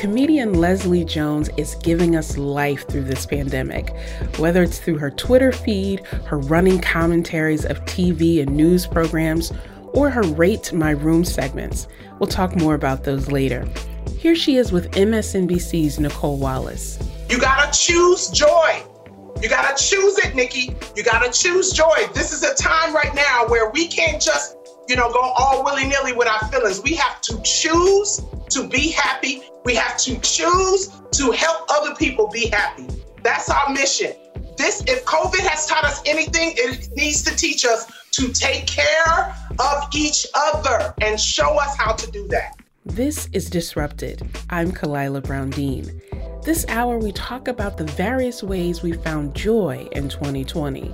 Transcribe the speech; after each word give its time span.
Comedian 0.00 0.54
Leslie 0.54 1.04
Jones 1.04 1.50
is 1.58 1.74
giving 1.82 2.16
us 2.16 2.38
life 2.38 2.88
through 2.88 3.04
this 3.04 3.26
pandemic, 3.26 3.94
whether 4.38 4.62
it's 4.62 4.78
through 4.78 4.96
her 4.96 5.10
Twitter 5.10 5.52
feed, 5.52 6.00
her 6.24 6.38
running 6.38 6.80
commentaries 6.80 7.66
of 7.66 7.84
TV 7.84 8.40
and 8.40 8.56
news 8.56 8.86
programs, 8.86 9.52
or 9.92 10.08
her 10.08 10.22
Rate 10.22 10.72
My 10.72 10.92
Room 10.92 11.22
segments. 11.22 11.86
We'll 12.18 12.28
talk 12.28 12.56
more 12.56 12.74
about 12.74 13.04
those 13.04 13.30
later. 13.30 13.68
Here 14.16 14.34
she 14.34 14.56
is 14.56 14.72
with 14.72 14.90
MSNBC's 14.92 15.98
Nicolle 15.98 16.38
Wallace. 16.38 16.98
You 17.28 17.38
gotta 17.38 17.70
choose 17.78 18.30
joy. 18.30 18.82
You 19.42 19.50
gotta 19.50 19.76
choose 19.76 20.16
it, 20.20 20.34
Nikki. 20.34 20.74
You 20.96 21.04
gotta 21.04 21.30
choose 21.30 21.72
joy. 21.72 22.08
This 22.14 22.32
is 22.32 22.42
a 22.42 22.54
time 22.54 22.94
right 22.94 23.14
now 23.14 23.44
where 23.48 23.68
we 23.68 23.86
can't 23.86 24.22
just, 24.22 24.56
you 24.90 24.96
know, 24.96 25.10
go 25.12 25.20
all 25.20 25.62
willy 25.64 25.86
nilly 25.86 26.12
with 26.12 26.26
our 26.26 26.40
feelings. 26.48 26.82
We 26.82 26.94
have 26.96 27.20
to 27.22 27.40
choose 27.44 28.20
to 28.48 28.66
be 28.66 28.90
happy. 28.90 29.40
We 29.64 29.76
have 29.76 29.96
to 29.98 30.18
choose 30.18 30.88
to 31.12 31.30
help 31.30 31.66
other 31.70 31.94
people 31.94 32.28
be 32.28 32.48
happy. 32.48 32.88
That's 33.22 33.48
our 33.48 33.70
mission. 33.70 34.12
This, 34.56 34.82
if 34.88 35.04
COVID 35.04 35.46
has 35.46 35.66
taught 35.66 35.84
us 35.84 36.02
anything, 36.04 36.54
it 36.56 36.90
needs 36.96 37.22
to 37.22 37.36
teach 37.36 37.64
us 37.64 37.86
to 38.10 38.32
take 38.32 38.66
care 38.66 39.34
of 39.60 39.88
each 39.94 40.26
other 40.34 40.92
and 41.00 41.20
show 41.20 41.56
us 41.60 41.76
how 41.78 41.92
to 41.92 42.10
do 42.10 42.26
that. 42.28 42.56
This 42.84 43.28
is 43.32 43.48
Disrupted. 43.48 44.28
I'm 44.50 44.72
Khalilah 44.72 45.22
Brown 45.22 45.50
Dean. 45.50 46.00
This 46.42 46.64
hour, 46.68 46.96
we 46.98 47.12
talk 47.12 47.48
about 47.48 47.76
the 47.76 47.84
various 47.84 48.42
ways 48.42 48.82
we 48.82 48.92
found 48.92 49.34
joy 49.34 49.86
in 49.92 50.08
2020. 50.08 50.90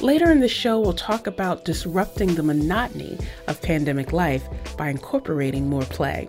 Later 0.00 0.30
in 0.30 0.38
the 0.38 0.46
show, 0.46 0.78
we'll 0.78 0.92
talk 0.92 1.26
about 1.26 1.64
disrupting 1.64 2.36
the 2.36 2.44
monotony 2.44 3.18
of 3.48 3.60
pandemic 3.60 4.12
life 4.12 4.48
by 4.76 4.90
incorporating 4.90 5.68
more 5.68 5.82
play. 5.82 6.28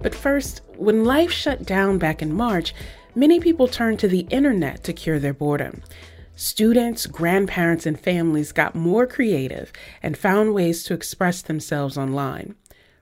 But 0.00 0.14
first, 0.14 0.62
when 0.78 1.04
life 1.04 1.30
shut 1.30 1.66
down 1.66 1.98
back 1.98 2.22
in 2.22 2.32
March, 2.32 2.74
many 3.14 3.40
people 3.40 3.68
turned 3.68 3.98
to 3.98 4.08
the 4.08 4.26
internet 4.30 4.84
to 4.84 4.94
cure 4.94 5.18
their 5.18 5.34
boredom. 5.34 5.82
Students, 6.34 7.04
grandparents, 7.04 7.84
and 7.84 8.00
families 8.00 8.52
got 8.52 8.74
more 8.74 9.06
creative 9.06 9.70
and 10.02 10.16
found 10.16 10.54
ways 10.54 10.82
to 10.84 10.94
express 10.94 11.42
themselves 11.42 11.98
online. 11.98 12.54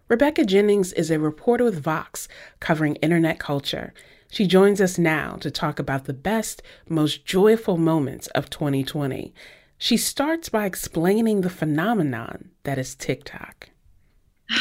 Rebecca 0.08 0.44
Jennings 0.44 0.92
is 0.92 1.12
a 1.12 1.20
reporter 1.20 1.62
with 1.62 1.80
Vox 1.80 2.26
covering 2.58 2.96
internet 2.96 3.38
culture. 3.38 3.94
She 4.30 4.46
joins 4.46 4.80
us 4.80 4.98
now 4.98 5.36
to 5.40 5.50
talk 5.50 5.78
about 5.78 6.04
the 6.04 6.12
best, 6.12 6.62
most 6.88 7.24
joyful 7.24 7.76
moments 7.76 8.26
of 8.28 8.50
2020. 8.50 9.32
She 9.78 9.96
starts 9.96 10.48
by 10.48 10.66
explaining 10.66 11.40
the 11.40 11.50
phenomenon 11.50 12.50
that 12.64 12.78
is 12.78 12.94
TikTok. 12.94 13.70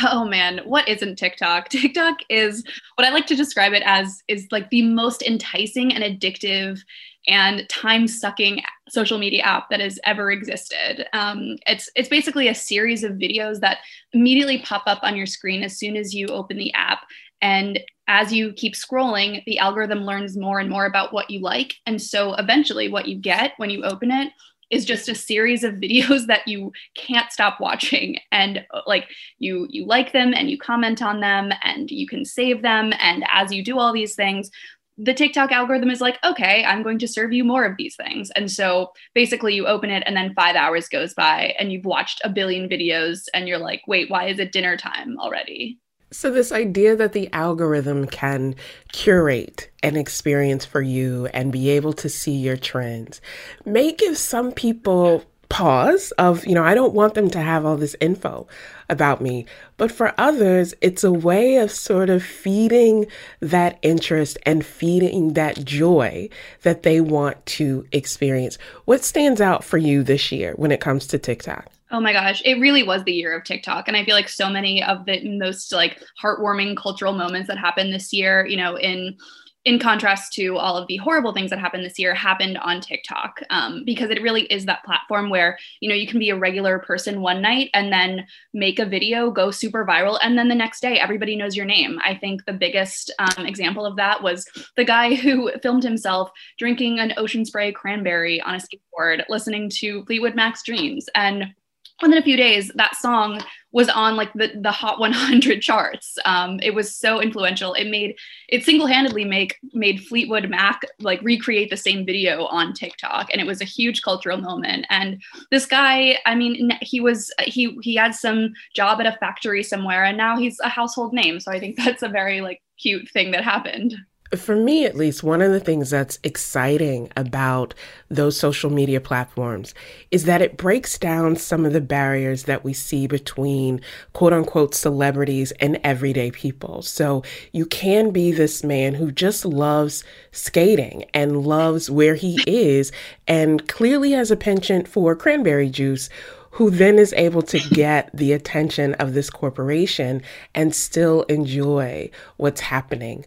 Oh 0.03 0.25
man, 0.25 0.61
what 0.65 0.87
isn't 0.87 1.17
TikTok? 1.17 1.69
TikTok 1.69 2.17
is 2.29 2.63
what 2.95 3.07
I 3.07 3.11
like 3.11 3.27
to 3.27 3.35
describe 3.35 3.73
it 3.73 3.83
as 3.85 4.23
is 4.27 4.47
like 4.51 4.69
the 4.69 4.81
most 4.81 5.21
enticing 5.21 5.93
and 5.93 6.03
addictive 6.03 6.79
and 7.27 7.67
time-sucking 7.69 8.61
social 8.89 9.17
media 9.17 9.41
app 9.41 9.69
that 9.69 9.79
has 9.79 9.99
ever 10.03 10.31
existed. 10.31 11.07
Um, 11.13 11.57
it's 11.65 11.89
it's 11.95 12.09
basically 12.09 12.47
a 12.47 12.55
series 12.55 13.03
of 13.03 13.13
videos 13.13 13.59
that 13.61 13.79
immediately 14.13 14.59
pop 14.59 14.83
up 14.85 14.99
on 15.01 15.15
your 15.15 15.25
screen 15.25 15.63
as 15.63 15.77
soon 15.77 15.95
as 15.95 16.13
you 16.13 16.27
open 16.27 16.57
the 16.57 16.73
app, 16.73 16.99
and 17.41 17.79
as 18.07 18.31
you 18.31 18.53
keep 18.53 18.73
scrolling, 18.73 19.43
the 19.45 19.57
algorithm 19.57 19.99
learns 19.99 20.37
more 20.37 20.59
and 20.59 20.69
more 20.69 20.85
about 20.85 21.11
what 21.11 21.29
you 21.29 21.39
like, 21.39 21.75
and 21.85 22.01
so 22.01 22.33
eventually, 22.35 22.87
what 22.87 23.07
you 23.07 23.17
get 23.17 23.53
when 23.57 23.69
you 23.69 23.83
open 23.83 24.11
it 24.11 24.31
is 24.71 24.85
just 24.85 25.09
a 25.09 25.15
series 25.15 25.63
of 25.63 25.73
videos 25.75 26.27
that 26.27 26.47
you 26.47 26.71
can't 26.95 27.31
stop 27.31 27.59
watching 27.59 28.17
and 28.31 28.65
uh, 28.73 28.81
like 28.87 29.07
you 29.37 29.67
you 29.69 29.85
like 29.85 30.11
them 30.11 30.33
and 30.33 30.49
you 30.49 30.57
comment 30.57 31.01
on 31.01 31.19
them 31.19 31.51
and 31.63 31.91
you 31.91 32.07
can 32.07 32.25
save 32.25 32.61
them 32.63 32.91
and 32.99 33.23
as 33.31 33.51
you 33.53 33.63
do 33.63 33.77
all 33.77 33.93
these 33.93 34.15
things 34.15 34.49
the 34.97 35.13
TikTok 35.13 35.51
algorithm 35.51 35.89
is 35.89 35.99
like, 35.99 36.17
okay, 36.23 36.63
I'm 36.63 36.81
going 36.81 36.99
to 36.99 37.07
serve 37.07 37.33
you 37.33 37.43
more 37.43 37.65
of 37.65 37.75
these 37.77 37.97
things. 37.97 38.31
And 38.31 38.49
so 38.49 38.93
basically, 39.13 39.53
you 39.53 39.67
open 39.67 39.89
it, 39.89 40.03
and 40.05 40.15
then 40.15 40.33
five 40.33 40.55
hours 40.55 40.87
goes 40.87 41.13
by, 41.13 41.53
and 41.59 41.71
you've 41.71 41.85
watched 41.85 42.21
a 42.23 42.29
billion 42.29 42.69
videos, 42.69 43.25
and 43.33 43.47
you're 43.47 43.57
like, 43.57 43.81
wait, 43.87 44.09
why 44.09 44.27
is 44.27 44.39
it 44.39 44.53
dinner 44.53 44.77
time 44.77 45.19
already? 45.19 45.79
So, 46.11 46.31
this 46.31 46.51
idea 46.51 46.95
that 46.95 47.13
the 47.13 47.31
algorithm 47.33 48.07
can 48.07 48.55
curate 48.91 49.69
an 49.83 49.97
experience 49.97 50.63
for 50.63 50.81
you 50.81 51.27
and 51.27 51.51
be 51.51 51.69
able 51.69 51.93
to 51.93 52.09
see 52.09 52.35
your 52.35 52.57
trends 52.57 53.21
may 53.65 53.91
give 53.91 54.17
some 54.17 54.51
people 54.51 55.23
pause 55.55 56.11
of, 56.17 56.45
you 56.45 56.53
know, 56.53 56.65
I 56.65 56.75
don't 56.75 56.93
want 56.93 57.13
them 57.13 57.29
to 57.29 57.39
have 57.39 57.65
all 57.65 57.77
this 57.77 57.95
info 58.01 58.45
about 58.89 59.21
me. 59.21 59.45
But 59.77 59.89
for 59.89 60.13
others, 60.17 60.73
it's 60.81 61.01
a 61.01 61.13
way 61.13 61.55
of 61.55 61.71
sort 61.71 62.09
of 62.09 62.21
feeding 62.21 63.05
that 63.39 63.79
interest 63.81 64.37
and 64.45 64.65
feeding 64.65 65.31
that 65.35 65.63
joy 65.63 66.27
that 66.63 66.83
they 66.83 66.99
want 66.99 67.45
to 67.45 67.87
experience. 67.93 68.57
What 68.83 69.05
stands 69.05 69.39
out 69.39 69.63
for 69.63 69.77
you 69.77 70.03
this 70.03 70.29
year 70.29 70.55
when 70.57 70.73
it 70.73 70.81
comes 70.81 71.07
to 71.07 71.17
TikTok? 71.17 71.67
Oh 71.89 72.01
my 72.01 72.11
gosh, 72.11 72.41
it 72.43 72.59
really 72.59 72.83
was 72.83 73.05
the 73.05 73.13
year 73.13 73.33
of 73.33 73.45
TikTok. 73.45 73.87
And 73.87 73.95
I 73.95 74.03
feel 74.03 74.15
like 74.15 74.27
so 74.27 74.49
many 74.49 74.83
of 74.83 75.05
the 75.05 75.37
most 75.37 75.71
like 75.71 76.03
heartwarming 76.21 76.75
cultural 76.75 77.13
moments 77.13 77.47
that 77.47 77.57
happened 77.57 77.93
this 77.93 78.11
year, 78.11 78.45
you 78.45 78.57
know, 78.57 78.75
in 78.77 79.15
in 79.65 79.79
contrast 79.79 80.33
to 80.33 80.57
all 80.57 80.77
of 80.77 80.87
the 80.87 80.97
horrible 80.97 81.33
things 81.33 81.49
that 81.49 81.59
happened 81.59 81.83
this 81.83 81.99
year 81.99 82.13
happened 82.13 82.57
on 82.59 82.79
tiktok 82.79 83.41
um, 83.49 83.83
because 83.85 84.09
it 84.09 84.21
really 84.21 84.43
is 84.43 84.65
that 84.65 84.83
platform 84.83 85.29
where 85.29 85.57
you 85.79 85.89
know 85.89 85.95
you 85.95 86.07
can 86.07 86.19
be 86.19 86.29
a 86.29 86.37
regular 86.37 86.79
person 86.79 87.21
one 87.21 87.41
night 87.41 87.69
and 87.73 87.91
then 87.91 88.25
make 88.53 88.79
a 88.79 88.85
video 88.85 89.31
go 89.31 89.51
super 89.51 89.85
viral 89.85 90.19
and 90.21 90.37
then 90.37 90.47
the 90.47 90.55
next 90.55 90.81
day 90.81 90.99
everybody 90.99 91.35
knows 91.35 91.55
your 91.55 91.65
name. 91.65 91.99
I 92.03 92.15
think 92.15 92.45
the 92.45 92.53
biggest 92.53 93.11
um, 93.19 93.45
example 93.45 93.85
of 93.85 93.95
that 93.97 94.21
was 94.23 94.45
the 94.75 94.85
guy 94.85 95.15
who 95.15 95.51
filmed 95.61 95.83
himself 95.83 96.31
drinking 96.57 96.99
an 96.99 97.13
ocean 97.17 97.45
spray 97.45 97.71
cranberry 97.71 98.41
on 98.41 98.55
a 98.55 98.59
skateboard 98.59 99.23
listening 99.29 99.69
to 99.75 100.03
fleetwood 100.05 100.35
mac's 100.35 100.63
dreams. 100.63 101.07
And 101.15 101.53
within 102.01 102.17
a 102.17 102.23
few 102.23 102.37
days 102.37 102.71
that 102.75 102.95
song 102.95 103.41
was 103.75 103.89
on 103.89 104.15
like 104.15 104.31
the, 104.31 104.53
the 104.61 104.71
hot 104.71 104.99
100 105.01 105.61
charts. 105.61 106.17
Um, 106.23 106.61
it 106.63 106.73
was 106.73 106.95
so 106.95 107.21
influential. 107.21 107.73
It 107.73 107.89
made 107.89 108.15
it 108.47 108.63
single-handedly 108.63 109.25
make 109.25 109.57
made 109.73 110.01
fleetwood 110.01 110.49
mac 110.49 110.83
like 111.01 111.21
recreate 111.21 111.69
the 111.69 111.75
same 111.75 112.05
video 112.05 112.45
on 112.45 112.71
tiktok 112.71 113.27
and 113.31 113.41
it 113.41 113.45
was 113.45 113.59
a 113.59 113.65
huge 113.65 114.01
cultural 114.01 114.37
moment. 114.37 114.85
And 114.89 115.21
this 115.51 115.65
guy 115.65 116.17
i 116.25 116.33
mean 116.35 116.71
he 116.81 117.01
was 117.01 117.33
he 117.39 117.77
he 117.81 117.95
had 117.95 118.15
some 118.15 118.53
job 118.73 119.01
at 119.01 119.07
a 119.07 119.17
factory 119.19 119.61
somewhere 119.61 120.05
and 120.05 120.17
now 120.17 120.37
he's 120.37 120.57
a 120.61 120.69
household 120.69 121.11
name. 121.13 121.41
So 121.41 121.51
i 121.51 121.59
think 121.59 121.75
that's 121.83 122.01
a 122.01 122.07
very 122.07 122.39
like 122.39 122.61
cute 122.79 123.09
thing 123.11 123.31
that 123.31 123.43
happened 123.43 123.93
for 124.35 124.55
me, 124.55 124.85
at 124.85 124.95
least, 124.95 125.23
one 125.23 125.41
of 125.41 125.51
the 125.51 125.59
things 125.59 125.89
that's 125.89 126.19
exciting 126.23 127.11
about 127.15 127.73
those 128.09 128.39
social 128.39 128.69
media 128.69 129.01
platforms 129.01 129.73
is 130.11 130.25
that 130.25 130.41
it 130.41 130.57
breaks 130.57 130.97
down 130.97 131.35
some 131.35 131.65
of 131.65 131.73
the 131.73 131.81
barriers 131.81 132.43
that 132.43 132.63
we 132.63 132.73
see 132.73 133.07
between 133.07 133.81
quote 134.13 134.33
unquote 134.33 134.73
celebrities 134.73 135.51
and 135.59 135.79
everyday 135.83 136.31
people. 136.31 136.81
So 136.81 137.23
you 137.51 137.65
can 137.65 138.11
be 138.11 138.31
this 138.31 138.63
man 138.63 138.93
who 138.93 139.11
just 139.11 139.45
loves 139.45 140.03
skating 140.31 141.05
and 141.13 141.45
loves 141.45 141.89
where 141.89 142.15
he 142.15 142.39
is 142.47 142.91
and 143.27 143.67
clearly 143.67 144.11
has 144.11 144.31
a 144.31 144.37
penchant 144.37 144.87
for 144.87 145.15
cranberry 145.15 145.69
juice 145.69 146.09
who 146.55 146.69
then 146.69 146.97
is 146.97 147.11
able 147.17 147.41
to 147.41 147.59
get 147.71 148.09
the 148.13 148.31
attention 148.31 148.93
of 148.93 149.13
this 149.13 149.29
corporation 149.29 150.21
and 150.53 150.73
still 150.73 151.23
enjoy 151.23 152.09
what's 152.37 152.61
happening. 152.61 153.25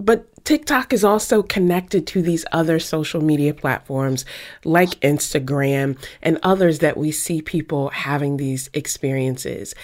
But 0.00 0.26
TikTok 0.44 0.92
is 0.92 1.04
also 1.04 1.42
connected 1.42 2.06
to 2.08 2.22
these 2.22 2.44
other 2.52 2.78
social 2.78 3.22
media 3.22 3.52
platforms 3.52 4.24
like 4.64 4.90
Instagram 5.00 5.98
and 6.22 6.38
others 6.42 6.78
that 6.78 6.96
we 6.96 7.12
see 7.12 7.42
people 7.42 7.90
having 7.90 8.36
these 8.36 8.70
experiences. 8.72 9.74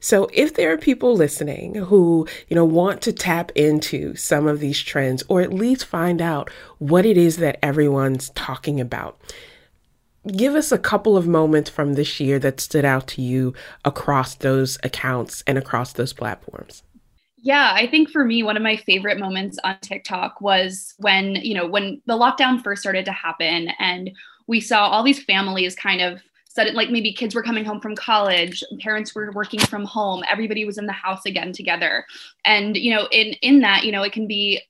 So 0.00 0.28
if 0.32 0.54
there 0.54 0.72
are 0.72 0.78
people 0.78 1.14
listening 1.14 1.74
who, 1.74 2.26
you 2.48 2.54
know, 2.54 2.64
want 2.64 3.02
to 3.02 3.12
tap 3.12 3.52
into 3.54 4.14
some 4.16 4.46
of 4.46 4.58
these 4.58 4.80
trends 4.80 5.22
or 5.28 5.42
at 5.42 5.52
least 5.52 5.84
find 5.84 6.22
out 6.22 6.50
what 6.78 7.04
it 7.04 7.16
is 7.16 7.36
that 7.36 7.58
everyone's 7.62 8.30
talking 8.30 8.80
about, 8.80 9.20
give 10.26 10.54
us 10.54 10.72
a 10.72 10.78
couple 10.78 11.16
of 11.16 11.26
moments 11.26 11.70
from 11.70 11.94
this 11.94 12.18
year 12.18 12.38
that 12.38 12.60
stood 12.60 12.84
out 12.84 13.06
to 13.08 13.22
you 13.22 13.54
across 13.84 14.34
those 14.34 14.78
accounts 14.82 15.44
and 15.46 15.58
across 15.58 15.92
those 15.92 16.14
platforms. 16.14 16.82
Yeah, 17.42 17.72
I 17.74 17.86
think 17.86 18.10
for 18.10 18.24
me, 18.24 18.42
one 18.42 18.56
of 18.56 18.62
my 18.62 18.76
favorite 18.76 19.18
moments 19.18 19.58
on 19.64 19.78
TikTok 19.80 20.40
was 20.40 20.94
when, 20.98 21.36
you 21.36 21.54
know, 21.54 21.66
when 21.66 22.02
the 22.06 22.16
lockdown 22.16 22.62
first 22.62 22.82
started 22.82 23.06
to 23.06 23.12
happen 23.12 23.68
and 23.78 24.10
we 24.46 24.60
saw 24.60 24.88
all 24.88 25.02
these 25.02 25.22
families 25.22 25.74
kind 25.74 26.02
of 26.02 26.20
sudden 26.50 26.74
like 26.74 26.90
maybe 26.90 27.12
kids 27.12 27.32
were 27.32 27.44
coming 27.44 27.64
home 27.64 27.80
from 27.80 27.94
college 27.94 28.64
parents 28.80 29.14
were 29.14 29.30
working 29.32 29.60
from 29.60 29.84
home 29.84 30.24
everybody 30.28 30.64
was 30.64 30.78
in 30.78 30.86
the 30.86 30.92
house 30.92 31.24
again 31.24 31.52
together. 31.52 32.04
And 32.44 32.76
you 32.76 32.92
know 32.92 33.06
in 33.12 33.34
in 33.40 33.60
that 33.60 33.84
you 33.84 33.92
know 33.92 34.02
it 34.02 34.12
can 34.12 34.26
be 34.26 34.60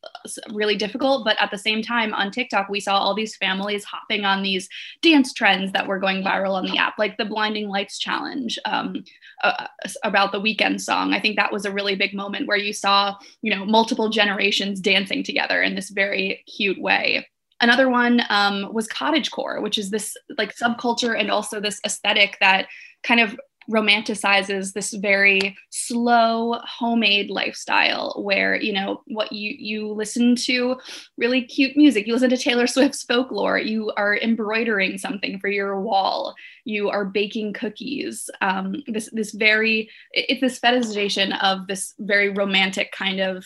really 0.52 0.76
difficult 0.76 1.24
but 1.24 1.38
at 1.40 1.50
the 1.50 1.56
same 1.56 1.80
time 1.80 2.12
on 2.12 2.30
tiktok 2.30 2.68
we 2.68 2.80
saw 2.80 2.98
all 2.98 3.14
these 3.14 3.36
families 3.36 3.84
hopping 3.84 4.26
on 4.26 4.42
these 4.42 4.68
dance 5.00 5.32
trends 5.32 5.72
that 5.72 5.86
were 5.86 5.98
going 5.98 6.22
viral 6.22 6.52
on 6.52 6.66
the 6.66 6.76
app 6.76 6.98
like 6.98 7.16
the 7.16 7.24
blinding 7.24 7.68
lights 7.68 7.98
challenge 7.98 8.58
um, 8.66 9.02
uh, 9.42 9.66
about 10.04 10.32
the 10.32 10.40
Weeknd 10.40 10.80
song. 10.80 11.12
I 11.12 11.20
think 11.20 11.36
that 11.36 11.52
was 11.52 11.64
a 11.64 11.72
really 11.72 11.94
big 11.94 12.14
moment 12.14 12.46
where 12.46 12.56
you 12.56 12.72
saw 12.72 13.16
you 13.42 13.54
know 13.54 13.64
multiple 13.64 14.08
generations 14.08 14.80
dancing 14.80 15.22
together 15.22 15.62
in 15.62 15.74
this 15.74 15.90
very 15.90 16.44
cute 16.46 16.80
way. 16.80 17.26
Another 17.60 17.90
one 17.90 18.22
um, 18.30 18.72
was 18.72 18.88
cottagecore, 18.88 19.62
which 19.62 19.76
is 19.76 19.90
this 19.90 20.16
like 20.38 20.56
subculture 20.56 21.18
and 21.18 21.30
also 21.30 21.60
this 21.60 21.80
aesthetic 21.84 22.38
that 22.40 22.68
kind 23.02 23.20
of 23.20 23.36
romanticizes 23.70 24.72
this 24.72 24.92
very 24.94 25.56
slow 25.70 26.58
homemade 26.64 27.30
lifestyle 27.30 28.20
where 28.22 28.56
you 28.56 28.72
know 28.72 29.02
what 29.06 29.30
you 29.32 29.54
you 29.58 29.92
listen 29.92 30.34
to 30.34 30.76
really 31.16 31.42
cute 31.42 31.76
music. 31.76 32.06
You 32.06 32.14
listen 32.14 32.30
to 32.30 32.36
taylor 32.36 32.66
swift's 32.66 33.04
folklore. 33.04 33.58
You 33.58 33.92
are 33.96 34.16
embroidering 34.16 34.98
something 34.98 35.38
for 35.38 35.48
your 35.48 35.80
wall 35.80 36.34
you 36.64 36.90
are 36.90 37.04
baking 37.04 37.52
cookies. 37.52 38.30
Um, 38.40 38.82
this 38.86 39.10
this 39.12 39.32
very 39.32 39.90
it's 40.12 40.40
this 40.40 40.58
fetishization 40.58 41.38
of 41.42 41.66
this 41.66 41.94
very 41.98 42.30
romantic 42.30 42.92
kind 42.92 43.20
of 43.20 43.44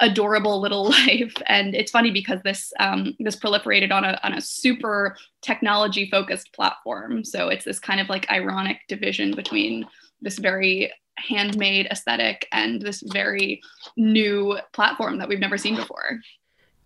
adorable 0.00 0.60
little 0.60 0.84
life. 0.90 1.34
And 1.46 1.74
it's 1.74 1.90
funny 1.90 2.10
because 2.10 2.40
this 2.42 2.72
um, 2.80 3.14
this 3.18 3.36
proliferated 3.36 3.92
on 3.92 4.04
a 4.04 4.18
on 4.22 4.34
a 4.34 4.40
super 4.40 5.16
technology 5.42 6.08
focused 6.10 6.52
platform. 6.52 7.24
So 7.24 7.48
it's 7.48 7.64
this 7.64 7.78
kind 7.78 8.00
of 8.00 8.08
like 8.08 8.30
ironic 8.30 8.80
division 8.88 9.34
between 9.34 9.86
this 10.20 10.38
very 10.38 10.92
handmade 11.18 11.86
aesthetic 11.90 12.46
and 12.52 12.80
this 12.80 13.02
very 13.12 13.60
new 13.96 14.56
platform 14.72 15.18
that 15.18 15.28
we've 15.28 15.40
never 15.40 15.58
seen 15.58 15.74
before 15.74 16.20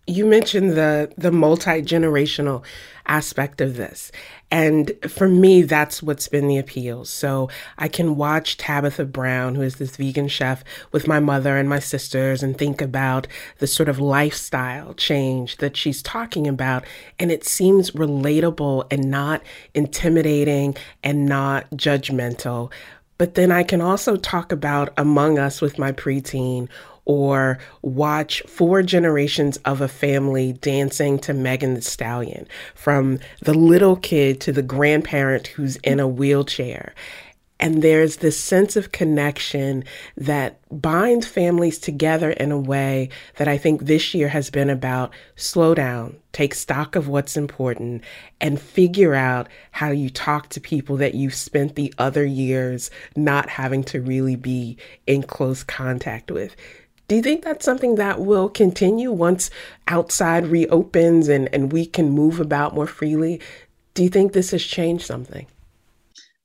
you 0.07 0.27
mentioned 0.27 0.73
the 0.73 1.13
the 1.17 1.31
multi-generational 1.31 2.65
aspect 3.07 3.61
of 3.61 3.77
this. 3.77 4.13
And 4.51 4.93
for 5.09 5.29
me 5.29 5.63
that's 5.63 6.03
what's 6.03 6.29
been 6.29 6.49
the 6.49 6.59
appeal. 6.59 7.05
So 7.05 7.49
i 7.79 7.89
can 7.89 8.17
watch 8.17 8.57
tabitha 8.57 9.05
brown 9.05 9.55
who 9.55 9.63
is 9.63 9.77
this 9.77 9.97
vegan 9.97 10.29
chef 10.29 10.65
with 10.91 11.07
my 11.07 11.21
mother 11.21 11.57
and 11.57 11.69
my 11.69 11.79
sisters 11.79 12.43
and 12.43 12.57
think 12.57 12.81
about 12.81 13.27
the 13.59 13.67
sort 13.67 13.89
of 13.89 13.99
lifestyle 13.99 14.95
change 14.95 15.59
that 15.59 15.77
she's 15.77 16.03
talking 16.03 16.47
about. 16.49 16.85
And 17.19 17.31
it 17.31 17.45
seems 17.45 17.93
relatable 17.93 18.87
and 18.91 19.11
not 19.11 19.43
intimidating 19.75 20.77
and 21.05 21.27
not 21.27 21.71
judgmental. 21.71 22.73
But 23.19 23.35
then 23.35 23.53
I 23.53 23.63
can 23.63 23.81
also 23.81 24.17
talk 24.17 24.51
about 24.51 24.93
Among 24.97 25.39
Us 25.39 25.61
with 25.61 25.79
my 25.79 25.93
preteen 25.93 26.69
or 27.05 27.59
watch 27.83 28.43
four 28.43 28.83
generations 28.83 29.57
of 29.59 29.81
a 29.81 29.89
family 29.89 30.53
dancing 30.55 31.19
to 31.19 31.35
Megan 31.35 31.75
Thee 31.75 31.81
Stallion, 31.81 32.47
from 32.75 33.19
the 33.43 33.55
little 33.55 33.97
kid 33.97 34.41
to 34.43 34.53
the 34.53 34.63
grandparent 34.63 35.49
who's 35.49 35.77
in 35.77 36.01
a 36.01 36.09
wheelchair. 36.09 36.95
And 37.63 37.81
there's 37.81 38.17
this 38.17 38.41
sense 38.41 38.75
of 38.75 38.91
connection 38.91 39.85
that 40.17 40.59
binds 40.69 41.29
families 41.29 41.79
together 41.79 42.33
in 42.33 42.51
a 42.51 42.59
way 42.59 43.11
that 43.37 43.47
I 43.47 43.57
think 43.57 43.83
this 43.83 44.15
year 44.15 44.27
has 44.27 44.51
been 44.51 44.69
about 44.69 45.13
slow 45.37 45.73
down, 45.73 46.17
take 46.33 46.55
stock 46.55 46.97
of 46.97 47.07
what's 47.07 47.37
important, 47.37 48.03
and 48.41 48.61
figure 48.61 49.15
out 49.15 49.49
how 49.71 49.93
you 49.93 50.11
talk 50.11 50.49
to 50.49 50.61
people 50.61 50.97
that 50.97 51.15
you've 51.15 51.37
spent 51.37 51.77
the 51.77 51.95
other 51.99 52.25
years 52.25 52.91
not 53.15 53.49
having 53.49 53.85
to 53.85 54.01
really 54.01 54.35
be 54.35 54.77
in 55.07 55.23
close 55.23 55.63
contact 55.63 56.33
with. 56.33 56.57
Do 57.13 57.17
you 57.17 57.23
think 57.23 57.45
that's 57.45 57.67
something 57.67 57.97
that 57.97 58.21
will 58.21 58.49
continue 58.49 59.13
once 59.13 59.51
outside 59.87 60.47
reopens 60.47 61.29
and, 61.29 61.47
and 61.53 61.71
we 61.71 61.85
can 61.85 62.09
move 62.09 62.41
about 62.41 62.75
more 62.75 62.87
freely? 62.87 63.39
Do 63.93 64.03
you 64.03 64.09
think 64.09 64.33
this 64.33 64.53
has 64.53 64.65
changed 64.65 65.05
something? 65.05 65.47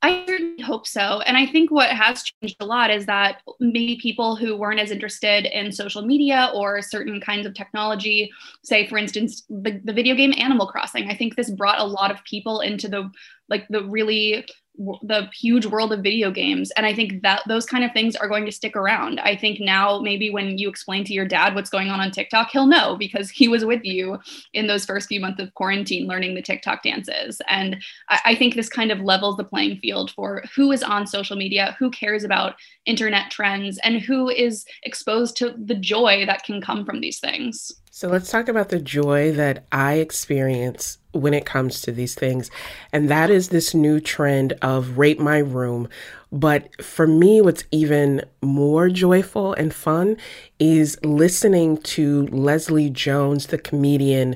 I 0.02 0.26
certainly 0.28 0.62
hope 0.62 0.86
so. 0.86 1.22
And 1.22 1.38
I 1.38 1.46
think 1.46 1.72
what 1.72 1.92
has 1.92 2.22
changed 2.22 2.58
a 2.60 2.66
lot 2.66 2.92
is 2.92 3.06
that 3.06 3.42
maybe 3.62 3.98
people 4.02 4.36
who 4.36 4.58
weren't 4.58 4.82
as 4.82 4.92
interested 4.92 5.46
in 5.46 5.72
social 5.72 6.02
media 6.02 6.52
or 6.54 6.82
certain 6.82 7.22
kinds 7.22 7.46
of 7.46 7.54
technology, 7.54 8.30
say, 8.66 8.88
for 8.88 8.98
instance, 8.98 9.44
the, 9.50 9.80
the 9.86 9.94
video 9.94 10.16
game 10.16 10.34
Animal 10.38 10.68
Crossing, 10.68 11.10
I 11.10 11.16
think 11.16 11.38
this 11.38 11.50
brought 11.50 11.80
a 11.80 11.86
lot 11.86 12.12
of 12.12 12.22
people 12.26 12.60
into 12.60 12.90
the 12.90 13.10
like 13.48 13.66
the 13.70 13.86
really 13.86 14.46
the 14.78 15.30
huge 15.34 15.66
world 15.66 15.92
of 15.92 16.02
video 16.02 16.32
games. 16.32 16.72
And 16.72 16.86
i 16.86 16.94
think 16.94 17.22
that 17.24 17.42
those 17.48 17.66
kind 17.66 17.84
of 17.84 17.92
things 17.92 18.16
are 18.16 18.28
going 18.28 18.46
to 18.46 18.52
stick 18.52 18.76
around. 18.76 19.20
I 19.20 19.36
think 19.36 19.60
now 19.60 20.00
maybe 20.00 20.30
when 20.30 20.58
you 20.58 20.70
explain 20.70 21.04
to 21.06 21.14
your 21.14 21.26
dad 21.26 21.56
what's 21.56 21.70
going 21.70 21.90
on 21.90 22.00
on 22.00 22.12
tiktok 22.12 22.50
he'll 22.52 22.68
know 22.68 22.96
because 22.96 23.30
he 23.30 23.48
was 23.48 23.66
with 23.66 23.84
you 23.84 24.20
in 24.54 24.68
those 24.68 24.86
first 24.86 25.08
few 25.08 25.20
months 25.20 25.42
of 25.42 25.54
quarantine 25.54 26.08
learning 26.08 26.36
the 26.36 26.42
tiktok 26.42 26.84
dances. 26.84 27.42
And 27.48 27.78
I, 28.10 28.20
I 28.26 28.36
think 28.36 28.56
this 28.56 28.70
kind 28.70 28.92
of 28.92 29.00
levels 29.02 29.38
the 29.38 29.44
playing 29.44 29.78
field 29.78 30.12
for 30.12 30.44
who 30.56 30.72
is 30.72 30.84
on 30.84 31.08
social 31.08 31.36
media 31.36 31.76
who 31.80 31.90
cares 31.90 32.24
about 32.24 32.56
internet 32.86 33.32
trends 33.32 33.80
and 33.84 34.00
who 34.00 34.30
is 34.30 34.66
exposed 34.84 35.36
to 35.38 35.56
the 35.58 35.76
joy 35.76 36.26
that 36.26 36.44
can 36.44 36.62
come 36.62 36.86
from 36.86 37.02
these 37.02 37.20
things 37.20 37.74
so 37.98 38.08
let's 38.08 38.30
talk 38.30 38.48
about 38.48 38.70
the 38.70 38.78
joy 38.78 39.32
that 39.32 39.66
I 39.72 39.94
experience 39.94 41.00
when 41.14 41.34
it 41.34 41.48
comes 41.48 41.82
to 41.82 41.92
these 41.92 42.14
things. 42.14 42.52
And 42.94 43.10
that 43.10 43.32
is 43.32 43.50
this 43.50 43.74
new 43.74 44.00
trend 44.00 44.54
of 44.62 45.00
rate 45.00 45.20
my 45.20 45.40
room. 45.40 45.90
But 46.32 46.80
for 46.86 47.08
me, 47.08 47.42
what's 47.42 47.64
even 47.72 48.24
more 48.40 48.90
joyful 48.90 49.54
and 49.54 49.74
fun 49.74 50.18
is 50.60 51.00
listening 51.04 51.78
to 51.78 52.28
Leslie 52.28 52.92
Jones, 52.92 53.48
the 53.48 53.58
comedian, 53.58 54.36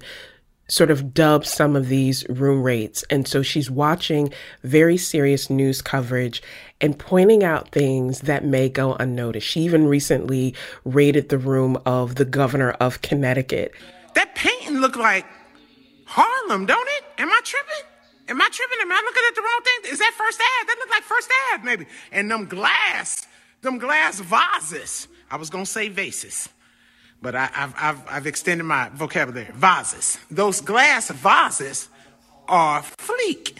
sort 0.68 0.90
of 0.90 1.14
dub 1.14 1.46
some 1.46 1.76
of 1.76 1.88
these 1.88 2.28
room 2.30 2.64
rates. 2.64 3.04
And 3.12 3.28
so 3.28 3.44
she's 3.44 3.70
watching 3.70 4.34
very 4.64 4.98
serious 4.98 5.52
news 5.52 5.84
coverage 5.84 6.42
and 6.82 6.98
pointing 6.98 7.44
out 7.44 7.70
things 7.70 8.22
that 8.22 8.44
may 8.44 8.68
go 8.68 8.94
unnoticed. 8.96 9.48
She 9.48 9.62
even 9.62 9.88
recently 9.88 10.54
raided 10.84 11.30
the 11.30 11.38
room 11.38 11.78
of 11.86 12.16
the 12.16 12.26
governor 12.26 12.72
of 12.72 13.02
Connecticut. 13.02 13.74
That 14.16 14.36
painting 14.36 14.80
looked 14.80 14.98
like 14.98 15.26
Harlem, 16.06 16.66
don't 16.66 16.90
it? 16.98 17.04
Am 17.20 17.30
I 17.30 17.40
tripping? 17.44 17.90
Am 18.28 18.42
I 18.42 18.50
tripping? 18.52 18.78
Am 18.82 18.92
I 18.92 19.02
looking 19.06 19.24
at 19.28 19.36
the 19.36 19.42
wrong 19.42 19.62
thing? 19.64 19.94
Is 19.94 20.00
that 20.00 20.14
First 20.18 20.42
Ave? 20.42 20.68
That 20.68 20.76
look 20.80 20.90
like 20.90 21.04
First 21.04 21.32
Ave, 21.54 21.64
maybe. 21.64 21.86
And 22.12 22.30
them 22.30 22.46
glass, 22.46 23.28
them 23.62 23.78
glass 23.78 24.20
vases. 24.20 25.08
I 25.30 25.38
was 25.38 25.50
gonna 25.50 25.66
say 25.66 25.88
vases 25.88 26.50
but 27.22 27.36
I, 27.36 27.46
have 27.54 27.76
I've, 27.78 28.04
I've 28.10 28.28
extended 28.28 28.64
my 28.64 28.90
vocabulary. 28.90 29.48
Vases. 29.54 30.18
Those 30.30 30.62
glass 30.62 31.10
vases 31.12 31.88
are 32.48 32.82
fleek. 32.82 33.58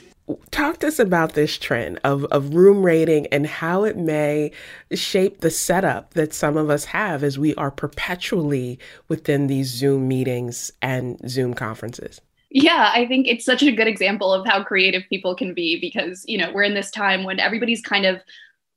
Talk 0.52 0.80
to 0.80 0.88
us 0.88 1.00
about 1.00 1.34
this 1.34 1.58
trend 1.58 2.00
of, 2.04 2.26
of 2.26 2.54
room 2.54 2.84
rating 2.84 3.28
and 3.28 3.48
how 3.48 3.84
it 3.84 3.98
may 3.98 4.52
shape 4.94 5.42
the 5.42 5.50
setup 5.50 6.14
that 6.14 6.34
some 6.34 6.58
of 6.58 6.70
us 6.70 6.86
have 6.86 7.24
as 7.24 7.40
we 7.40 7.56
are 7.56 7.72
perpetually 7.72 8.80
within 9.08 9.48
these 9.48 9.68
Zoom 9.68 10.08
meetings 10.08 10.72
and 10.82 11.18
Zoom 11.30 11.54
conferences. 11.54 12.22
Yeah, 12.50 12.92
I 12.94 13.08
think 13.08 13.28
it's 13.28 13.46
such 13.46 13.64
a 13.64 13.72
good 13.72 13.88
example 13.88 14.34
of 14.34 14.46
how 14.46 14.64
creative 14.64 15.04
people 15.10 15.36
can 15.36 15.54
be 15.54 15.80
because, 15.80 16.24
you 16.28 16.38
know, 16.38 16.52
we're 16.52 16.64
in 16.64 16.74
this 16.74 16.92
time 16.92 17.24
when 17.24 17.40
everybody's 17.40 17.82
kind 17.82 18.06
of 18.06 18.22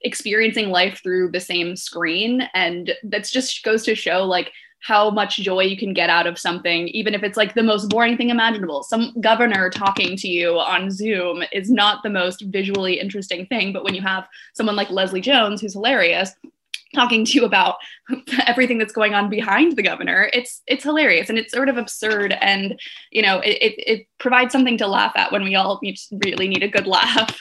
experiencing 0.03 0.69
life 0.69 1.01
through 1.03 1.31
the 1.31 1.41
same 1.41 1.77
screen 1.77 2.43
and 2.53 2.93
that's 3.05 3.31
just 3.31 3.65
goes 3.65 3.83
to 3.83 3.95
show 3.95 4.23
like 4.23 4.53
how 4.85 5.09
much 5.09 5.39
joy 5.39 5.61
you 5.61 5.79
can 5.79 5.95
get 5.95 6.11
out 6.11 6.27
of 6.27 6.39
something, 6.39 6.89
even 6.89 7.15
if 7.15 7.23
it's 7.23 7.39
like 7.39 7.55
the 7.55 7.63
most 7.63 7.89
boring 7.89 8.19
thing 8.19 8.29
imaginable. 8.29 8.83
Some 8.83 9.15
governor 9.19 9.71
talking 9.71 10.15
to 10.19 10.29
you 10.29 10.59
on 10.59 10.91
Zoom 10.91 11.43
is 11.53 11.71
not 11.71 12.03
the 12.03 12.11
most 12.11 12.43
visually 12.43 13.01
interesting 13.01 13.47
thing, 13.47 13.73
but 13.73 13.83
when 13.83 13.95
you 13.95 14.03
have 14.03 14.29
someone 14.53 14.77
like 14.77 14.91
Leslie 14.91 15.23
Jones, 15.23 15.63
who's 15.63 15.73
hilarious, 15.73 16.35
talking 16.95 17.25
to 17.25 17.33
you 17.33 17.47
about 17.47 17.77
everything 18.47 18.77
that's 18.77 18.93
going 18.93 19.15
on 19.15 19.29
behind 19.29 19.75
the 19.75 19.83
governor 19.83 20.31
it's 20.33 20.63
it's 20.69 20.85
hilarious 20.85 21.29
and 21.29 21.39
it's 21.39 21.53
sort 21.53 21.69
of 21.69 21.77
absurd 21.77 22.33
and 22.41 22.79
you 23.11 23.21
know 23.21 23.41
it, 23.41 23.59
it, 23.61 23.75
it 23.79 24.07
provides 24.19 24.53
something 24.53 24.79
to 24.79 24.87
laugh 24.87 25.13
at 25.17 25.33
when 25.33 25.43
we 25.43 25.57
all 25.57 25.81
really 26.25 26.47
need 26.47 26.63
a 26.63 26.69
good 26.69 26.87
laugh 26.87 27.37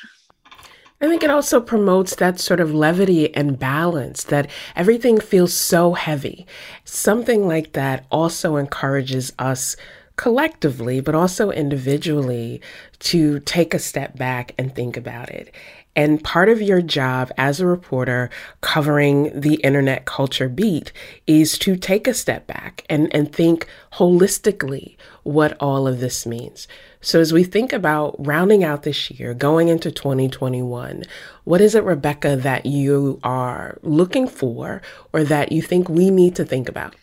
I 1.03 1.07
think 1.07 1.21
it 1.21 1.29
also 1.29 1.59
promotes 1.59 2.15
that 2.15 2.39
sort 2.39 2.61
of 2.61 2.73
levity 2.73 3.35
and 3.35 3.59
balance 3.59 4.23
that 4.23 4.49
everything 4.73 5.19
feels 5.19 5.53
so 5.53 5.95
heavy. 5.95 6.47
Something 6.85 7.45
like 7.45 7.73
that 7.73 8.05
also 8.09 8.55
encourages 8.55 9.33
us 9.37 9.75
collectively, 10.15 11.01
but 11.01 11.13
also 11.13 11.51
individually, 11.51 12.61
to 12.99 13.41
take 13.41 13.73
a 13.73 13.79
step 13.79 14.17
back 14.17 14.55
and 14.57 14.73
think 14.73 14.95
about 14.95 15.29
it. 15.29 15.53
And 15.95 16.23
part 16.23 16.49
of 16.49 16.61
your 16.61 16.81
job 16.81 17.31
as 17.37 17.59
a 17.59 17.67
reporter 17.67 18.29
covering 18.61 19.39
the 19.39 19.55
internet 19.55 20.05
culture 20.05 20.49
beat 20.49 20.91
is 21.27 21.57
to 21.59 21.75
take 21.75 22.07
a 22.07 22.13
step 22.13 22.47
back 22.47 22.83
and, 22.89 23.13
and 23.13 23.31
think 23.31 23.67
holistically 23.93 24.95
what 25.21 25.55
all 25.59 25.87
of 25.87 25.99
this 25.99 26.25
means. 26.25 26.67
So, 26.99 27.19
as 27.19 27.31
we 27.31 27.43
think 27.43 27.73
about 27.73 28.15
rounding 28.17 28.63
out 28.63 28.83
this 28.83 29.11
year, 29.11 29.33
going 29.33 29.67
into 29.67 29.91
2021, 29.91 31.03
what 31.43 31.61
is 31.61 31.75
it, 31.75 31.83
Rebecca, 31.83 32.37
that 32.37 32.65
you 32.65 33.19
are 33.23 33.77
looking 33.83 34.27
for 34.27 34.81
or 35.11 35.23
that 35.25 35.51
you 35.51 35.61
think 35.61 35.89
we 35.89 36.09
need 36.09 36.35
to 36.37 36.45
think 36.45 36.69
about? 36.69 36.95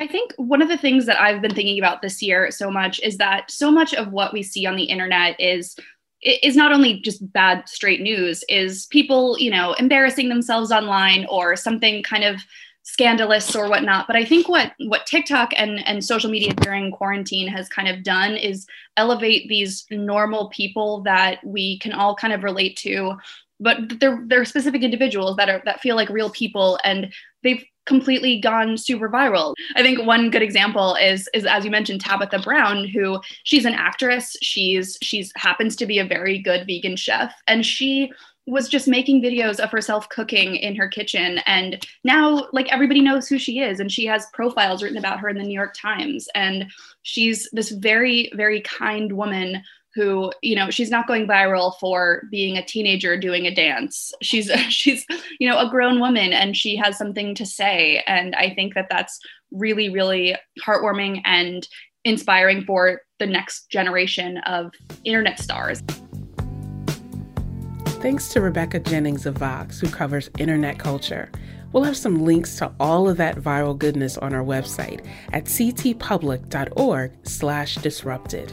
I 0.00 0.06
think 0.06 0.32
one 0.36 0.62
of 0.62 0.68
the 0.68 0.78
things 0.78 1.06
that 1.06 1.20
I've 1.20 1.42
been 1.42 1.54
thinking 1.54 1.78
about 1.78 2.02
this 2.02 2.22
year 2.22 2.50
so 2.52 2.70
much 2.70 3.00
is 3.00 3.16
that 3.16 3.50
so 3.50 3.70
much 3.70 3.92
of 3.94 4.12
what 4.12 4.32
we 4.32 4.42
see 4.42 4.64
on 4.64 4.76
the 4.76 4.84
internet 4.84 5.38
is 5.40 5.76
is 6.22 6.56
not 6.56 6.72
only 6.72 7.00
just 7.00 7.32
bad 7.32 7.68
straight 7.68 8.00
news 8.00 8.44
is 8.48 8.86
people 8.86 9.38
you 9.38 9.50
know 9.50 9.74
embarrassing 9.74 10.28
themselves 10.28 10.72
online 10.72 11.26
or 11.28 11.56
something 11.56 12.02
kind 12.02 12.24
of 12.24 12.40
scandalous 12.82 13.54
or 13.54 13.68
whatnot. 13.68 14.06
But 14.06 14.16
i 14.16 14.24
think 14.24 14.48
what 14.48 14.72
what 14.86 15.06
tiktok 15.06 15.50
and 15.56 15.86
and 15.86 16.04
social 16.04 16.30
media 16.30 16.54
during 16.54 16.90
quarantine 16.90 17.48
has 17.48 17.68
kind 17.68 17.88
of 17.88 18.02
done 18.02 18.36
is 18.36 18.66
elevate 18.96 19.48
these 19.48 19.84
normal 19.90 20.48
people 20.48 21.02
that 21.02 21.38
we 21.44 21.78
can 21.78 21.92
all 21.92 22.14
kind 22.14 22.32
of 22.32 22.42
relate 22.42 22.76
to 22.78 23.16
but 23.60 23.98
they're 23.98 24.22
they're 24.26 24.44
specific 24.44 24.82
individuals 24.82 25.36
that 25.36 25.48
are 25.48 25.62
that 25.64 25.80
feel 25.80 25.96
like 25.96 26.08
real 26.08 26.30
people. 26.30 26.78
And 26.84 27.12
they've 27.42 27.64
completely 27.88 28.38
gone 28.38 28.76
super 28.76 29.08
viral. 29.08 29.54
I 29.74 29.82
think 29.82 30.06
one 30.06 30.30
good 30.30 30.42
example 30.42 30.94
is 30.96 31.28
is 31.32 31.46
as 31.46 31.64
you 31.64 31.70
mentioned 31.70 32.02
Tabitha 32.02 32.38
Brown 32.40 32.86
who 32.86 33.20
she's 33.44 33.64
an 33.64 33.74
actress, 33.74 34.36
she's 34.42 34.98
she's 35.02 35.32
happens 35.36 35.74
to 35.76 35.86
be 35.86 35.98
a 35.98 36.04
very 36.04 36.38
good 36.38 36.66
vegan 36.66 36.96
chef. 36.96 37.34
And 37.46 37.64
she 37.64 38.12
was 38.46 38.68
just 38.68 38.88
making 38.88 39.22
videos 39.22 39.60
of 39.60 39.70
herself 39.70 40.08
cooking 40.08 40.56
in 40.56 40.74
her 40.74 40.88
kitchen. 40.88 41.38
And 41.46 41.84
now 42.04 42.46
like 42.52 42.70
everybody 42.72 43.00
knows 43.00 43.28
who 43.28 43.38
she 43.38 43.60
is. 43.60 43.80
And 43.80 43.92
she 43.92 44.06
has 44.06 44.26
profiles 44.32 44.82
written 44.82 44.98
about 44.98 45.20
her 45.20 45.28
in 45.28 45.36
the 45.36 45.44
New 45.44 45.54
York 45.54 45.74
Times. 45.74 46.28
And 46.34 46.70
she's 47.02 47.48
this 47.52 47.70
very 47.70 48.30
very 48.34 48.60
kind 48.60 49.12
woman 49.12 49.62
who 49.98 50.30
you 50.42 50.54
know 50.54 50.70
she's 50.70 50.90
not 50.90 51.08
going 51.08 51.26
viral 51.26 51.72
for 51.80 52.22
being 52.30 52.56
a 52.56 52.64
teenager 52.64 53.18
doing 53.18 53.46
a 53.46 53.54
dance. 53.54 54.12
She's 54.22 54.48
she's 54.68 55.04
you 55.40 55.48
know 55.48 55.58
a 55.58 55.68
grown 55.68 55.98
woman 55.98 56.32
and 56.32 56.56
she 56.56 56.76
has 56.76 56.96
something 56.96 57.34
to 57.34 57.44
say. 57.44 58.02
And 58.06 58.34
i 58.36 58.54
think 58.54 58.74
that 58.74 58.86
that's 58.88 59.18
really 59.50 59.88
really 59.90 60.36
heartwarming 60.64 61.20
and 61.24 61.66
inspiring 62.04 62.64
for 62.64 63.02
the 63.18 63.26
next 63.26 63.70
generation 63.70 64.38
of 64.38 64.72
internet 65.04 65.40
stars. 65.40 65.82
Thanks 68.00 68.28
to 68.28 68.40
rebecca 68.40 68.78
jennings 68.78 69.26
of 69.26 69.36
vox 69.36 69.80
who 69.80 69.88
covers 69.88 70.30
internet 70.38 70.78
culture. 70.78 71.28
We'll 71.72 71.82
have 71.84 71.96
some 71.96 72.24
links 72.24 72.56
to 72.58 72.72
all 72.80 73.08
of 73.08 73.16
that 73.18 73.36
viral 73.36 73.76
goodness 73.76 74.16
on 74.16 74.32
our 74.32 74.44
website 74.44 75.04
at 75.32 75.44
ctpublic.org 75.44 77.12
slash 77.24 77.74
disrupted. 77.76 78.52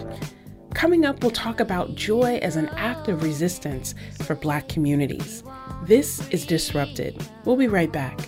Coming 0.75 1.05
up, 1.05 1.22
we'll 1.22 1.32
talk 1.32 1.62
about 1.62 1.96
joy 1.96 2.36
as 2.41 2.58
an 2.58 2.67
act 2.75 3.08
of 3.08 3.24
resistance 3.24 3.96
for 4.24 4.36
Black 4.36 4.67
communities. 4.67 5.41
This 5.86 6.27
is 6.32 6.46
Disrupted. 6.46 7.25
We'll 7.46 7.55
be 7.55 7.70
right 7.70 7.89
back. 7.89 8.20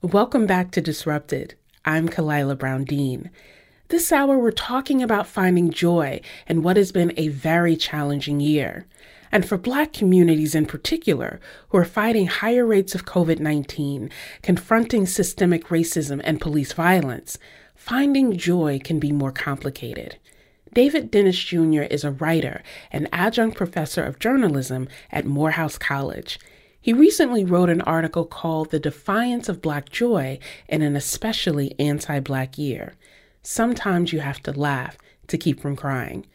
Welcome 0.00 0.46
back 0.46 0.70
to 0.70 0.80
Disrupted. 0.80 1.56
I'm 1.84 2.08
Khalilah 2.08 2.56
Brown 2.56 2.84
Dean. 2.84 3.30
This 3.88 4.12
hour, 4.12 4.38
we're 4.38 4.52
talking 4.52 5.02
about 5.02 5.26
finding 5.26 5.70
joy 5.70 6.20
in 6.46 6.62
what 6.62 6.76
has 6.76 6.92
been 6.92 7.12
a 7.16 7.26
very 7.26 7.74
challenging 7.74 8.38
year 8.38 8.86
and 9.32 9.46
for 9.46 9.56
Black 9.56 9.92
communities 9.92 10.54
in 10.54 10.66
particular 10.66 11.40
who 11.68 11.78
are 11.78 11.84
fighting 11.84 12.26
higher 12.26 12.66
rates 12.66 12.94
of 12.94 13.04
COVID 13.04 13.40
19, 13.40 14.10
confronting 14.42 15.06
systemic 15.06 15.68
racism 15.68 16.20
and 16.24 16.40
police 16.40 16.72
violence, 16.72 17.38
finding 17.74 18.36
joy 18.36 18.80
can 18.82 18.98
be 18.98 19.12
more 19.12 19.32
complicated. 19.32 20.16
David 20.72 21.10
Dennis 21.10 21.38
Jr. 21.38 21.82
is 21.82 22.04
a 22.04 22.12
writer 22.12 22.62
and 22.92 23.08
adjunct 23.12 23.56
professor 23.56 24.04
of 24.04 24.20
journalism 24.20 24.88
at 25.10 25.26
Morehouse 25.26 25.76
College. 25.76 26.38
He 26.80 26.92
recently 26.92 27.44
wrote 27.44 27.68
an 27.68 27.82
article 27.82 28.24
called 28.24 28.70
The 28.70 28.78
Defiance 28.78 29.48
of 29.48 29.60
Black 29.60 29.90
Joy 29.90 30.38
in 30.68 30.80
an 30.82 30.96
Especially 30.96 31.74
Anti 31.78 32.20
Black 32.20 32.56
Year. 32.56 32.94
Sometimes 33.42 34.12
you 34.12 34.20
have 34.20 34.42
to 34.44 34.52
laugh 34.52 34.96
to 35.26 35.36
keep 35.36 35.60
from 35.60 35.76
crying. 35.76 36.26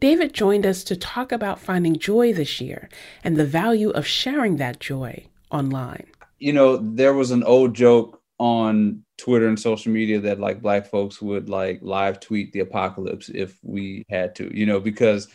David 0.00 0.32
joined 0.32 0.64
us 0.64 0.84
to 0.84 0.96
talk 0.96 1.32
about 1.32 1.60
finding 1.60 1.98
joy 1.98 2.32
this 2.32 2.60
year 2.60 2.88
and 3.24 3.36
the 3.36 3.44
value 3.44 3.90
of 3.90 4.06
sharing 4.06 4.56
that 4.56 4.80
joy 4.80 5.26
online. 5.50 6.06
You 6.38 6.52
know, 6.52 6.76
there 6.76 7.14
was 7.14 7.30
an 7.30 7.42
old 7.42 7.74
joke 7.74 8.22
on 8.38 9.02
Twitter 9.16 9.48
and 9.48 9.58
social 9.58 9.90
media 9.92 10.20
that 10.20 10.38
like 10.38 10.62
black 10.62 10.86
folks 10.86 11.20
would 11.20 11.48
like 11.48 11.80
live 11.82 12.20
tweet 12.20 12.52
the 12.52 12.60
apocalypse 12.60 13.28
if 13.28 13.58
we 13.62 14.04
had 14.08 14.36
to, 14.36 14.56
you 14.56 14.64
know, 14.64 14.78
because, 14.78 15.26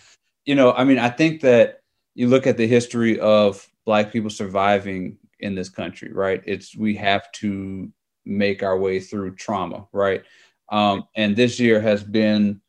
you 0.46 0.56
know, 0.56 0.72
I 0.72 0.86
mean, 0.86 1.00
I 1.00 1.10
think 1.10 1.42
that 1.42 1.82
you 2.16 2.28
look 2.28 2.48
at 2.48 2.56
the 2.56 2.68
history 2.68 3.20
of 3.20 3.68
black 3.86 4.14
people 4.14 4.30
surviving 4.30 5.18
in 5.40 5.56
this 5.56 5.70
country, 5.70 6.14
right? 6.14 6.42
It's 6.46 6.76
we 6.78 6.96
have 6.96 7.30
to 7.34 7.92
make 8.26 8.64
our 8.64 8.78
way 8.78 9.02
through 9.02 9.36
trauma, 9.36 9.88
right? 9.92 10.24
Um, 10.70 11.04
and 11.16 11.36
this 11.36 11.60
year 11.60 11.82
has 11.82 12.04
been 12.04 12.62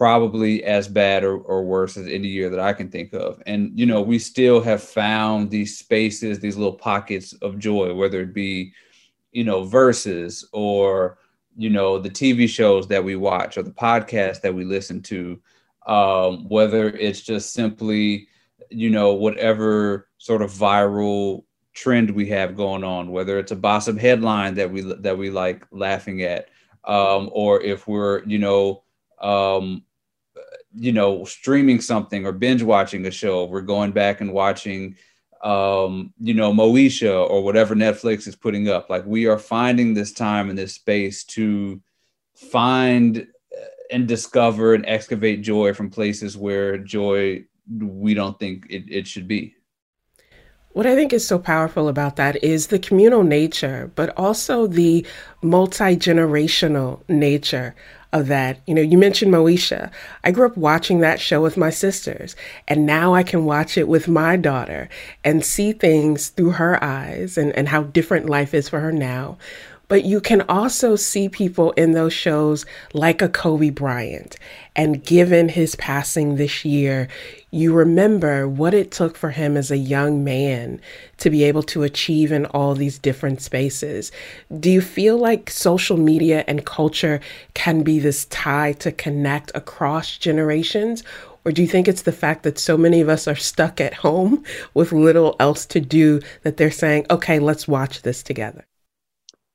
probably 0.00 0.64
as 0.64 0.88
bad 0.88 1.22
or, 1.22 1.36
or 1.36 1.62
worse 1.62 1.98
as 1.98 2.06
any 2.06 2.26
year 2.26 2.48
that 2.48 2.58
I 2.58 2.72
can 2.72 2.90
think 2.90 3.12
of. 3.12 3.42
And, 3.44 3.78
you 3.78 3.84
know, 3.84 4.00
we 4.00 4.18
still 4.18 4.62
have 4.62 4.82
found 4.82 5.50
these 5.50 5.76
spaces, 5.76 6.40
these 6.40 6.56
little 6.56 6.72
pockets 6.72 7.34
of 7.42 7.58
joy, 7.58 7.92
whether 7.92 8.22
it 8.22 8.32
be, 8.32 8.72
you 9.32 9.44
know, 9.44 9.62
Verzuz 9.62 10.46
or, 10.54 11.18
you 11.54 11.68
know, 11.68 11.98
the 11.98 12.08
TV 12.08 12.48
shows 12.48 12.88
that 12.88 13.04
we 13.04 13.14
watch 13.14 13.58
or 13.58 13.62
the 13.62 13.72
podcasts 13.72 14.40
that 14.40 14.54
we 14.54 14.64
listen 14.64 15.02
to, 15.02 15.38
um, 15.86 16.48
whether 16.48 16.88
it's 16.88 17.20
just 17.20 17.52
simply, 17.52 18.26
you 18.70 18.88
know, 18.88 19.12
whatever 19.12 20.08
sort 20.16 20.40
of 20.40 20.50
viral 20.50 21.44
trend 21.74 22.10
we 22.10 22.26
have 22.28 22.56
going 22.56 22.84
on, 22.84 23.10
whether 23.10 23.38
it's 23.38 23.52
a 23.52 23.56
gossip 23.56 23.98
headline 23.98 24.54
that 24.54 24.70
we 24.70 24.80
that 24.80 25.18
we 25.18 25.28
like 25.28 25.66
laughing 25.72 26.22
at, 26.22 26.48
um, 26.86 27.28
or 27.34 27.60
if 27.60 27.86
we're, 27.86 28.24
you 28.24 28.38
know, 28.38 28.82
um, 29.20 29.84
you 30.74 30.92
know, 30.92 31.24
streaming 31.24 31.80
something 31.80 32.26
or 32.26 32.32
binge 32.32 32.62
watching 32.62 33.06
a 33.06 33.10
show. 33.10 33.44
We're 33.44 33.60
going 33.62 33.92
back 33.92 34.20
and 34.20 34.32
watching, 34.32 34.96
um, 35.42 36.12
you 36.20 36.34
know, 36.34 36.52
Moesha 36.52 37.28
or 37.28 37.42
whatever 37.42 37.74
Netflix 37.74 38.26
is 38.26 38.36
putting 38.36 38.68
up. 38.68 38.88
Like 38.88 39.04
we 39.06 39.26
are 39.26 39.38
finding 39.38 39.94
this 39.94 40.12
time 40.12 40.48
and 40.48 40.58
this 40.58 40.74
space 40.74 41.24
to 41.24 41.80
find 42.34 43.18
uh, 43.18 43.64
and 43.90 44.06
discover 44.06 44.74
and 44.74 44.86
excavate 44.86 45.42
joy 45.42 45.74
from 45.74 45.90
places 45.90 46.36
where 46.36 46.78
joy 46.78 47.44
we 47.78 48.14
don't 48.14 48.38
think 48.38 48.66
it, 48.70 48.84
it 48.88 49.06
should 49.06 49.28
be. 49.28 49.54
What 50.72 50.86
I 50.86 50.94
think 50.94 51.12
is 51.12 51.26
so 51.26 51.36
powerful 51.36 51.88
about 51.88 52.14
that 52.16 52.44
is 52.44 52.68
the 52.68 52.78
communal 52.78 53.24
nature, 53.24 53.90
but 53.96 54.16
also 54.16 54.68
the 54.68 55.04
multi 55.42 55.96
generational 55.96 57.00
nature 57.08 57.74
of 58.12 58.28
that. 58.28 58.60
You 58.68 58.74
know, 58.76 58.82
you 58.82 58.96
mentioned 58.96 59.32
Moesha. 59.32 59.90
I 60.22 60.30
grew 60.30 60.46
up 60.46 60.56
watching 60.56 61.00
that 61.00 61.18
show 61.18 61.42
with 61.42 61.56
my 61.56 61.70
sisters, 61.70 62.36
and 62.68 62.86
now 62.86 63.14
I 63.14 63.24
can 63.24 63.44
watch 63.44 63.76
it 63.76 63.88
with 63.88 64.06
my 64.06 64.36
daughter 64.36 64.88
and 65.24 65.44
see 65.44 65.72
things 65.72 66.28
through 66.28 66.52
her 66.52 66.82
eyes 66.82 67.36
and, 67.36 67.52
and 67.56 67.68
how 67.68 67.82
different 67.82 68.26
life 68.30 68.54
is 68.54 68.68
for 68.68 68.78
her 68.78 68.92
now. 68.92 69.38
But 69.90 70.04
you 70.04 70.20
can 70.20 70.42
also 70.42 70.94
see 70.94 71.28
people 71.28 71.72
in 71.72 71.90
those 71.90 72.12
shows 72.12 72.64
like 72.92 73.20
a 73.20 73.28
Kobe 73.28 73.70
Bryant. 73.70 74.36
And 74.76 75.04
given 75.04 75.48
his 75.48 75.74
passing 75.74 76.36
this 76.36 76.64
year, 76.64 77.08
you 77.50 77.72
remember 77.72 78.46
what 78.46 78.72
it 78.72 78.92
took 78.92 79.16
for 79.16 79.30
him 79.30 79.56
as 79.56 79.72
a 79.72 79.76
young 79.76 80.22
man 80.22 80.80
to 81.18 81.28
be 81.28 81.42
able 81.42 81.64
to 81.64 81.82
achieve 81.82 82.30
in 82.30 82.46
all 82.46 82.76
these 82.76 83.00
different 83.00 83.42
spaces. 83.42 84.12
Do 84.60 84.70
you 84.70 84.80
feel 84.80 85.18
like 85.18 85.50
social 85.50 85.96
media 85.96 86.44
and 86.46 86.64
culture 86.64 87.18
can 87.54 87.82
be 87.82 87.98
this 87.98 88.26
tie 88.26 88.74
to 88.74 88.92
connect 88.92 89.50
across 89.56 90.16
generations? 90.16 91.02
Or 91.44 91.50
do 91.50 91.62
you 91.62 91.68
think 91.68 91.88
it's 91.88 92.02
the 92.02 92.12
fact 92.12 92.44
that 92.44 92.60
so 92.60 92.76
many 92.76 93.00
of 93.00 93.08
us 93.08 93.26
are 93.26 93.34
stuck 93.34 93.80
at 93.80 93.94
home 93.94 94.44
with 94.74 94.92
little 94.92 95.34
else 95.40 95.66
to 95.66 95.80
do 95.80 96.20
that 96.44 96.58
they're 96.58 96.70
saying, 96.70 97.06
okay, 97.10 97.40
let's 97.40 97.66
watch 97.66 98.02
this 98.02 98.22
together? 98.22 98.64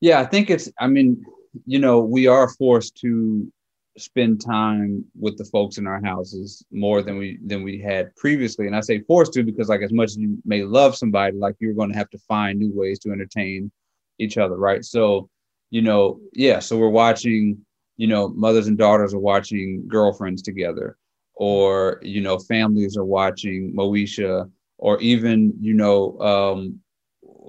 Yeah, 0.01 0.19
I 0.19 0.25
think 0.25 0.49
it's, 0.49 0.69
I 0.79 0.87
mean, 0.87 1.23
you 1.65 1.79
know, 1.79 1.99
we 1.99 2.27
are 2.27 2.49
forced 2.49 2.95
to 3.01 3.51
spend 3.97 4.41
time 4.41 5.05
with 5.17 5.37
the 5.37 5.45
folks 5.45 5.77
in 5.77 5.87
our 5.87 6.01
houses 6.03 6.65
more 6.69 7.01
than 7.01 7.17
we 7.17 7.39
than 7.45 7.63
we 7.63 7.79
had 7.79 8.13
previously 8.17 8.67
and 8.67 8.75
i 8.75 8.81
say 8.81 8.99
forced 8.99 9.31
to 9.31 9.41
because 9.41 9.69
like 9.69 9.79
as 9.81 9.93
much 9.93 10.07
as 10.09 10.17
you 10.17 10.37
may 10.43 10.63
love 10.63 10.97
somebody 10.97 11.37
like 11.37 11.55
you're 11.59 11.73
going 11.73 11.89
to 11.89 11.97
have 11.97 12.09
to 12.09 12.17
find 12.27 12.59
new 12.59 12.69
ways 12.73 12.99
to 12.99 13.09
entertain 13.13 13.71
each 14.19 14.37
other, 14.37 14.57
right? 14.57 14.83
So, 14.83 15.29
you 15.71 15.81
know, 15.81 16.19
yeah, 16.33 16.59
so 16.59 16.77
we're 16.77 16.89
watching, 16.89 17.57
you 17.97 18.07
know, 18.07 18.29
mothers 18.29 18.67
and 18.67 18.77
daughters 18.77 19.13
are 19.13 19.19
watching 19.19 19.85
girlfriends 19.87 20.41
together, 20.41 20.97
or, 21.35 21.99
you 22.03 22.21
know, 22.21 22.37
families 22.37 22.97
are 22.97 23.05
watching 23.05 23.73
Moesha, 23.75 24.49
or 24.77 24.99
even, 25.01 25.53
you 25.61 25.73
know, 25.73 26.19
um, 26.19 26.79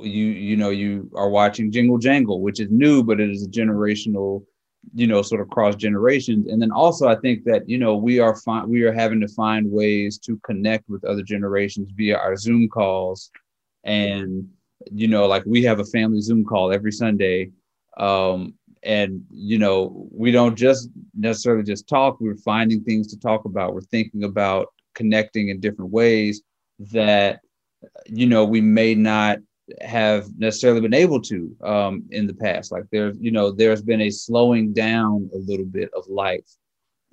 you 0.01 0.27
you 0.27 0.57
know 0.57 0.71
you 0.71 1.11
are 1.15 1.29
watching 1.29 1.71
Jingle 1.73 1.99
Jangle, 1.99 2.41
which 2.41 2.61
is 2.61 2.71
new, 2.71 3.03
but 3.03 3.21
it 3.21 3.31
is 3.31 3.45
a 3.45 3.49
generational, 3.49 4.45
you 4.95 5.07
know, 5.07 5.23
sort 5.23 5.41
of 5.41 5.49
cross 5.49 5.75
generations. 5.77 6.49
And 6.49 6.61
then 6.61 6.71
also, 6.71 7.09
I 7.09 7.17
think 7.17 7.45
that 7.45 7.69
you 7.69 7.79
know 7.79 7.97
we 7.97 8.19
are 8.19 8.37
fi- 8.37 8.65
we 8.65 8.83
are 8.83 8.93
having 8.93 9.21
to 9.21 9.29
find 9.29 9.71
ways 9.71 10.19
to 10.21 10.39
connect 10.45 10.89
with 10.89 11.05
other 11.05 11.23
generations 11.23 11.91
via 11.95 12.17
our 12.17 12.37
Zoom 12.37 12.69
calls, 12.69 13.31
and 13.85 14.49
you 14.93 15.09
know, 15.09 15.27
like 15.27 15.45
we 15.47 15.63
have 15.65 15.81
a 15.81 15.85
family 15.85 16.21
Zoom 16.21 16.45
call 16.45 16.73
every 16.73 16.93
Sunday. 16.93 17.51
Um, 17.97 18.55
and 18.83 19.25
you 19.31 19.59
know, 19.59 20.09
we 20.13 20.31
don't 20.31 20.57
just 20.57 20.89
necessarily 21.15 21.65
just 21.65 21.89
talk. 21.89 22.21
We're 22.21 22.37
finding 22.37 22.83
things 22.83 23.09
to 23.09 23.19
talk 23.19 23.45
about. 23.45 23.75
We're 23.75 23.81
thinking 23.81 24.25
about 24.25 24.69
connecting 24.95 25.49
in 25.49 25.61
different 25.61 25.91
ways 25.91 26.43
that 26.93 27.41
you 28.07 28.27
know 28.27 28.45
we 28.45 28.61
may 28.61 28.95
not 28.95 29.39
have 29.81 30.27
necessarily 30.39 30.81
been 30.81 30.95
able 30.95 31.21
to 31.21 31.57
um, 31.63 32.05
in 32.11 32.27
the 32.27 32.35
past. 32.35 32.71
Like 32.71 32.85
there's, 32.93 33.17
you 33.21 33.31
know, 33.31 33.51
there's 33.51 33.83
been 33.83 34.03
a 34.03 34.11
slowing 34.11 34.73
down 34.73 35.29
a 35.35 35.39
little 35.39 35.67
bit 35.67 35.91
of 35.95 36.07
life, 36.09 36.47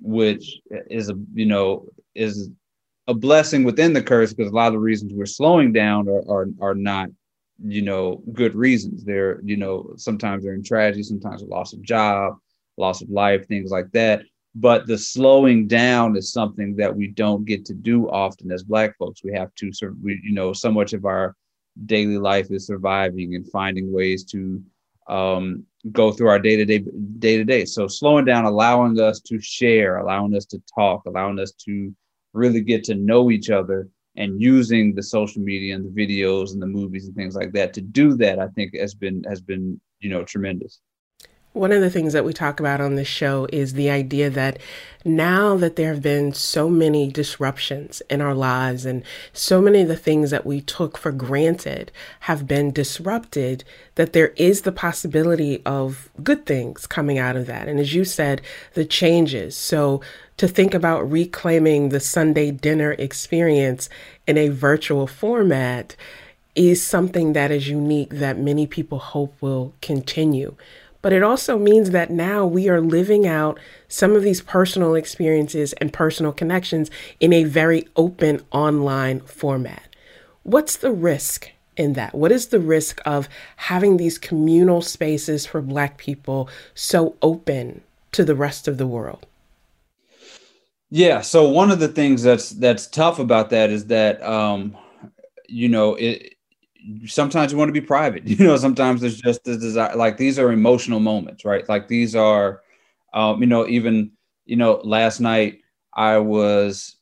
which 0.00 0.60
is 0.90 1.08
a, 1.08 1.14
you 1.32 1.46
know, 1.46 1.86
is 2.14 2.50
a 3.06 3.14
blessing 3.14 3.64
within 3.64 3.92
the 3.92 4.02
curse 4.02 4.32
because 4.32 4.50
a 4.50 4.54
lot 4.54 4.68
of 4.68 4.74
the 4.74 4.78
reasons 4.78 5.12
we're 5.12 5.26
slowing 5.26 5.72
down 5.72 6.08
are 6.08 6.22
are, 6.30 6.46
are 6.60 6.74
not, 6.74 7.08
you 7.62 7.82
know, 7.82 8.22
good 8.32 8.54
reasons. 8.54 9.04
They're, 9.04 9.40
you 9.42 9.56
know, 9.56 9.92
sometimes 9.96 10.44
they're 10.44 10.54
in 10.54 10.62
tragedy, 10.62 11.02
sometimes 11.02 11.42
a 11.42 11.46
loss 11.46 11.72
of 11.72 11.82
job, 11.82 12.34
loss 12.76 13.02
of 13.02 13.10
life, 13.10 13.46
things 13.46 13.70
like 13.70 13.90
that. 13.92 14.22
But 14.54 14.86
the 14.86 14.96
slowing 14.96 15.66
down 15.66 16.16
is 16.16 16.32
something 16.32 16.76
that 16.76 16.94
we 16.94 17.08
don't 17.08 17.44
get 17.44 17.64
to 17.66 17.74
do 17.74 18.08
often 18.08 18.52
as 18.52 18.62
Black 18.62 18.96
folks. 18.96 19.24
We 19.24 19.32
have 19.32 19.52
to 19.56 19.72
sort 19.72 19.92
of, 19.92 19.98
we, 20.00 20.20
you 20.22 20.32
know, 20.32 20.52
so 20.52 20.70
much 20.70 20.92
of 20.92 21.04
our 21.04 21.34
daily 21.86 22.18
life 22.18 22.50
is 22.50 22.66
surviving 22.66 23.34
and 23.34 23.50
finding 23.50 23.92
ways 23.92 24.24
to 24.24 24.62
um, 25.08 25.64
go 25.92 26.12
through 26.12 26.28
our 26.28 26.38
day 26.38 26.56
to 26.56 26.64
day 26.64 26.84
day 27.18 27.36
to 27.36 27.44
day. 27.44 27.64
So 27.64 27.86
slowing 27.86 28.24
down, 28.24 28.44
allowing 28.44 28.98
us 29.00 29.20
to 29.20 29.40
share, 29.40 29.98
allowing 29.98 30.34
us 30.34 30.46
to 30.46 30.62
talk, 30.74 31.02
allowing 31.06 31.38
us 31.38 31.52
to 31.66 31.94
really 32.32 32.60
get 32.60 32.84
to 32.84 32.94
know 32.94 33.30
each 33.30 33.50
other, 33.50 33.88
and 34.16 34.40
using 34.40 34.94
the 34.94 35.02
social 35.02 35.42
media 35.42 35.74
and 35.74 35.84
the 35.84 36.06
videos 36.06 36.52
and 36.52 36.62
the 36.62 36.66
movies 36.66 37.06
and 37.06 37.16
things 37.16 37.34
like 37.34 37.52
that 37.52 37.74
to 37.74 37.80
do 37.80 38.14
that, 38.16 38.38
I 38.38 38.48
think 38.48 38.76
has 38.76 38.94
been 38.94 39.22
has 39.24 39.40
been 39.40 39.80
you 40.00 40.10
know 40.10 40.24
tremendous. 40.24 40.80
One 41.54 41.70
of 41.70 41.80
the 41.80 41.88
things 41.88 42.14
that 42.14 42.24
we 42.24 42.32
talk 42.32 42.58
about 42.58 42.80
on 42.80 42.96
this 42.96 43.06
show 43.06 43.46
is 43.52 43.74
the 43.74 43.88
idea 43.88 44.28
that 44.28 44.58
now 45.04 45.56
that 45.58 45.76
there 45.76 45.94
have 45.94 46.02
been 46.02 46.32
so 46.32 46.68
many 46.68 47.08
disruptions 47.08 48.02
in 48.10 48.20
our 48.20 48.34
lives 48.34 48.84
and 48.84 49.04
so 49.32 49.62
many 49.62 49.82
of 49.82 49.86
the 49.86 49.94
things 49.94 50.32
that 50.32 50.44
we 50.44 50.60
took 50.60 50.98
for 50.98 51.12
granted 51.12 51.92
have 52.20 52.48
been 52.48 52.72
disrupted, 52.72 53.62
that 53.94 54.14
there 54.14 54.30
is 54.30 54.62
the 54.62 54.72
possibility 54.72 55.62
of 55.64 56.10
good 56.24 56.44
things 56.44 56.88
coming 56.88 57.18
out 57.18 57.36
of 57.36 57.46
that. 57.46 57.68
And 57.68 57.78
as 57.78 57.94
you 57.94 58.04
said, 58.04 58.42
the 58.72 58.84
changes. 58.84 59.56
So 59.56 60.00
to 60.38 60.48
think 60.48 60.74
about 60.74 61.08
reclaiming 61.08 61.90
the 61.90 62.00
Sunday 62.00 62.50
dinner 62.50 62.94
experience 62.98 63.88
in 64.26 64.36
a 64.36 64.48
virtual 64.48 65.06
format 65.06 65.94
is 66.56 66.84
something 66.84 67.32
that 67.32 67.52
is 67.52 67.68
unique 67.68 68.10
that 68.10 68.38
many 68.38 68.66
people 68.66 68.98
hope 68.98 69.40
will 69.40 69.72
continue 69.80 70.56
but 71.04 71.12
it 71.12 71.22
also 71.22 71.58
means 71.58 71.90
that 71.90 72.10
now 72.10 72.46
we 72.46 72.66
are 72.70 72.80
living 72.80 73.26
out 73.26 73.60
some 73.88 74.16
of 74.16 74.22
these 74.22 74.40
personal 74.40 74.94
experiences 74.94 75.74
and 75.74 75.92
personal 75.92 76.32
connections 76.32 76.90
in 77.20 77.30
a 77.30 77.44
very 77.44 77.86
open 77.94 78.40
online 78.52 79.20
format. 79.20 79.94
What's 80.44 80.78
the 80.78 80.90
risk 80.90 81.50
in 81.76 81.92
that? 81.92 82.14
What 82.14 82.32
is 82.32 82.46
the 82.46 82.58
risk 82.58 83.02
of 83.04 83.28
having 83.56 83.98
these 83.98 84.16
communal 84.16 84.80
spaces 84.80 85.44
for 85.44 85.60
Black 85.60 85.98
people 85.98 86.48
so 86.74 87.16
open 87.20 87.82
to 88.12 88.24
the 88.24 88.34
rest 88.34 88.66
of 88.66 88.78
the 88.78 88.86
world? 88.86 89.26
Yeah. 90.88 91.20
So 91.20 91.46
one 91.46 91.70
of 91.70 91.80
the 91.80 91.88
things 91.88 92.22
that's 92.22 92.48
that's 92.48 92.86
tough 92.86 93.18
about 93.18 93.50
that 93.50 93.68
is 93.68 93.88
that 93.88 94.22
um, 94.22 94.74
you 95.48 95.68
know 95.68 95.96
it 95.96 96.33
sometimes 97.06 97.52
you 97.52 97.58
want 97.58 97.68
to 97.68 97.72
be 97.72 97.80
private 97.80 98.26
you 98.26 98.44
know 98.44 98.56
sometimes 98.56 99.00
there's 99.00 99.20
just 99.20 99.44
the 99.44 99.56
desire 99.56 99.94
like 99.96 100.16
these 100.16 100.38
are 100.38 100.52
emotional 100.52 101.00
moments 101.00 101.44
right? 101.44 101.68
Like 101.68 101.88
these 101.88 102.14
are 102.14 102.62
um, 103.14 103.40
you 103.40 103.46
know 103.46 103.66
even 103.66 104.12
you 104.44 104.56
know 104.56 104.80
last 104.84 105.20
night 105.20 105.60
i 105.94 106.18
was 106.18 106.96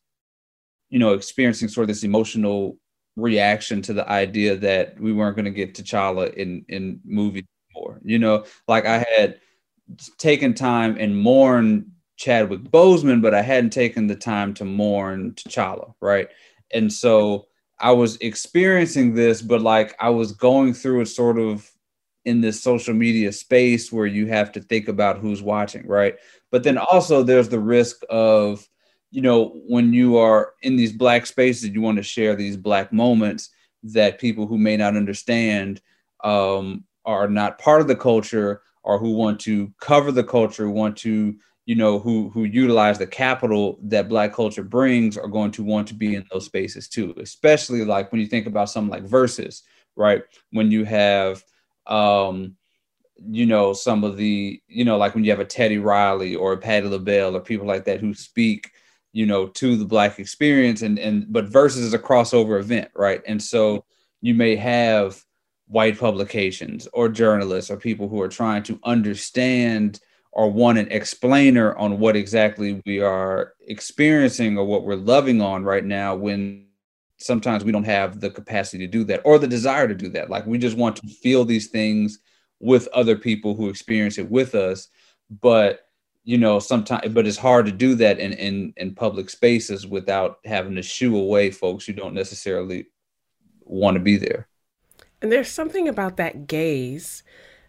you 0.91 0.99
know 0.99 1.15
experiencing 1.15 1.69
sort 1.69 1.85
of 1.85 1.89
this 1.89 2.05
emotional 2.05 2.79
reaction 3.17 3.83
to 3.83 3.93
the 3.93 4.09
idea 4.09 4.57
that 4.57 4.99
we 5.01 5.13
weren't 5.13 5.37
going 5.37 5.45
to 5.45 5.51
get 5.51 5.75
T'Challa 5.75 6.33
in 6.35 6.65
in 6.69 7.01
movies 7.05 7.45
more 7.75 8.01
you 8.05 8.19
know? 8.19 8.45
Like 8.69 8.87
i 8.87 9.05
had 9.17 9.41
taken 10.19 10.55
time 10.55 10.97
and 10.99 11.19
mourn 11.19 11.91
Chadwick 12.17 12.61
Boseman 12.61 13.21
but 13.21 13.35
I 13.35 13.43
hadn't 13.43 13.71
taken 13.71 14.07
the 14.07 14.15
time 14.15 14.55
to 14.55 14.65
mourn 14.65 15.33
T'Challa 15.33 15.95
right? 16.01 16.29
And 16.73 16.93
so 16.93 17.47
I 17.83 17.91
was 17.91 18.17
experiencing 18.19 19.15
this, 19.15 19.43
but 19.43 19.61
like 19.61 19.97
I 20.01 20.09
was 20.11 20.33
going 20.33 20.73
through 20.73 21.01
it 21.01 21.07
sort 21.07 21.39
of 21.39 21.69
in 22.25 22.41
this 22.41 22.63
social 22.63 22.95
media 22.95 23.33
space 23.33 23.91
where 23.91 24.07
you 24.07 24.29
have 24.29 24.53
to 24.53 24.61
think 24.61 24.87
about 24.87 25.19
who's 25.19 25.43
watching, 25.43 25.87
right? 25.89 26.15
But 26.53 26.63
then 26.63 26.79
also 26.79 27.25
there's 27.25 27.49
the 27.49 27.59
risk 27.59 28.03
of, 28.09 28.67
you 29.11 29.21
know, 29.21 29.61
when 29.67 29.93
you 29.93 30.17
are 30.17 30.55
in 30.63 30.77
these 30.77 30.93
black 30.93 31.27
spaces, 31.27 31.71
you 31.71 31.81
want 31.81 31.97
to 31.97 32.05
share 32.05 32.37
these 32.37 32.57
black 32.57 32.93
moments 32.93 33.51
that 33.83 34.21
people 34.21 34.47
who 34.47 34.59
may 34.59 34.77
not 34.77 34.97
understand 34.97 35.81
um, 36.23 36.85
are 37.05 37.29
not 37.29 37.59
part 37.59 37.81
of 37.81 37.89
the 37.89 37.97
culture 37.97 38.63
or 38.85 38.99
who 38.99 39.17
want 39.17 39.41
to 39.41 39.73
cover 39.81 40.13
the 40.13 40.25
culture, 40.25 40.71
want 40.71 40.97
to 40.99 41.35
you 41.65 41.75
know 41.75 41.99
who 41.99 42.29
who 42.31 42.45
utilize 42.45 42.99
the 42.99 43.07
capital 43.07 43.79
that 43.83 44.09
black 44.09 44.33
culture 44.33 44.65
brings 44.65 45.17
are 45.17 45.29
going 45.29 45.51
to 45.51 45.63
want 45.63 45.87
to 45.89 45.95
be 45.95 46.15
in 46.15 46.25
those 46.33 46.47
spaces 46.47 46.89
too 46.89 47.15
especially 47.19 47.85
like 47.85 48.11
when 48.11 48.21
you 48.21 48.27
think 48.27 48.47
about 48.47 48.69
something 48.69 48.91
like 48.91 49.09
Verzuz 49.09 49.63
right? 49.97 50.23
When 50.51 50.71
you 50.71 50.85
have 50.85 51.43
um 51.87 52.57
you 53.29 53.47
know 53.47 53.73
some 53.73 54.05
of 54.05 54.17
the 54.17 54.61
you 54.69 54.85
know 54.85 54.97
like 54.97 55.15
when 55.15 55.25
you 55.25 55.31
have 55.31 55.41
a 55.41 55.45
teddy 55.45 55.79
riley 55.79 56.35
or 56.35 56.53
a 56.53 56.57
patti 56.59 56.87
labelle 56.87 57.37
or 57.37 57.41
people 57.41 57.67
like 57.67 57.85
that 57.85 58.01
who 58.01 58.15
speak 58.15 58.71
you 59.13 59.27
know 59.27 59.49
to 59.49 59.77
the 59.77 59.85
black 59.85 60.19
experience 60.19 60.83
and 60.83 60.99
and 60.99 61.27
but 61.33 61.51
Verzuz 61.51 61.79
is 61.79 61.95
a 61.95 61.99
crossover 61.99 62.59
event 62.59 62.91
right? 62.95 63.23
And 63.27 63.43
so 63.43 63.85
you 64.21 64.35
may 64.35 64.57
have 64.57 65.23
white 65.67 65.99
publications 65.99 66.89
or 66.93 67.09
journalists 67.09 67.71
or 67.71 67.77
people 67.77 68.09
who 68.09 68.21
are 68.21 68.29
trying 68.29 68.63
to 68.65 68.79
understand 68.85 70.01
or 70.33 70.51
want 70.51 70.79
an 70.79 70.91
explainer 70.91 71.77
on 71.77 71.99
what 71.99 72.17
exactly 72.17 72.81
we 72.87 73.01
are 73.01 73.53
experiencing 73.69 74.57
or 74.57 74.65
what 74.65 74.85
we're 74.85 74.97
loving 74.97 75.41
on 75.41 75.63
right 75.63 75.85
now 75.85 76.15
when 76.15 76.67
sometimes 77.19 77.65
we 77.65 77.73
don't 77.73 77.85
have 77.85 78.21
the 78.21 78.31
capacity 78.31 78.87
to 78.87 78.91
do 78.91 79.05
that 79.05 79.21
or 79.25 79.39
the 79.39 79.47
desire 79.47 79.87
to 79.87 79.95
do 79.95 80.09
that. 80.09 80.31
Like 80.31 80.47
we 80.47 80.59
just 80.59 80.77
want 80.77 80.97
to 80.97 81.07
feel 81.07 81.45
these 81.45 81.69
things 81.69 82.19
with 82.61 82.89
other 82.89 83.17
people 83.17 83.55
who 83.55 83.69
experience 83.69 84.19
it 84.19 84.31
with 84.31 84.55
us. 84.55 84.89
But 85.31 85.87
you 86.25 86.39
know 86.39 86.59
sometimes 86.59 87.13
but 87.13 87.27
it's 87.27 87.37
hard 87.37 87.67
to 87.67 87.73
do 87.73 87.95
that 87.97 88.19
in 88.19 88.33
in 88.35 88.73
in 88.77 88.95
public 88.95 89.29
spaces 89.29 89.87
without 89.87 90.39
having 90.45 90.77
to 90.77 90.83
shoo 90.83 91.17
away 91.17 91.51
folks 91.51 91.85
who 91.85 91.93
don't 91.93 92.15
necessarily 92.15 92.87
want 93.65 93.97
to 93.97 94.01
be 94.01 94.17
there. 94.17 94.49
And 95.21 95.31
there's 95.31 95.51
something 95.51 95.89
about 95.89 96.17
that 96.17 96.47
gaze 96.47 97.23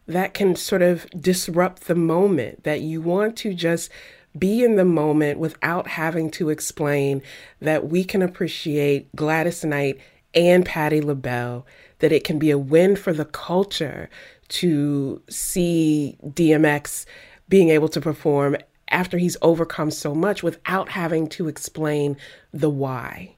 that 0.07 0.33
can 0.33 0.55
sort 0.55 0.81
of 0.81 1.09
disrupt 1.11 1.87
the 1.87 1.95
moment, 1.95 2.63
that 2.63 2.81
you 2.81 3.01
want 3.01 3.37
to 3.37 3.53
just 3.53 3.89
be 4.37 4.63
in 4.63 4.75
the 4.75 4.85
moment 4.85 5.39
without 5.39 5.87
having 5.87 6.29
to 6.31 6.49
explain 6.49 7.21
that 7.59 7.89
we 7.89 8.03
can 8.03 8.21
appreciate 8.21 9.13
Gladys 9.15 9.63
Knight 9.63 9.99
and 10.33 10.65
Patti 10.65 11.01
LaBelle, 11.01 11.65
that 11.99 12.11
it 12.11 12.23
can 12.23 12.39
be 12.39 12.49
a 12.49 12.57
win 12.57 12.95
for 12.95 13.13
the 13.13 13.25
culture 13.25 14.09
to 14.49 15.21
see 15.29 16.17
DMX 16.25 17.05
being 17.47 17.69
able 17.69 17.89
to 17.89 18.01
perform 18.01 18.57
after 18.89 19.17
he's 19.17 19.37
overcome 19.41 19.91
so 19.91 20.13
much 20.13 20.43
without 20.43 20.89
having 20.89 21.27
to 21.27 21.47
explain 21.47 22.17
the 22.51 22.69
why. 22.69 23.35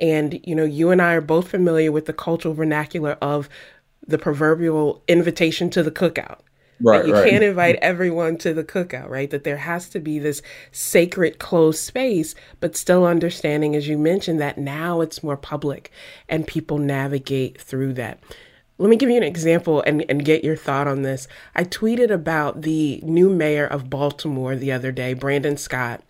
And, 0.00 0.40
you 0.44 0.54
know, 0.54 0.64
you 0.64 0.90
and 0.90 1.00
I 1.00 1.14
are 1.14 1.20
both 1.20 1.48
familiar 1.48 1.92
with 1.92 2.06
the 2.06 2.12
cultural 2.12 2.54
vernacular 2.54 3.16
of 3.22 3.48
the 4.06 4.18
proverbial 4.18 5.02
invitation 5.08 5.70
to 5.70 5.82
the 5.82 5.90
cookout. 5.90 6.40
Right, 6.80 7.06
you 7.06 7.14
right. 7.14 7.30
can't 7.30 7.44
invite 7.44 7.76
everyone 7.76 8.36
to 8.38 8.52
the 8.52 8.64
cookout, 8.64 9.08
right? 9.08 9.30
That 9.30 9.44
there 9.44 9.58
has 9.58 9.88
to 9.90 10.00
be 10.00 10.18
this 10.18 10.42
sacred 10.72 11.38
closed 11.38 11.78
space, 11.78 12.34
but 12.60 12.76
still 12.76 13.06
understanding, 13.06 13.76
as 13.76 13.86
you 13.88 13.96
mentioned, 13.96 14.40
that 14.40 14.58
now 14.58 15.00
it's 15.00 15.22
more 15.22 15.36
public 15.36 15.92
and 16.28 16.46
people 16.46 16.78
navigate 16.78 17.60
through 17.60 17.94
that. 17.94 18.20
Let 18.76 18.90
me 18.90 18.96
give 18.96 19.08
you 19.08 19.16
an 19.16 19.22
example 19.22 19.82
and, 19.82 20.04
and 20.08 20.24
get 20.24 20.42
your 20.42 20.56
thought 20.56 20.88
on 20.88 21.02
this. 21.02 21.28
I 21.54 21.62
tweeted 21.62 22.10
about 22.10 22.62
the 22.62 23.00
new 23.04 23.30
mayor 23.30 23.66
of 23.66 23.88
Baltimore 23.88 24.56
the 24.56 24.72
other 24.72 24.90
day, 24.90 25.14
Brandon 25.14 25.56
Scott, 25.56 26.02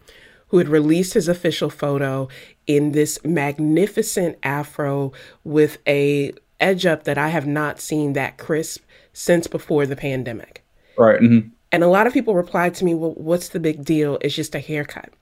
who 0.49 0.57
had 0.57 0.69
released 0.69 1.13
his 1.13 1.29
official 1.29 1.69
photo 1.69 2.29
in 2.67 2.93
this 2.93 3.23
magnificent 3.23 4.39
afro 4.43 5.13
with 5.45 5.77
a 5.87 6.33
edge 6.61 6.87
up 6.87 7.05
that 7.05 7.19
I 7.19 7.29
have 7.29 7.47
not 7.47 7.81
seen 7.81 8.13
that 8.13 8.39
crisp 8.39 8.85
since 9.13 9.47
before 9.47 9.87
the 9.87 9.97
pandemic. 9.97 10.65
Right. 10.97 11.21
Mm-hmm. 11.21 11.49
And 11.73 11.83
a 11.83 11.89
lot 11.89 12.07
of 12.07 12.13
people 12.13 12.35
replied 12.35 12.75
to 12.77 12.85
me, 12.85 12.95
well, 12.95 13.15
what's 13.15 13.49
the 13.49 13.61
big 13.61 13.85
deal? 13.85 14.19
It's 14.21 14.35
just 14.35 14.55
a 14.55 14.61
haircut. 14.61 15.13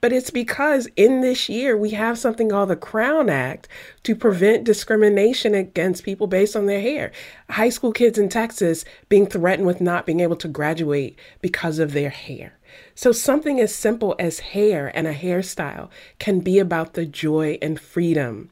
But 0.00 0.12
it's 0.12 0.30
because 0.30 0.88
in 0.96 1.20
this 1.20 1.48
year 1.48 1.76
we 1.76 1.90
have 1.90 2.18
something 2.18 2.48
called 2.50 2.70
the 2.70 2.76
Crown 2.76 3.30
Act 3.30 3.68
to 4.02 4.16
prevent 4.16 4.64
discrimination 4.64 5.54
against 5.54 6.02
people 6.02 6.26
based 6.26 6.56
on 6.56 6.66
their 6.66 6.80
hair. 6.80 7.12
High 7.48 7.68
school 7.68 7.92
kids 7.92 8.18
in 8.18 8.28
Texas 8.28 8.84
being 9.08 9.26
threatened 9.26 9.68
with 9.68 9.80
not 9.80 10.04
being 10.04 10.18
able 10.18 10.34
to 10.36 10.48
graduate 10.48 11.16
because 11.40 11.78
of 11.78 11.92
their 11.92 12.10
hair. 12.10 12.58
So, 12.96 13.12
something 13.12 13.60
as 13.60 13.72
simple 13.72 14.16
as 14.18 14.40
hair 14.40 14.90
and 14.96 15.06
a 15.06 15.14
hairstyle 15.14 15.88
can 16.18 16.40
be 16.40 16.58
about 16.58 16.94
the 16.94 17.06
joy 17.06 17.58
and 17.62 17.78
freedom 17.78 18.50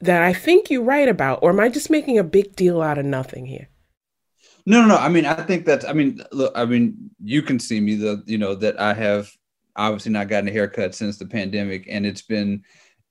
that 0.00 0.22
I 0.22 0.32
think 0.32 0.70
you 0.70 0.82
write 0.82 1.08
about. 1.08 1.40
Or 1.42 1.50
am 1.50 1.60
I 1.60 1.68
just 1.68 1.90
making 1.90 2.18
a 2.18 2.24
big 2.24 2.56
deal 2.56 2.82
out 2.82 2.98
of 2.98 3.04
nothing 3.04 3.46
here? 3.46 3.68
No, 4.66 4.82
no, 4.82 4.88
no. 4.88 4.96
I 4.96 5.08
mean, 5.08 5.26
I 5.26 5.34
think 5.34 5.64
that's. 5.64 5.84
I 5.84 5.92
mean, 5.92 6.22
look. 6.32 6.52
I 6.54 6.64
mean, 6.64 7.10
you 7.22 7.42
can 7.42 7.58
see 7.58 7.80
me. 7.80 7.96
The 7.96 8.22
you 8.26 8.38
know 8.38 8.54
that 8.56 8.80
I 8.80 8.94
have 8.94 9.30
obviously 9.76 10.12
not 10.12 10.28
gotten 10.28 10.48
a 10.48 10.52
haircut 10.52 10.94
since 10.94 11.18
the 11.18 11.26
pandemic, 11.26 11.86
and 11.88 12.04
it's 12.04 12.22
been, 12.22 12.62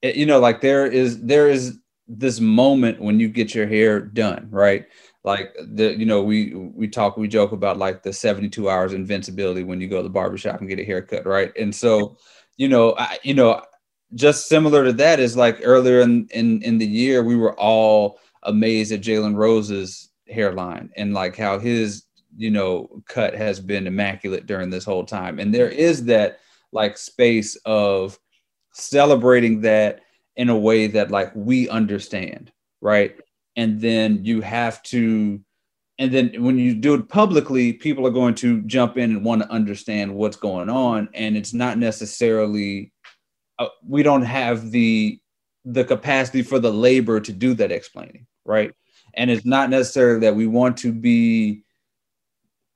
you 0.03 0.25
know, 0.25 0.39
like 0.39 0.61
there 0.61 0.85
is 0.85 1.21
there 1.21 1.49
is 1.49 1.79
this 2.07 2.39
moment 2.39 2.99
when 3.01 3.19
you 3.19 3.29
get 3.29 3.55
your 3.55 3.67
hair 3.67 3.99
done, 3.99 4.47
right? 4.51 4.85
Like 5.23 5.55
the 5.73 5.97
you 5.97 6.05
know 6.05 6.23
we 6.23 6.53
we 6.55 6.87
talk 6.87 7.17
we 7.17 7.27
joke 7.27 7.51
about 7.51 7.77
like 7.77 8.03
the 8.03 8.13
seventy 8.13 8.49
two 8.49 8.69
hours 8.69 8.93
invincibility 8.93 9.63
when 9.63 9.81
you 9.81 9.87
go 9.87 9.97
to 9.97 10.03
the 10.03 10.09
barbershop 10.09 10.59
and 10.59 10.69
get 10.69 10.79
a 10.79 10.85
haircut, 10.85 11.25
right? 11.25 11.51
And 11.57 11.73
so, 11.73 12.17
you 12.57 12.67
know, 12.67 12.95
I, 12.97 13.19
you 13.23 13.33
know, 13.33 13.61
just 14.15 14.47
similar 14.47 14.83
to 14.85 14.93
that 14.93 15.19
is 15.19 15.37
like 15.37 15.59
earlier 15.63 16.01
in 16.01 16.27
in 16.31 16.61
in 16.63 16.77
the 16.77 16.85
year 16.85 17.23
we 17.23 17.35
were 17.35 17.57
all 17.59 18.19
amazed 18.43 18.91
at 18.91 19.01
Jalen 19.01 19.35
Rose's 19.35 20.09
hairline 20.27 20.89
and 20.95 21.13
like 21.13 21.35
how 21.35 21.59
his 21.59 22.03
you 22.37 22.51
know 22.51 23.01
cut 23.07 23.35
has 23.35 23.59
been 23.59 23.87
immaculate 23.87 24.45
during 24.45 24.69
this 24.69 24.85
whole 24.85 25.05
time. 25.05 25.39
And 25.39 25.53
there 25.53 25.69
is 25.69 26.05
that 26.05 26.39
like 26.71 26.97
space 26.97 27.55
of 27.65 28.19
celebrating 28.73 29.61
that 29.61 30.01
in 30.35 30.49
a 30.49 30.57
way 30.57 30.87
that 30.87 31.11
like 31.11 31.31
we 31.35 31.67
understand 31.69 32.51
right? 32.81 33.19
And 33.55 33.81
then 33.81 34.23
you 34.23 34.41
have 34.41 34.81
to 34.83 35.39
and 35.97 36.13
then 36.13 36.31
when 36.41 36.57
you 36.57 36.75
do 36.75 36.93
it 36.93 37.09
publicly 37.09 37.73
people 37.73 38.07
are 38.07 38.11
going 38.11 38.35
to 38.35 38.61
jump 38.61 38.97
in 38.97 39.11
and 39.11 39.25
want 39.25 39.41
to 39.41 39.51
understand 39.51 40.15
what's 40.15 40.37
going 40.37 40.69
on. 40.69 41.09
And 41.13 41.35
it's 41.35 41.53
not 41.53 41.77
necessarily 41.77 42.91
uh, 43.59 43.67
we 43.85 44.01
don't 44.01 44.23
have 44.23 44.71
the 44.71 45.19
the 45.65 45.83
capacity 45.83 46.41
for 46.41 46.57
the 46.57 46.71
labor 46.71 47.19
to 47.19 47.31
do 47.31 47.53
that 47.53 47.71
explaining 47.71 48.25
right 48.45 48.73
and 49.13 49.29
it's 49.29 49.45
not 49.45 49.69
necessarily 49.69 50.21
that 50.21 50.35
we 50.35 50.47
want 50.47 50.77
to 50.77 50.91
be 50.91 51.61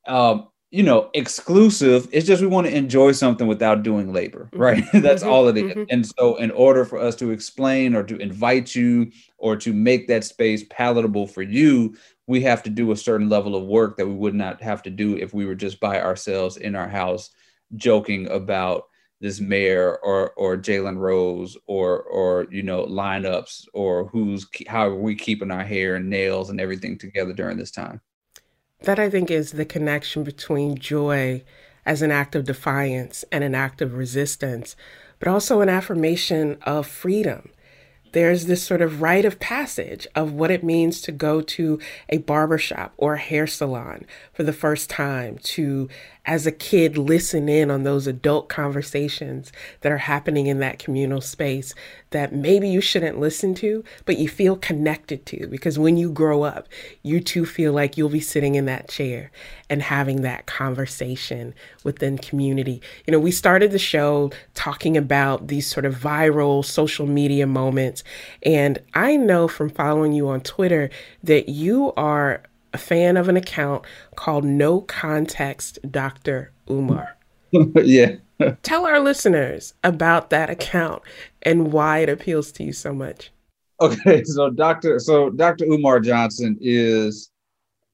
um, 0.08 0.50
you 0.69 0.84
know 0.84 1.10
exclusive 1.13 2.08
it's 2.12 2.28
just 2.28 2.41
we 2.41 2.48
want 2.48 2.67
to 2.67 2.76
enjoy 2.76 3.12
something 3.12 3.48
without 3.48 3.84
doing 3.84 4.12
labor 4.12 4.50
mm-hmm. 4.52 4.60
right 4.60 4.84
that's 4.93 5.24
mm-hmm. 5.24 5.32
all 5.32 5.48
it 5.48 5.58
is. 5.58 5.63
Mm-hmm. 5.63 5.84
and 5.89 6.06
so 6.06 6.36
in 6.36 6.52
order 6.52 6.84
for 6.84 7.00
us 7.00 7.15
to 7.17 7.32
explain 7.32 7.96
or 7.96 8.04
to 8.04 8.17
invite 8.17 8.76
you 8.76 9.12
or 9.38 9.56
to 9.56 9.72
make 9.72 10.08
that 10.08 10.24
space 10.24 10.63
palatable 10.69 11.28
for 11.28 11.41
you 11.41 11.96
we 12.26 12.41
have 12.41 12.63
to 12.63 12.69
do 12.69 12.91
a 12.91 12.98
certain 12.98 13.30
level 13.30 13.56
of 13.56 13.63
work 13.63 13.98
that 13.98 14.08
we 14.08 14.13
would 14.13 14.34
not 14.34 14.62
have 14.62 14.82
to 14.84 14.89
do 14.89 15.15
if 15.15 15.34
we 15.34 15.46
were 15.46 15.56
just 15.56 15.80
by 15.80 16.02
ourselves 16.02 16.58
in 16.58 16.76
our 16.76 16.89
house 16.89 17.30
joking 17.76 18.28
about 18.30 18.86
this 19.24 19.40
mayor 19.40 19.96
or 20.04 20.32
or 20.32 20.58
Jalen 20.58 20.98
Rose 20.98 21.56
or 21.66 22.02
or 22.02 22.46
you 22.52 22.62
know 22.62 22.86
lineups 22.86 23.66
or 23.74 24.06
who's 24.10 24.46
how 24.68 24.88
are 24.88 24.96
we 24.96 25.16
keeping 25.16 25.50
our 25.50 25.64
hair 25.64 25.96
and 25.96 26.10
nails 26.10 26.50
and 26.50 26.60
everything 26.60 26.98
together 26.98 27.32
during 27.32 27.58
this 27.58 27.72
time. 27.72 28.02
That 28.82 29.00
I 29.00 29.10
think 29.10 29.32
is 29.32 29.54
the 29.54 29.64
connection 29.64 30.26
between 30.26 30.78
joy 30.78 31.46
as 31.86 32.02
an 32.02 32.12
act 32.12 32.36
of 32.36 32.44
defiance 32.44 33.24
and 33.32 33.46
an 33.46 33.56
act 33.56 33.82
of 33.82 33.96
resistance, 33.96 34.76
but 35.20 35.30
also 35.30 35.62
an 35.62 35.70
affirmation 35.70 36.58
of 36.64 36.86
freedom 36.86 37.50
there's 38.14 38.46
this 38.46 38.64
sort 38.64 38.82
of 38.82 39.02
rite 39.02 39.26
of 39.26 39.40
passage 39.40 40.08
of 40.16 40.32
what 40.32 40.52
it 40.52 40.64
means 40.64 41.02
to 41.02 41.12
go 41.12 41.42
to 41.42 41.80
a 42.10 42.20
barbershop 42.20 42.94
or 42.96 43.16
a 43.16 43.20
hair 43.20 43.46
salon 43.46 44.06
for 44.32 44.44
the 44.44 44.54
first 44.54 44.90
time, 44.90 45.38
to, 45.40 45.90
as 46.26 46.48
a 46.48 46.52
kid, 46.52 46.98
listen 46.98 47.50
in 47.50 47.70
on 47.70 47.84
those 47.84 48.08
adult 48.08 48.48
conversations 48.48 49.52
that 49.82 49.92
are 49.92 49.98
happening 49.98 50.48
in 50.48 50.60
that 50.60 50.80
communal 50.80 51.20
space 51.20 51.76
that 52.12 52.34
maybe 52.34 52.70
you 52.70 52.80
shouldn't 52.80 53.20
listen 53.20 53.54
to, 53.56 53.84
but 54.06 54.18
you 54.18 54.30
feel 54.30 54.56
connected 54.56 55.26
to 55.26 55.48
because 55.48 55.78
when 55.78 55.98
you 55.98 56.10
grow 56.10 56.44
up, 56.44 56.70
you 57.02 57.20
too 57.20 57.46
feel 57.46 57.74
like 57.74 57.98
you'll 57.98 58.08
be 58.08 58.22
sitting 58.22 58.56
in 58.56 58.66
that 58.66 58.88
chair 58.88 59.32
and 59.70 59.82
having 59.82 60.22
that 60.22 60.46
conversation 60.46 61.54
within 61.84 62.18
community. 62.18 62.82
You 63.06 63.12
know, 63.12 63.20
we 63.20 63.32
started 63.32 63.72
the 63.72 63.80
show 63.80 64.32
talking 64.54 64.96
about 64.96 65.48
these 65.48 65.68
sort 65.68 65.86
of 65.86 65.94
viral 65.96 66.64
social 66.64 67.06
media 67.06 67.48
moments. 67.48 68.02
And 68.44 68.80
I 68.94 69.18
know 69.18 69.50
from 69.50 69.70
following 69.70 70.14
you 70.14 70.30
on 70.30 70.40
Twitter 70.40 70.90
that 71.22 71.50
you 71.50 71.92
are 71.98 72.44
a 72.74 72.78
fan 72.78 73.18
of 73.18 73.30
an 73.30 73.38
account 73.38 73.86
called 74.16 74.44
No 74.44 74.82
Context 74.82 75.80
Dr. 75.90 76.52
Umar. 76.70 77.18
yeah. 77.76 78.16
Tell 78.64 78.86
our 78.86 79.00
listeners 79.00 79.74
about 79.84 80.30
that 80.32 80.50
account 80.50 81.04
and 81.44 81.72
why 81.72 82.00
it 82.00 82.10
appeals 82.10 82.52
to 82.54 82.64
you 82.64 82.74
so 82.74 82.94
much. 82.94 83.32
Okay, 83.80 84.24
so 84.24 84.50
Dr. 84.50 85.00
So 85.00 85.30
Dr. 85.30 85.66
Umar 85.66 86.00
Johnson 86.00 86.58
is 86.62 87.32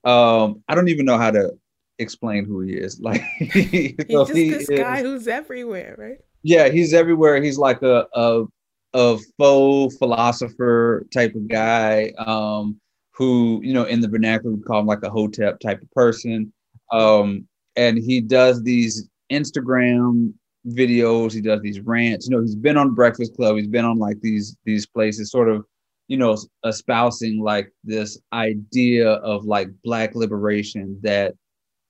um 0.06 0.64
I 0.68 0.76
don't 0.76 0.88
even 0.88 1.06
know 1.06 1.18
how 1.18 1.32
to 1.32 1.52
explain 2.00 2.46
who 2.46 2.62
he 2.62 2.74
is. 2.74 3.00
Like 3.04 3.22
he's 3.40 3.96
so 4.10 4.26
just 4.26 4.38
he 4.38 4.50
this 4.50 4.70
is, 4.70 4.80
guy 4.80 5.02
who's 5.02 5.28
everywhere, 5.28 5.96
right? 5.98 6.20
Yeah, 6.44 6.70
he's 6.70 6.94
everywhere. 6.94 7.42
He's 7.42 7.58
like 7.58 7.82
a 7.82 8.08
a 8.14 8.46
a 8.94 9.18
faux 9.38 9.98
philosopher 9.98 11.06
type 11.14 11.36
of 11.36 11.48
guy. 11.48 12.14
Um 12.18 12.80
who, 13.20 13.60
you 13.62 13.74
know, 13.74 13.84
in 13.84 14.00
the 14.00 14.08
vernacular 14.08 14.56
we 14.56 14.64
call 14.64 14.80
him 14.80 14.86
like 14.86 15.04
a 15.04 15.10
hotep 15.10 15.60
type 15.60 15.82
of 15.82 15.92
person. 15.92 16.52
Um, 16.92 17.46
and 17.76 17.98
he 17.98 18.22
does 18.22 18.64
these 18.64 19.10
Instagram 19.30 20.34
videos, 20.66 21.34
he 21.34 21.42
does 21.42 21.62
these 21.62 21.82
rants. 21.82 22.28
You 22.28 22.36
know, 22.36 22.42
he's 22.42 22.56
been 22.56 22.78
on 22.78 22.96
Breakfast 22.96 23.36
Club, 23.36 23.58
he's 23.58 23.68
been 23.68 23.84
on 23.84 24.00
like 24.00 24.22
these 24.22 24.56
these 24.64 24.88
places, 24.88 25.32
sort 25.32 25.50
of, 25.50 25.66
you 26.08 26.16
know, 26.16 26.38
espousing 26.66 27.44
like 27.44 27.74
this 27.84 28.18
idea 28.32 29.10
of 29.10 29.44
like 29.44 29.68
black 29.84 30.16
liberation 30.16 30.98
that 31.04 31.36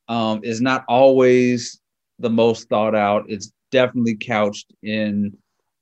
um, 0.07 0.41
is 0.43 0.61
not 0.61 0.83
always 0.89 1.79
the 2.17 2.29
most 2.29 2.67
thought 2.69 2.95
out. 2.95 3.25
It's 3.27 3.53
definitely 3.71 4.15
couched 4.15 4.73
in 4.81 5.37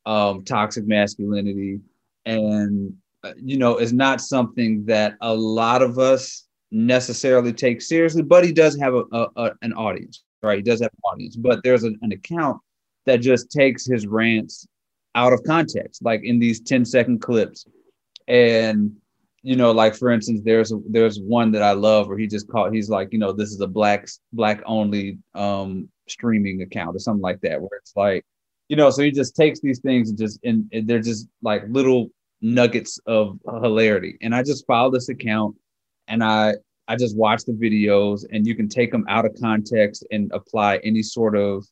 um, 0.06 0.44
toxic 0.44 0.86
masculinity 0.86 1.80
and 2.26 2.94
you 3.36 3.58
know, 3.58 3.78
is 3.78 3.94
not 3.94 4.22
something 4.22 4.86
that 4.86 5.16
a 5.22 5.34
lot 5.34 5.82
of 5.82 6.00
us 6.00 6.48
necessarily 6.72 7.54
take 7.54 7.82
seriously, 7.82 8.22
but 8.22 8.44
he 8.44 8.52
does 8.52 8.78
have 8.78 8.94
a, 8.94 9.04
a, 9.12 9.28
a 9.36 9.52
an 9.62 9.74
audience, 9.74 10.24
right? 10.44 10.58
He 10.58 10.64
does 10.64 10.82
have 10.82 10.92
an 10.92 11.12
audience, 11.14 11.36
but 11.36 11.64
there's 11.64 11.84
an, 11.84 11.98
an 12.02 12.12
account 12.12 12.60
that 13.06 13.18
just 13.18 13.50
takes 13.50 13.86
his 13.86 14.06
rants 14.06 14.68
out 15.16 15.34
of 15.34 15.44
context, 15.44 16.04
like 16.04 16.24
in 16.24 16.40
these 16.40 16.60
10 16.62 16.86
second 16.86 17.20
clips. 17.20 17.66
And, 18.28 18.96
you 19.42 19.56
know, 19.56 19.72
like 19.72 19.96
for 19.96 20.12
instance, 20.12 20.42
there's 20.44 20.74
there's 20.90 21.20
one 21.20 21.52
that 21.54 21.64
I 21.64 21.72
love 21.72 22.08
where 22.08 22.18
he 22.18 22.28
just 22.28 22.50
called, 22.50 22.74
he's 22.74 22.90
like, 22.90 23.10
you 23.12 23.20
know, 23.20 23.32
this 23.32 23.52
is 23.52 23.62
a 23.62 23.68
black, 23.68 24.08
black 24.34 24.62
only 24.66 25.18
um, 25.34 25.90
streaming 26.08 26.62
account 26.62 26.96
or 26.96 27.00
something 27.00 27.22
like 27.22 27.42
that, 27.42 27.60
where 27.60 27.80
it's 27.80 27.96
like, 27.96 28.26
you 28.68 28.76
know, 28.76 28.90
so 28.90 29.02
he 29.02 29.12
just 29.12 29.36
takes 29.36 29.62
these 29.62 29.80
things 29.80 30.10
and 30.10 30.18
just, 30.18 30.40
and, 30.44 30.70
and 30.74 30.88
they're 30.88 31.00
just 31.00 31.28
like 31.42 31.64
little 31.70 32.10
nuggets 32.42 33.00
of 33.06 33.40
hilarity. 33.46 34.18
And 34.22 34.36
I 34.36 34.44
just 34.44 34.66
followed 34.68 34.94
this 34.94 35.10
account 35.10 35.56
and 36.08 36.24
I 36.24 36.56
I 36.88 36.96
just 36.96 37.18
watch 37.18 37.44
the 37.44 37.52
videos 37.52 38.26
and 38.32 38.48
you 38.48 38.56
can 38.56 38.70
take 38.70 38.92
them 38.92 39.06
out 39.10 39.26
of 39.26 39.36
context 39.42 40.06
and 40.12 40.32
apply 40.34 40.78
any 40.78 41.04
sort 41.04 41.36
of 41.36 41.66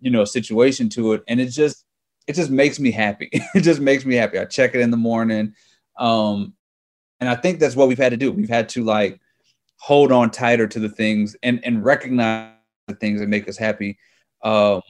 you 0.00 0.10
know 0.10 0.24
situation 0.24 0.88
to 0.90 1.14
it 1.14 1.22
and 1.28 1.40
it 1.40 1.48
just 1.48 1.84
it 2.26 2.34
just 2.34 2.50
makes 2.50 2.78
me 2.78 2.90
happy. 2.90 3.28
it 3.32 3.60
just 3.60 3.80
makes 3.80 4.04
me 4.04 4.14
happy. 4.14 4.38
I 4.38 4.44
check 4.44 4.74
it 4.74 4.80
in 4.80 4.90
the 4.90 4.96
morning. 4.96 5.54
Um 5.98 6.54
and 7.20 7.28
I 7.28 7.36
think 7.36 7.58
that's 7.58 7.76
what 7.76 7.88
we've 7.88 7.98
had 7.98 8.10
to 8.10 8.16
do. 8.16 8.30
We've 8.32 8.48
had 8.48 8.68
to 8.70 8.84
like 8.84 9.20
hold 9.78 10.12
on 10.12 10.30
tighter 10.30 10.66
to 10.66 10.78
the 10.78 10.88
things 10.88 11.36
and 11.42 11.64
and 11.64 11.84
recognize 11.84 12.52
the 12.88 12.94
things 12.94 13.20
that 13.20 13.28
make 13.28 13.48
us 13.48 13.56
happy. 13.56 13.98
Um 14.42 14.82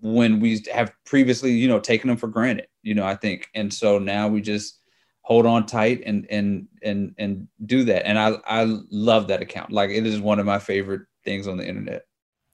when 0.00 0.40
we 0.40 0.64
have 0.72 0.92
previously, 1.06 1.52
you 1.52 1.68
know, 1.68 1.80
taken 1.80 2.08
them 2.08 2.16
for 2.16 2.28
granted, 2.28 2.66
you 2.82 2.94
know, 2.94 3.04
I 3.04 3.16
think. 3.16 3.48
And 3.54 3.72
so 3.72 3.98
now 3.98 4.28
we 4.28 4.40
just, 4.40 4.80
hold 5.22 5.46
on 5.46 5.64
tight 5.64 6.02
and 6.04 6.26
and 6.28 6.66
and 6.82 7.14
and 7.16 7.46
do 7.64 7.84
that. 7.84 8.04
And 8.04 8.18
I 8.18 8.38
I 8.46 8.64
love 8.90 9.28
that 9.28 9.40
account. 9.40 9.70
Like 9.70 9.90
it 9.90 10.04
is 10.04 10.18
one 10.18 10.40
of 10.40 10.46
my 10.46 10.58
favorite 10.58 11.02
things 11.24 11.46
on 11.46 11.56
the 11.56 11.68
internet. 11.68 12.06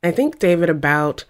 I 0.03 0.11
think 0.11 0.39
David 0.41 0.69
about 0.69 1.25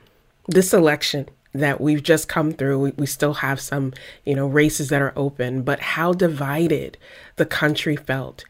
this 0.48 0.74
election 0.74 1.29
that 1.52 1.81
we've 1.81 2.02
just 2.02 2.29
come 2.29 2.52
through. 2.52 2.81
We, 2.81 2.90
we 2.96 3.07
still 3.07 3.35
have 3.35 3.61
some, 3.61 3.92
you 4.24 4.35
know, 4.35 4.46
races 4.46 4.88
that 4.88 5.00
are 5.00 5.12
open, 5.14 5.62
but 5.62 5.79
how 5.81 6.12
divided 6.12 6.98
the 7.37 7.46
country 7.46 7.94
felt. 7.94 8.44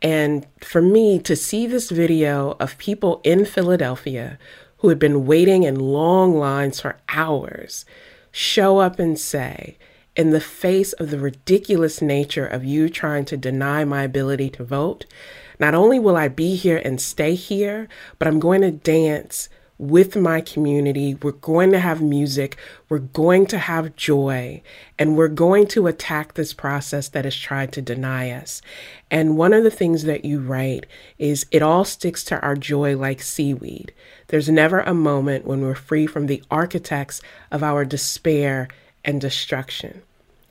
And 0.00 0.46
for 0.62 0.80
me 0.80 1.18
to 1.20 1.36
see 1.36 1.66
this 1.66 1.90
video 1.90 2.56
of 2.60 2.78
people 2.78 3.20
in 3.24 3.44
Philadelphia 3.44 4.38
who 4.78 4.88
had 4.88 4.98
been 4.98 5.26
waiting 5.26 5.62
in 5.62 5.78
long 5.78 6.36
lines 6.36 6.80
for 6.80 6.98
hours 7.08 7.84
show 8.30 8.78
up 8.78 8.98
and 8.98 9.18
say, 9.18 9.76
in 10.16 10.30
the 10.30 10.40
face 10.40 10.92
of 10.94 11.10
the 11.10 11.18
ridiculous 11.18 12.02
nature 12.02 12.46
of 12.46 12.64
you 12.64 12.88
trying 12.88 13.24
to 13.24 13.36
deny 13.36 13.84
my 13.84 14.02
ability 14.02 14.50
to 14.50 14.64
vote, 14.64 15.06
not 15.60 15.74
only 15.74 15.98
will 15.98 16.16
I 16.16 16.28
be 16.28 16.56
here 16.56 16.80
and 16.84 17.00
stay 17.00 17.34
here, 17.34 17.88
but 18.18 18.26
I'm 18.28 18.40
going 18.40 18.60
to 18.62 18.70
dance 18.70 19.48
with 19.78 20.16
my 20.16 20.40
community. 20.40 21.14
We're 21.14 21.32
going 21.32 21.70
to 21.70 21.78
have 21.78 22.02
music. 22.02 22.56
We're 22.88 22.98
going 22.98 23.46
to 23.46 23.58
have 23.58 23.94
joy. 23.94 24.60
And 24.98 25.16
we're 25.16 25.28
going 25.28 25.68
to 25.68 25.86
attack 25.86 26.34
this 26.34 26.52
process 26.52 27.08
that 27.08 27.24
has 27.24 27.36
tried 27.36 27.72
to 27.72 27.82
deny 27.82 28.30
us. 28.30 28.60
And 29.10 29.36
one 29.36 29.52
of 29.52 29.62
the 29.62 29.70
things 29.70 30.02
that 30.02 30.24
you 30.24 30.40
write 30.40 30.86
is 31.18 31.46
it 31.50 31.62
all 31.62 31.84
sticks 31.84 32.24
to 32.24 32.40
our 32.40 32.56
joy 32.56 32.96
like 32.96 33.22
seaweed. 33.22 33.92
There's 34.26 34.48
never 34.48 34.80
a 34.80 34.94
moment 34.94 35.46
when 35.46 35.62
we're 35.62 35.74
free 35.74 36.06
from 36.06 36.26
the 36.26 36.42
architects 36.50 37.22
of 37.50 37.62
our 37.62 37.84
despair 37.84 38.68
and 39.04 39.20
destruction. 39.20 40.02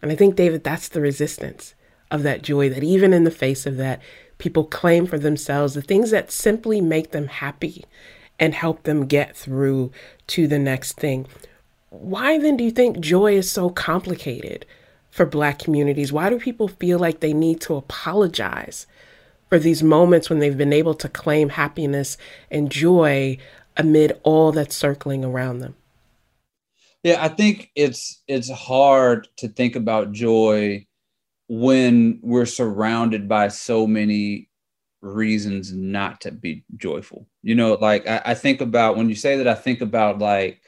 And 0.01 0.11
I 0.11 0.15
think, 0.15 0.35
David, 0.35 0.63
that's 0.63 0.87
the 0.87 1.01
resistance 1.01 1.73
of 2.09 2.23
that 2.23 2.41
joy, 2.41 2.69
that 2.69 2.83
even 2.83 3.13
in 3.13 3.25
the 3.25 3.31
face 3.31 3.65
of 3.65 3.77
that, 3.77 4.01
people 4.37 4.63
claim 4.63 5.05
for 5.05 5.19
themselves 5.19 5.73
the 5.73 5.81
things 5.81 6.11
that 6.11 6.31
simply 6.31 6.79
make 6.79 7.11
them 7.11 7.27
happy 7.27 7.83
and 8.39 8.54
help 8.54 8.84
them 8.84 9.06
get 9.06 9.36
through 9.36 9.91
to 10.28 10.47
the 10.47 10.60
next 10.60 10.93
thing. 10.93 11.28
Why 11.89 12.38
then 12.38 12.58
do 12.58 12.63
you 12.63 12.71
think 12.71 13.00
joy 13.00 13.36
is 13.36 13.50
so 13.52 13.69
complicated 13.69 14.65
for 15.10 15.26
Black 15.26 15.60
communities? 15.60 16.12
Why 16.12 16.30
do 16.30 16.39
people 16.39 16.67
feel 16.67 17.00
like 17.00 17.19
they 17.19 17.34
need 17.34 17.62
to 17.62 17.76
apologize 17.76 18.86
for 19.50 19.58
these 19.58 19.82
moments 19.82 20.30
when 20.30 20.39
they've 20.39 20.58
been 20.58 20.73
able 20.73 20.93
to 20.95 21.10
claim 21.10 21.50
happiness 21.50 22.17
and 22.52 22.71
joy 22.71 23.38
amid 23.78 24.19
all 24.23 24.52
that's 24.52 24.76
circling 24.76 25.23
around 25.23 25.60
them? 25.60 25.76
Yeah, 27.04 27.23
I 27.23 27.30
think 27.30 27.71
it's 27.76 28.21
it's 28.28 28.52
hard 28.52 29.28
to 29.38 29.47
think 29.47 29.76
about 29.76 30.12
joy 30.12 30.86
when 31.47 32.19
we're 32.21 32.45
surrounded 32.45 33.30
by 33.30 33.47
so 33.47 33.88
many 33.88 34.50
reasons 35.01 35.71
not 35.73 36.21
to 36.21 36.31
be 36.31 36.63
joyful. 36.75 37.27
You 37.43 37.55
know, 37.55 37.73
like 37.73 38.07
I, 38.07 38.21
I, 38.25 38.33
think 38.33 38.62
about 38.62 38.97
when 38.97 39.10
you 39.10 39.15
say 39.15 39.38
that, 39.38 39.47
I 39.47 39.53
think 39.53 39.81
about 39.81 40.19
like 40.19 40.62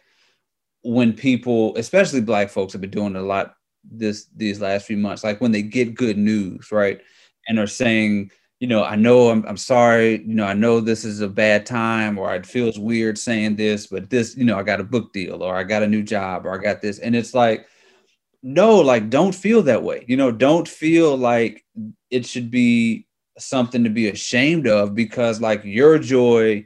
when 0.84 1.14
people, 1.14 1.76
especially 1.78 2.22
black 2.22 2.50
folks, 2.50 2.74
have 2.74 2.82
been 2.82 2.90
doing 2.90 3.16
a 3.16 3.22
lot 3.22 3.56
this 3.84 4.28
these 4.36 4.62
last 4.62 4.86
few 4.86 4.98
months, 4.98 5.24
like 5.24 5.42
when 5.42 5.52
they 5.52 5.62
get 5.62 5.96
good 5.96 6.18
news, 6.18 6.72
right? 6.72 7.02
And 7.48 7.60
are 7.60 7.68
saying, 7.68 8.32
you 8.60 8.68
know, 8.68 8.84
I 8.84 8.96
know 8.96 9.30
I'm, 9.30 9.46
I'm 9.48 9.58
sorry, 9.58 10.22
you 10.22 10.36
know, 10.36 10.46
I 10.46 10.54
know 10.54 10.80
this 10.80 11.06
is 11.06 11.22
a 11.22 11.30
bad 11.30 11.66
time, 11.66 12.18
or 12.18 12.34
it 12.36 12.46
feels 12.46 12.78
weird 12.78 13.18
saying 13.18 13.56
this, 13.56 13.88
but 13.88 14.10
this, 14.10 14.36
you 14.36 14.44
know, 14.44 14.60
I 14.60 14.64
got 14.64 14.82
a 14.82 14.84
book 14.84 15.14
deal, 15.14 15.42
or 15.42 15.56
I 15.56 15.64
got 15.64 15.84
a 15.84 15.88
new 15.88 16.04
job, 16.04 16.46
or 16.46 16.54
I 16.54 16.62
got 16.62 16.82
this. 16.82 17.00
And 17.00 17.16
it's 17.16 17.34
like, 17.34 17.66
no, 18.44 18.78
like 18.78 19.10
don't 19.10 19.36
feel 19.36 19.64
that 19.64 19.84
way. 19.84 20.06
You 20.08 20.18
know, 20.18 20.32
don't 20.32 20.68
feel 20.68 21.18
like 21.18 21.66
it 22.10 22.26
should 22.26 22.52
be 22.52 23.08
something 23.40 23.84
to 23.84 23.90
be 23.90 24.10
ashamed 24.10 24.68
of 24.68 24.96
because 24.96 25.42
like 25.42 25.62
your 25.64 26.00
joy 26.00 26.66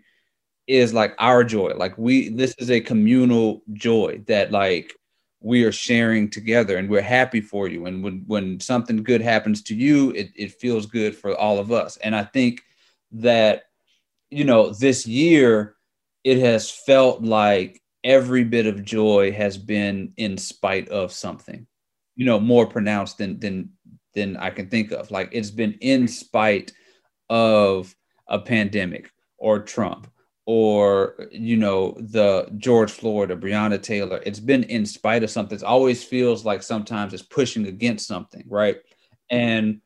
is 0.67 0.93
like 0.93 1.13
our 1.19 1.43
joy. 1.43 1.73
Like 1.75 1.97
we 1.97 2.29
this 2.29 2.55
is 2.57 2.71
a 2.71 2.81
communal 2.81 3.63
joy 3.73 4.21
that 4.27 4.51
like 4.51 4.93
we 5.41 5.65
are 5.65 5.73
sharing 5.73 6.29
together 6.29 6.77
and 6.77 6.89
we're 6.89 7.01
happy 7.01 7.41
for 7.41 7.67
you. 7.67 7.85
And 7.85 8.03
when 8.03 8.23
when 8.27 8.59
something 8.59 9.03
good 9.03 9.21
happens 9.21 9.61
to 9.63 9.75
you 9.75 10.11
it, 10.11 10.29
it 10.35 10.53
feels 10.53 10.85
good 10.85 11.15
for 11.15 11.35
all 11.35 11.59
of 11.59 11.71
us. 11.71 11.97
And 11.97 12.15
i 12.15 12.23
think 12.23 12.61
that 13.13 13.63
you 14.31 14.43
know 14.43 14.71
this 14.71 15.05
year 15.05 15.75
it 16.23 16.39
has 16.39 16.69
felt 16.69 17.21
like 17.21 17.81
every 18.03 18.43
bit 18.43 18.65
of 18.65 18.83
joy 18.83 19.31
has 19.31 19.57
been 19.57 20.11
in 20.17 20.37
spite 20.37 20.89
of 20.89 21.11
something 21.11 21.67
you 22.15 22.25
know 22.25 22.39
more 22.39 22.65
pronounced 22.65 23.19
than 23.19 23.39
than 23.39 23.69
than 24.13 24.37
I 24.37 24.49
can 24.49 24.69
think 24.69 24.91
of. 24.91 25.11
Like 25.11 25.29
it's 25.31 25.51
been 25.51 25.73
in 25.81 26.07
spite 26.07 26.71
of 27.29 27.95
a 28.27 28.39
pandemic 28.39 29.11
or 29.37 29.59
Trump 29.59 30.09
or 30.45 31.27
you 31.31 31.55
know 31.55 31.95
the 31.99 32.49
George 32.57 32.91
Floyd 32.91 33.31
or 33.31 33.37
Breonna 33.37 33.81
Taylor. 33.81 34.21
It's 34.25 34.39
been 34.39 34.63
in 34.63 34.85
spite 34.85 35.23
of 35.23 35.29
something. 35.29 35.57
It 35.57 35.63
always 35.63 36.03
feels 36.03 36.45
like 36.45 36.63
sometimes 36.63 37.13
it's 37.13 37.23
pushing 37.23 37.67
against 37.67 38.07
something, 38.07 38.43
right? 38.47 38.77
And 39.29 39.81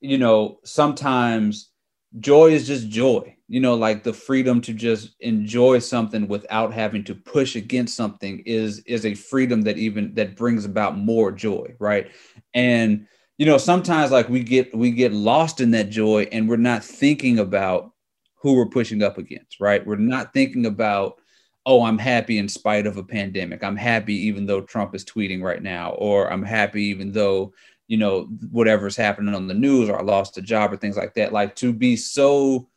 you 0.00 0.18
know 0.18 0.60
sometimes 0.64 1.70
joy 2.18 2.50
is 2.50 2.66
just 2.66 2.88
joy. 2.88 3.34
You 3.50 3.60
know, 3.60 3.74
like 3.74 4.02
the 4.02 4.12
freedom 4.12 4.60
to 4.62 4.74
just 4.74 5.14
enjoy 5.20 5.78
something 5.78 6.28
without 6.28 6.72
having 6.72 7.02
to 7.04 7.14
push 7.14 7.56
against 7.56 7.96
something 7.96 8.40
is 8.40 8.80
is 8.80 9.06
a 9.06 9.14
freedom 9.14 9.62
that 9.62 9.78
even 9.78 10.14
that 10.14 10.36
brings 10.36 10.64
about 10.64 10.98
more 10.98 11.32
joy, 11.32 11.74
right? 11.78 12.10
And 12.52 13.06
you 13.38 13.46
know 13.46 13.56
sometimes 13.56 14.10
like 14.10 14.28
we 14.28 14.42
get 14.42 14.74
we 14.76 14.90
get 14.90 15.12
lost 15.12 15.60
in 15.60 15.70
that 15.70 15.88
joy 15.88 16.28
and 16.32 16.48
we're 16.48 16.56
not 16.56 16.84
thinking 16.84 17.38
about 17.38 17.92
who 18.34 18.54
we're 18.54 18.66
pushing 18.68 19.02
up 19.02 19.18
against 19.18 19.58
right? 19.60 19.84
We're 19.86 19.96
not 19.96 20.32
thinking 20.32 20.66
about 20.66 21.20
oh 21.64 21.84
i'm 21.84 21.98
happy 21.98 22.38
in 22.38 22.48
spite 22.48 22.86
of 22.86 22.96
a 22.96 23.04
pandemic. 23.04 23.62
I'm 23.64 23.76
happy 23.76 24.14
even 24.26 24.44
though 24.46 24.60
trump 24.60 24.94
is 24.94 25.04
tweeting 25.04 25.42
right 25.42 25.62
now 25.62 25.92
or 25.92 26.30
i'm 26.32 26.42
happy 26.42 26.82
even 26.84 27.12
though 27.12 27.52
you 27.86 27.96
know 27.96 28.24
whatever's 28.50 28.96
happening 28.96 29.34
on 29.34 29.46
the 29.46 29.54
news 29.54 29.88
or 29.88 29.98
i 29.98 30.02
lost 30.02 30.36
a 30.38 30.42
job 30.42 30.72
or 30.72 30.76
things 30.76 30.96
like 30.96 31.14
that. 31.14 31.32
Like 31.32 31.54
to 31.56 31.72
be 31.72 31.96
so 31.96 32.68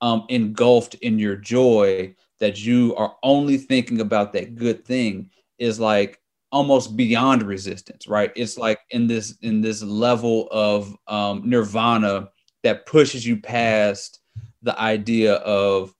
um, 0.00 0.26
engulfed 0.28 0.94
in 0.96 1.18
your 1.18 1.36
joy 1.36 2.14
that 2.40 2.62
you 2.62 2.94
are 2.96 3.16
only 3.22 3.56
thinking 3.56 4.00
about 4.00 4.34
that 4.34 4.54
good 4.54 4.84
thing 4.84 5.30
is 5.58 5.80
like 5.80 6.20
almost 6.54 6.96
beyond 6.96 7.42
resistance 7.42 8.06
right? 8.06 8.30
It's 8.36 8.56
like 8.56 8.78
in 8.90 9.08
this 9.08 9.36
in 9.42 9.60
this 9.60 9.82
level 9.82 10.48
of 10.52 10.96
um, 11.08 11.42
nirvana 11.44 12.28
that 12.62 12.86
pushes 12.86 13.26
you 13.26 13.36
past 13.40 14.20
the 14.62 14.78
idea 14.80 15.34
of 15.34 15.92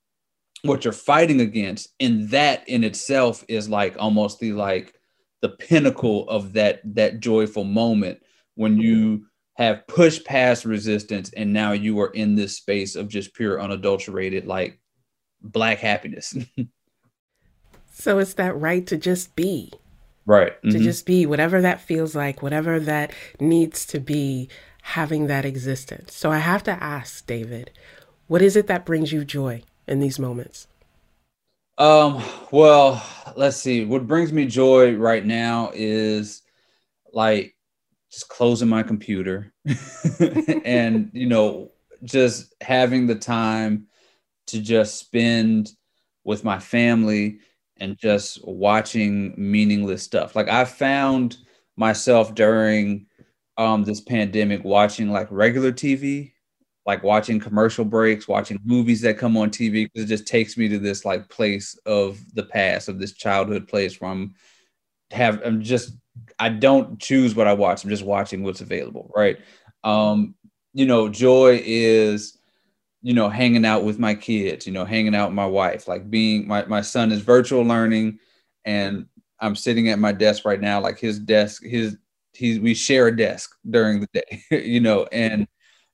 what 0.63 0.85
you're 0.85 0.93
fighting 0.93 1.41
against. 1.41 1.89
And 1.99 2.31
that 2.31 2.67
in 2.69 2.85
itself 2.85 3.45
is 3.49 3.69
like 3.69 3.97
almost 3.99 4.39
the 4.39 4.53
like 4.53 4.95
the 5.43 5.49
pinnacle 5.49 6.29
of 6.29 6.53
that 6.53 6.81
that 6.95 7.19
joyful 7.19 7.65
moment 7.65 8.21
when 8.55 8.79
you 8.79 9.27
have 9.55 9.87
pushed 9.89 10.25
past 10.25 10.65
resistance 10.65 11.33
and 11.37 11.53
now 11.53 11.73
you 11.73 11.99
are 12.01 12.11
in 12.11 12.37
this 12.37 12.57
space 12.57 12.95
of 12.95 13.09
just 13.09 13.35
pure 13.35 13.61
unadulterated 13.61 14.47
like 14.47 14.79
black 15.43 15.79
happiness. 15.79 16.37
So 17.97 18.19
it's 18.19 18.35
that 18.35 18.57
right 18.57 18.85
to 18.89 18.97
just 18.97 19.37
be 19.37 19.73
right. 20.27 20.53
mm-hmm. 20.59 20.71
to 20.71 20.79
just 20.79 21.07
be 21.07 21.27
whatever 21.27 21.61
that 21.61 21.81
feels 21.81 22.15
like 22.15 22.43
whatever 22.43 22.81
that 22.81 23.13
needs 23.41 23.87
to 23.87 24.01
be 24.01 24.49
having 24.83 25.27
that 25.27 25.45
existence. 25.45 26.15
So 26.15 26.31
i 26.31 26.39
have 26.39 26.63
to 26.65 26.83
ask 26.83 27.27
david 27.27 27.71
what 28.27 28.43
is 28.43 28.57
it 28.57 28.67
that 28.69 28.87
brings 28.87 29.13
you 29.13 29.25
joy 29.25 29.63
in 29.87 30.01
these 30.01 30.19
moments? 30.19 30.67
Um 31.77 32.23
well 32.51 33.05
let's 33.37 33.57
see. 33.57 33.85
What 33.85 34.07
brings 34.07 34.33
me 34.33 34.47
joy 34.47 34.95
right 34.95 35.25
now 35.25 35.71
is 35.75 36.43
like 37.13 37.55
just 38.11 38.29
closing 38.29 38.69
my 38.69 38.83
computer 38.83 39.53
and 40.65 41.11
you 41.13 41.27
know 41.27 41.73
just 42.05 42.55
having 42.61 43.07
the 43.07 43.15
time 43.15 43.87
to 44.47 44.61
just 44.61 44.99
spend 44.99 45.71
with 46.23 46.45
my 46.45 46.59
family 46.59 47.39
and 47.79 47.99
just 47.99 48.47
watching 48.47 49.35
meaningless 49.37 50.03
stuff. 50.03 50.37
Like 50.37 50.49
I 50.49 50.65
found 50.65 51.39
myself 51.77 52.35
during 52.35 53.07
um, 53.57 53.85
this 53.85 54.01
pandemic 54.01 54.65
watching 54.65 55.11
like 55.11 55.29
regular 55.31 55.73
TV, 55.73 56.33
like 56.87 57.03
watching 57.03 57.41
commercial 57.41 57.85
breaks, 57.85 58.29
watching 58.29 58.59
movies 58.65 59.01
that 59.03 59.19
come 59.19 59.37
on 59.37 59.51
TV 59.51 59.85
because 59.85 60.05
it 60.05 60.09
just 60.09 60.27
takes 60.27 60.57
me 60.57 60.69
to 60.69 60.79
this 60.79 61.05
like 61.05 61.29
place 61.29 61.77
of 61.87 62.21
the 62.35 62.45
past, 62.45 62.89
of 62.89 62.99
this 62.99 63.13
childhood 63.13 63.67
place 63.69 64.01
where 64.01 64.11
I'm 64.11 64.35
have 65.11 65.41
I'm 65.45 65.63
just 65.63 65.97
I 66.39 66.49
don't 66.49 67.01
choose 67.01 67.35
what 67.35 67.47
I 67.47 67.53
watch. 67.53 67.85
I'm 67.85 67.91
just 67.91 68.05
watching 68.05 68.43
what's 68.43 68.61
available, 68.61 69.11
right? 69.15 69.39
Um, 69.83 70.35
you 70.73 70.87
know, 70.87 71.09
joy 71.09 71.61
is 71.65 72.39
you 73.05 73.13
know, 73.13 73.29
hanging 73.29 73.67
out 73.67 73.85
with 73.85 73.99
my 73.99 74.15
kids, 74.15 74.67
you 74.67 74.73
know, 74.73 74.87
hanging 74.87 75.15
out 75.15 75.29
with 75.29 75.37
my 75.37 75.45
wife, 75.45 75.87
like 75.87 76.09
being 76.09 76.49
my, 76.49 76.65
my 76.65 76.81
son 76.81 77.13
is 77.13 77.21
virtual 77.21 77.63
learning 77.63 78.19
and 78.65 79.05
I'm 79.39 79.55
sitting 79.55 79.91
at 79.91 79.99
my 79.99 80.11
desk 80.11 80.47
right 80.47 80.59
now, 80.59 80.81
like 80.81 80.99
his 80.99 81.19
desk, 81.19 81.63
his 81.63 81.99
he's 82.33 82.59
we 82.59 82.73
share 82.73 83.09
a 83.09 83.15
desk 83.15 83.55
during 83.69 84.01
the 84.01 84.09
day, 84.15 84.43
you 84.67 84.81
know, 84.81 85.07
and 85.13 85.47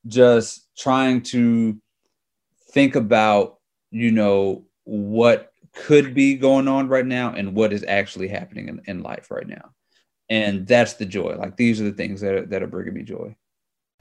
just 0.07 0.69
trying 0.79 1.23
to 1.23 1.77
think 2.71 2.95
about, 2.95 3.59
you 3.91 4.13
know, 4.13 4.65
what 4.85 5.53
could 5.75 6.15
be 6.15 6.37
going 6.37 6.69
on 6.69 6.87
right 6.87 7.07
now 7.07 7.33
and 7.33 7.57
what 7.57 7.73
is 7.73 7.85
actually 7.89 8.29
happening 8.29 8.69
in, 8.69 8.83
in 8.87 9.03
life 9.03 9.33
right 9.33 9.49
now. 9.49 9.73
And 10.29 10.65
that's 10.65 10.93
the 10.93 11.07
joy. 11.07 11.35
Like 11.37 11.57
these 11.57 11.81
are 11.81 11.85
the 11.85 11.93
things 11.93 12.21
that 12.21 12.35
are, 12.35 12.47
that 12.47 12.63
are 12.63 12.69
bringing 12.69 12.95
me 12.95 13.03
joy. 13.03 13.35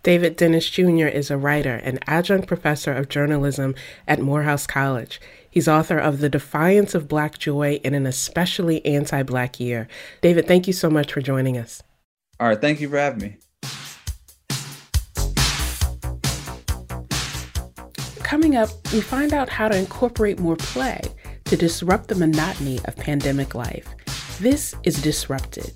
David 0.01 0.37
Dennis 0.37 0.69
Jr. 0.69 1.07
is 1.07 1.29
a 1.29 1.37
writer 1.37 1.75
and 1.83 1.99
adjunct 2.07 2.47
professor 2.47 2.93
of 2.93 3.09
journalism 3.09 3.75
at 4.07 4.21
Morehouse 4.21 4.65
College. 4.65 5.19
He's 5.49 5.67
author 5.67 5.97
of 5.97 6.19
The 6.19 6.29
Defiance 6.29 6.95
of 6.95 7.09
Black 7.09 7.37
Joy 7.37 7.81
in 7.83 7.93
an 7.93 8.05
Especially 8.05 8.85
Anti 8.85 9.23
Black 9.23 9.59
Year. 9.59 9.89
David, 10.21 10.47
thank 10.47 10.67
you 10.67 10.73
so 10.73 10.89
much 10.89 11.11
for 11.11 11.21
joining 11.21 11.57
us. 11.57 11.83
All 12.39 12.47
right. 12.47 12.61
Thank 12.61 12.79
you 12.79 12.87
for 12.87 12.97
having 12.97 13.19
me. 13.19 13.37
Coming 18.23 18.55
up, 18.55 18.69
we 18.93 19.01
find 19.01 19.33
out 19.33 19.49
how 19.49 19.67
to 19.67 19.77
incorporate 19.77 20.39
more 20.39 20.55
play 20.55 21.01
to 21.45 21.57
disrupt 21.57 22.07
the 22.07 22.15
monotony 22.15 22.79
of 22.85 22.95
pandemic 22.95 23.53
life. 23.53 23.89
This 24.39 24.75
is 24.83 25.01
Disrupted. 25.01 25.73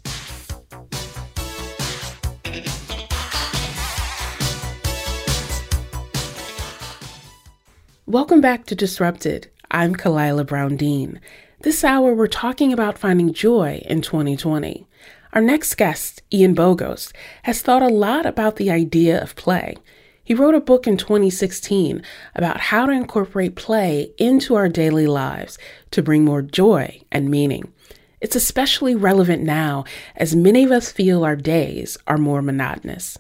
Welcome 8.05 8.41
back 8.41 8.65
to 8.65 8.75
Disrupted. 8.75 9.49
I'm 9.71 9.95
Khalilah 9.95 10.45
Brown 10.45 10.75
Dean. 10.75 11.21
This 11.61 11.85
hour, 11.85 12.13
we're 12.13 12.27
talking 12.27 12.73
about 12.73 12.97
finding 12.97 13.31
joy 13.31 13.81
in 13.85 14.01
2020. 14.01 14.85
Our 15.31 15.41
next 15.41 15.75
guest, 15.75 16.21
Ian 16.31 16.53
Bogost, 16.53 17.13
has 17.43 17.61
thought 17.61 17.81
a 17.81 17.87
lot 17.87 18.25
about 18.25 18.57
the 18.57 18.69
idea 18.69 19.23
of 19.23 19.37
play. 19.37 19.77
He 20.21 20.33
wrote 20.33 20.53
a 20.53 20.59
book 20.59 20.85
in 20.85 20.97
2016 20.97 22.03
about 22.35 22.59
how 22.59 22.87
to 22.87 22.91
incorporate 22.91 23.55
play 23.55 24.11
into 24.17 24.55
our 24.55 24.67
daily 24.67 25.07
lives 25.07 25.57
to 25.91 26.03
bring 26.03 26.25
more 26.25 26.41
joy 26.41 26.99
and 27.09 27.29
meaning. 27.29 27.71
It's 28.19 28.35
especially 28.35 28.95
relevant 28.95 29.43
now 29.43 29.85
as 30.17 30.35
many 30.35 30.65
of 30.65 30.73
us 30.73 30.91
feel 30.91 31.23
our 31.23 31.37
days 31.37 31.97
are 32.05 32.17
more 32.17 32.41
monotonous. 32.41 33.17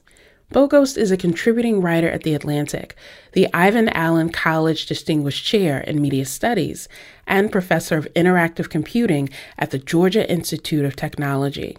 Bogost 0.53 0.99
is 0.99 1.09
a 1.09 1.17
contributing 1.17 1.81
writer 1.81 2.07
at 2.07 2.21
The 2.21 2.35
Atlantic, 2.35 2.95
the 3.31 3.51
Ivan 3.55 3.89
Allen 3.89 4.29
College 4.29 4.85
Distinguished 4.85 5.43
Chair 5.43 5.79
in 5.79 5.99
Media 5.99 6.25
Studies, 6.25 6.87
and 7.25 7.51
professor 7.51 7.97
of 7.97 8.07
interactive 8.13 8.69
computing 8.69 9.29
at 9.57 9.71
the 9.71 9.79
Georgia 9.79 10.29
Institute 10.29 10.85
of 10.85 10.95
Technology. 10.95 11.75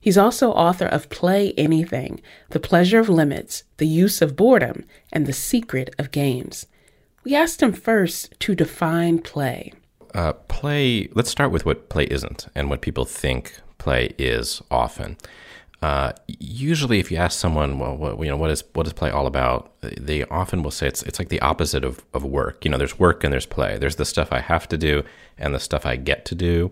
He's 0.00 0.18
also 0.18 0.50
author 0.50 0.86
of 0.86 1.08
Play 1.08 1.52
Anything 1.52 2.20
The 2.50 2.58
Pleasure 2.58 2.98
of 2.98 3.08
Limits, 3.08 3.62
The 3.76 3.86
Use 3.86 4.20
of 4.20 4.34
Boredom, 4.34 4.84
and 5.12 5.26
The 5.26 5.32
Secret 5.32 5.94
of 5.96 6.10
Games. 6.10 6.66
We 7.22 7.36
asked 7.36 7.62
him 7.62 7.72
first 7.72 8.34
to 8.40 8.56
define 8.56 9.20
play. 9.20 9.72
Uh, 10.14 10.32
play, 10.32 11.08
let's 11.14 11.30
start 11.30 11.52
with 11.52 11.64
what 11.64 11.88
play 11.88 12.06
isn't 12.06 12.48
and 12.56 12.70
what 12.70 12.80
people 12.80 13.04
think 13.04 13.60
play 13.78 14.14
is 14.18 14.62
often. 14.68 15.16
Uh, 15.82 16.12
usually, 16.26 16.98
if 16.98 17.10
you 17.10 17.18
ask 17.18 17.38
someone, 17.38 17.78
well, 17.78 17.96
what, 17.96 18.18
you 18.18 18.28
know, 18.28 18.36
what 18.36 18.50
is 18.50 18.64
what 18.72 18.86
is 18.86 18.92
play 18.92 19.10
all 19.10 19.26
about? 19.26 19.72
They 19.82 20.24
often 20.24 20.62
will 20.62 20.70
say 20.70 20.86
it's 20.88 21.02
it's 21.02 21.18
like 21.18 21.28
the 21.28 21.40
opposite 21.40 21.84
of, 21.84 22.04
of 22.14 22.24
work. 22.24 22.64
You 22.64 22.70
know, 22.70 22.78
there's 22.78 22.98
work 22.98 23.22
and 23.22 23.32
there's 23.32 23.46
play. 23.46 23.76
There's 23.78 23.96
the 23.96 24.04
stuff 24.04 24.32
I 24.32 24.40
have 24.40 24.66
to 24.68 24.78
do 24.78 25.04
and 25.38 25.54
the 25.54 25.60
stuff 25.60 25.84
I 25.84 25.96
get 25.96 26.24
to 26.26 26.34
do, 26.34 26.70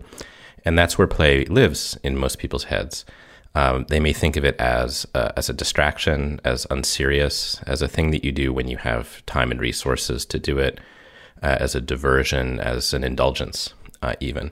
and 0.65 0.77
that's 0.77 0.97
where 0.97 1.07
play 1.07 1.45
lives 1.45 1.97
in 2.03 2.17
most 2.17 2.39
people's 2.39 2.65
heads. 2.65 3.05
Um, 3.53 3.85
they 3.87 4.01
may 4.01 4.11
think 4.11 4.35
of 4.35 4.43
it 4.43 4.59
as 4.59 5.05
uh, 5.13 5.31
as 5.37 5.49
a 5.49 5.53
distraction, 5.53 6.41
as 6.43 6.65
unserious, 6.71 7.61
as 7.67 7.81
a 7.81 7.87
thing 7.87 8.11
that 8.11 8.25
you 8.25 8.31
do 8.31 8.51
when 8.51 8.67
you 8.67 8.77
have 8.77 9.25
time 9.27 9.51
and 9.51 9.61
resources 9.61 10.25
to 10.25 10.39
do 10.39 10.57
it, 10.57 10.79
uh, 11.43 11.57
as 11.59 11.75
a 11.75 11.79
diversion, 11.81 12.59
as 12.59 12.93
an 12.93 13.03
indulgence, 13.03 13.73
uh, 14.01 14.13
even. 14.19 14.51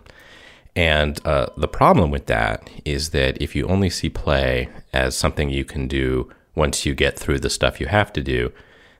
And 0.76 1.24
uh, 1.26 1.48
the 1.56 1.68
problem 1.68 2.10
with 2.10 2.26
that 2.28 2.70
is 2.84 3.12
that 3.12 3.42
if 3.42 3.56
you 3.56 3.68
only 3.68 3.90
see 3.90 4.10
play 4.10 4.70
as 4.92 5.16
something 5.16 5.50
you 5.50 5.66
can 5.66 5.88
do 5.88 6.32
once 6.56 6.86
you 6.86 6.96
get 6.96 7.18
through 7.18 7.40
the 7.40 7.50
stuff 7.50 7.80
you 7.80 7.88
have 7.88 8.12
to 8.14 8.22
do, 8.22 8.52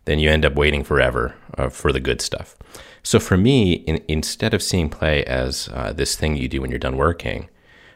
then 0.06 0.20
you 0.20 0.30
end 0.30 0.46
up 0.46 0.56
waiting 0.56 0.84
forever 0.84 1.36
uh, 1.58 1.70
for 1.70 1.92
the 1.92 2.00
good 2.00 2.22
stuff. 2.22 2.56
So 3.02 3.20
for 3.20 3.38
me, 3.38 3.74
in, 3.74 4.04
instead 4.08 4.54
of 4.54 4.62
seeing 4.62 4.90
play 4.90 5.24
as 5.26 5.70
uh, 5.74 5.94
this 5.94 6.16
thing 6.16 6.38
you 6.38 6.48
do 6.48 6.62
when 6.62 6.70
you're 6.70 6.80
done 6.80 6.98
working, 6.98 7.50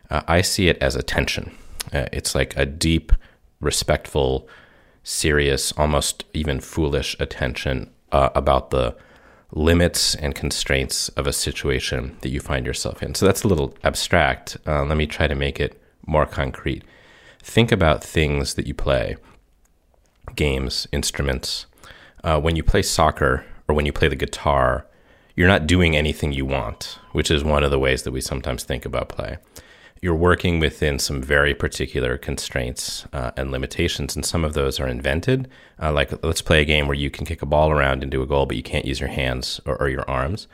uh, 0.09 0.21
I 0.27 0.41
see 0.41 0.69
it 0.69 0.77
as 0.79 0.95
attention. 0.95 1.55
Uh, 1.93 2.05
it's 2.11 2.33
like 2.33 2.55
a 2.57 2.65
deep, 2.65 3.11
respectful, 3.59 4.47
serious, 5.03 5.71
almost 5.73 6.25
even 6.33 6.59
foolish 6.59 7.15
attention 7.19 7.91
uh, 8.11 8.29
about 8.35 8.71
the 8.71 8.95
limits 9.51 10.15
and 10.15 10.35
constraints 10.35 11.09
of 11.09 11.25
a 11.25 11.33
situation 11.33 12.17
that 12.21 12.29
you 12.29 12.39
find 12.39 12.65
yourself 12.65 13.01
in. 13.01 13.15
So 13.15 13.25
that's 13.25 13.43
a 13.43 13.47
little 13.47 13.75
abstract. 13.83 14.57
Uh, 14.65 14.83
let 14.83 14.97
me 14.97 15.07
try 15.07 15.27
to 15.27 15.35
make 15.35 15.59
it 15.59 15.81
more 16.05 16.25
concrete. 16.25 16.83
Think 17.41 17.71
about 17.71 18.03
things 18.03 18.55
that 18.55 18.67
you 18.67 18.73
play 18.73 19.15
games, 20.35 20.87
instruments. 20.91 21.65
Uh, 22.23 22.39
when 22.39 22.55
you 22.55 22.63
play 22.63 22.81
soccer 22.81 23.45
or 23.67 23.75
when 23.75 23.85
you 23.85 23.93
play 23.93 24.09
the 24.09 24.15
guitar, 24.15 24.85
you're 25.35 25.47
not 25.47 25.67
doing 25.67 25.95
anything 25.95 26.33
you 26.33 26.45
want, 26.45 26.99
which 27.13 27.31
is 27.31 27.43
one 27.43 27.63
of 27.63 27.71
the 27.71 27.79
ways 27.79 28.03
that 28.03 28.11
we 28.11 28.21
sometimes 28.21 28.63
think 28.63 28.85
about 28.85 29.09
play 29.09 29.37
you're 30.01 30.15
working 30.15 30.59
within 30.59 30.99
some 30.99 31.21
very 31.21 31.53
particular 31.53 32.17
constraints 32.17 33.05
uh, 33.13 33.31
and 33.35 33.51
limitations, 33.51 34.15
and 34.15 34.25
some 34.25 34.43
of 34.43 34.53
those 34.53 34.79
are 34.79 34.87
invented. 34.87 35.49
Uh, 35.81 35.91
like, 35.91 36.23
let's 36.23 36.41
play 36.41 36.61
a 36.61 36.65
game 36.65 36.87
where 36.87 36.95
you 36.95 37.09
can 37.09 37.25
kick 37.25 37.41
a 37.41 37.45
ball 37.45 37.71
around 37.71 38.03
and 38.03 38.11
do 38.11 38.21
a 38.21 38.27
goal, 38.27 38.45
but 38.45 38.57
you 38.57 38.63
can't 38.63 38.85
use 38.85 38.99
your 38.99 39.09
hands 39.09 39.59
or, 39.65 39.75
or 39.81 39.89
your 39.89 40.07
arms. 40.09 40.47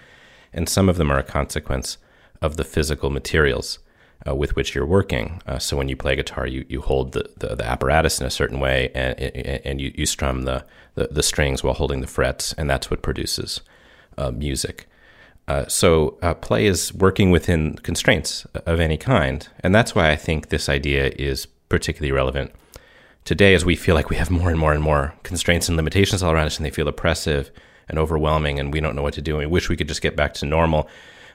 And 0.53 0.69
some 0.69 0.89
of 0.89 0.97
them 0.97 1.11
are 1.11 1.19
a 1.19 1.23
consequence 1.23 1.97
of 2.41 2.57
the 2.57 2.63
physical 2.63 3.09
materials 3.09 3.79
uh, 4.27 4.35
with 4.35 4.55
which 4.55 4.73
you're 4.73 4.85
working. 4.85 5.41
Uh, 5.45 5.59
so 5.59 5.75
when 5.75 5.89
you 5.89 5.95
play 5.95 6.15
guitar, 6.15 6.47
you, 6.47 6.65
you 6.69 6.81
hold 6.81 7.11
the, 7.11 7.29
the, 7.37 7.55
the, 7.55 7.65
apparatus 7.65 8.21
in 8.21 8.27
a 8.27 8.31
certain 8.31 8.59
way, 8.59 8.89
and, 8.93 9.19
and 9.19 9.81
you, 9.81 9.91
you 9.95 10.05
strum 10.05 10.43
the, 10.43 10.65
the, 10.95 11.07
the 11.07 11.23
strings 11.23 11.63
while 11.63 11.73
holding 11.73 12.01
the 12.01 12.07
frets, 12.07 12.53
and 12.53 12.69
that's 12.69 12.89
what 12.89 13.01
produces 13.01 13.61
uh, 14.17 14.31
music. 14.31 14.87
Uh, 15.47 15.67
so 15.67 16.17
uh, 16.21 16.33
play 16.33 16.65
is 16.65 16.93
working 16.93 17.29
within 17.31 17.75
constraints 17.77 18.45
of 18.65 18.79
any 18.79 18.97
kind, 18.97 19.47
and 19.59 19.75
that's 19.75 19.93
why 19.93 20.09
I 20.09 20.15
think 20.15 20.49
this 20.49 20.69
idea 20.69 21.11
is 21.17 21.47
particularly 21.67 22.11
relevant 22.11 22.51
today, 23.25 23.53
as 23.53 23.65
we 23.65 23.75
feel 23.75 23.95
like 23.95 24.09
we 24.09 24.15
have 24.15 24.29
more 24.29 24.49
and 24.49 24.59
more 24.59 24.73
and 24.73 24.83
more 24.83 25.13
constraints 25.23 25.67
and 25.67 25.77
limitations 25.77 26.23
all 26.23 26.31
around 26.31 26.47
us, 26.47 26.57
and 26.57 26.65
they 26.65 26.69
feel 26.69 26.87
oppressive 26.87 27.51
and 27.89 27.99
overwhelming, 27.99 28.59
and 28.59 28.73
we 28.73 28.79
don't 28.79 28.95
know 28.95 29.01
what 29.01 29.13
to 29.15 29.21
do. 29.21 29.31
And 29.31 29.39
we 29.39 29.45
wish 29.45 29.69
we 29.69 29.77
could 29.77 29.87
just 29.87 30.01
get 30.01 30.15
back 30.15 30.33
to 30.35 30.45
normal, 30.45 30.87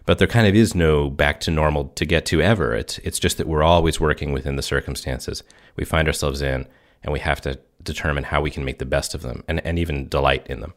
but 0.06 0.18
there 0.18 0.26
kind 0.26 0.46
of 0.46 0.54
is 0.54 0.74
no 0.74 1.10
back 1.10 1.40
to 1.40 1.50
normal 1.50 1.88
to 1.88 2.06
get 2.06 2.24
to 2.26 2.40
ever. 2.40 2.74
It's 2.74 2.98
it's 2.98 3.18
just 3.18 3.36
that 3.36 3.46
we're 3.46 3.62
always 3.62 4.00
working 4.00 4.32
within 4.32 4.56
the 4.56 4.62
circumstances 4.62 5.42
we 5.76 5.84
find 5.84 6.08
ourselves 6.08 6.40
in, 6.40 6.66
and 7.02 7.12
we 7.12 7.20
have 7.20 7.40
to 7.42 7.58
determine 7.82 8.24
how 8.24 8.40
we 8.40 8.50
can 8.50 8.64
make 8.64 8.78
the 8.78 8.84
best 8.86 9.14
of 9.14 9.22
them 9.22 9.44
and, 9.48 9.64
and 9.66 9.78
even 9.78 10.08
delight 10.08 10.46
in 10.46 10.60
them. 10.60 10.74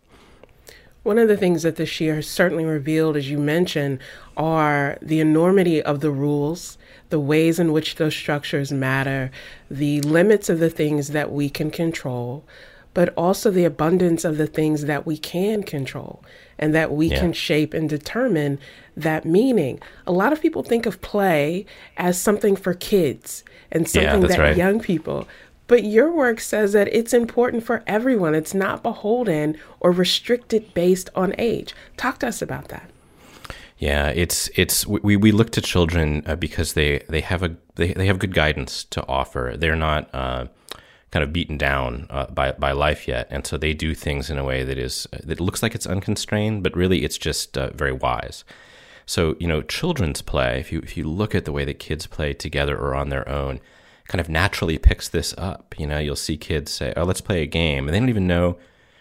One 1.03 1.17
of 1.17 1.27
the 1.27 1.37
things 1.37 1.63
that 1.63 1.77
this 1.77 1.99
year 1.99 2.15
has 2.15 2.27
certainly 2.27 2.63
revealed, 2.63 3.17
as 3.17 3.29
you 3.29 3.39
mentioned, 3.39 3.99
are 4.37 4.99
the 5.01 5.19
enormity 5.19 5.81
of 5.81 5.99
the 5.99 6.11
rules, 6.11 6.77
the 7.09 7.19
ways 7.19 7.59
in 7.59 7.71
which 7.71 7.95
those 7.95 8.15
structures 8.15 8.71
matter, 8.71 9.31
the 9.69 10.01
limits 10.01 10.47
of 10.47 10.59
the 10.59 10.69
things 10.69 11.09
that 11.09 11.31
we 11.31 11.49
can 11.49 11.71
control, 11.71 12.45
but 12.93 13.13
also 13.15 13.49
the 13.49 13.65
abundance 13.65 14.23
of 14.23 14.37
the 14.37 14.45
things 14.45 14.85
that 14.85 15.05
we 15.05 15.17
can 15.17 15.63
control 15.63 16.23
and 16.59 16.75
that 16.75 16.91
we 16.91 17.07
yeah. 17.07 17.19
can 17.19 17.33
shape 17.33 17.73
and 17.73 17.89
determine 17.89 18.59
that 18.95 19.25
meaning. 19.25 19.79
A 20.05 20.11
lot 20.11 20.33
of 20.33 20.41
people 20.41 20.61
think 20.61 20.85
of 20.85 21.01
play 21.01 21.65
as 21.97 22.21
something 22.21 22.55
for 22.55 22.75
kids 22.75 23.43
and 23.71 23.89
something 23.89 24.21
yeah, 24.21 24.27
that 24.27 24.39
right. 24.39 24.57
young 24.57 24.79
people 24.79 25.27
but 25.67 25.83
your 25.83 26.11
work 26.11 26.39
says 26.39 26.73
that 26.73 26.93
it's 26.93 27.13
important 27.13 27.63
for 27.63 27.83
everyone. 27.87 28.35
It's 28.35 28.53
not 28.53 28.83
beholden 28.83 29.57
or 29.79 29.91
restricted 29.91 30.73
based 30.73 31.09
on 31.15 31.33
age. 31.37 31.73
Talk 31.97 32.19
to 32.19 32.27
us 32.27 32.41
about 32.41 32.67
that. 32.69 32.89
Yeah, 33.77 34.09
it's 34.09 34.47
it's 34.55 34.85
we, 34.85 35.15
we 35.15 35.31
look 35.31 35.49
to 35.51 35.61
children 35.61 36.21
uh, 36.27 36.35
because 36.35 36.73
they 36.73 36.99
they 37.09 37.21
have 37.21 37.41
a 37.41 37.55
they, 37.75 37.93
they 37.93 38.05
have 38.05 38.19
good 38.19 38.35
guidance 38.35 38.83
to 38.85 39.05
offer. 39.07 39.55
They're 39.57 39.75
not 39.75 40.13
uh, 40.13 40.45
kind 41.09 41.23
of 41.23 41.33
beaten 41.33 41.57
down 41.57 42.05
uh, 42.11 42.27
by 42.27 42.51
by 42.51 42.73
life 42.73 43.07
yet, 43.07 43.27
and 43.31 43.45
so 43.45 43.57
they 43.57 43.73
do 43.73 43.95
things 43.95 44.29
in 44.29 44.37
a 44.37 44.43
way 44.43 44.63
that 44.63 44.77
is 44.77 45.07
that 45.23 45.39
looks 45.39 45.63
like 45.63 45.73
it's 45.73 45.87
unconstrained, 45.87 46.61
but 46.61 46.75
really 46.75 47.03
it's 47.03 47.17
just 47.17 47.57
uh, 47.57 47.71
very 47.73 47.91
wise. 47.91 48.43
So 49.07 49.35
you 49.39 49.47
know, 49.47 49.63
children's 49.63 50.21
play. 50.21 50.59
If 50.59 50.71
you 50.71 50.79
if 50.79 50.95
you 50.95 51.05
look 51.05 51.33
at 51.33 51.45
the 51.45 51.51
way 51.51 51.65
that 51.65 51.79
kids 51.79 52.05
play 52.05 52.33
together 52.33 52.77
or 52.77 52.93
on 52.93 53.09
their 53.09 53.27
own, 53.27 53.59
kind 54.11 54.19
of 54.19 54.27
naturally 54.27 54.77
picks 54.77 55.07
this 55.07 55.33
up. 55.37 55.73
You 55.77 55.87
know, 55.87 55.97
you'll 55.97 56.17
see 56.17 56.35
kids 56.35 56.71
say, 56.71 56.91
"Oh, 56.97 57.03
let's 57.03 57.21
play 57.21 57.41
a 57.41 57.47
game," 57.47 57.87
and 57.87 57.95
they 57.95 57.99
don't 57.99 58.09
even 58.09 58.27
know 58.27 58.57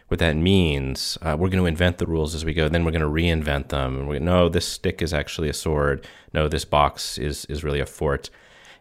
what 0.06 0.20
that 0.20 0.36
means. 0.36 1.18
Uh, 1.20 1.36
we're 1.38 1.48
going 1.48 1.62
to 1.62 1.66
invent 1.66 1.98
the 1.98 2.06
rules 2.06 2.32
as 2.34 2.44
we 2.44 2.54
go. 2.54 2.68
Then 2.68 2.84
we're 2.84 2.92
going 2.92 3.00
to 3.00 3.08
reinvent 3.08 3.68
them. 3.68 3.96
And 3.98 4.08
we 4.08 4.20
no, 4.20 4.48
this 4.48 4.68
stick 4.68 5.02
is 5.02 5.12
actually 5.12 5.48
a 5.48 5.52
sword. 5.52 6.06
No, 6.32 6.48
this 6.48 6.64
box 6.64 7.18
is 7.18 7.44
is 7.46 7.64
really 7.64 7.80
a 7.80 7.86
fort. 7.86 8.30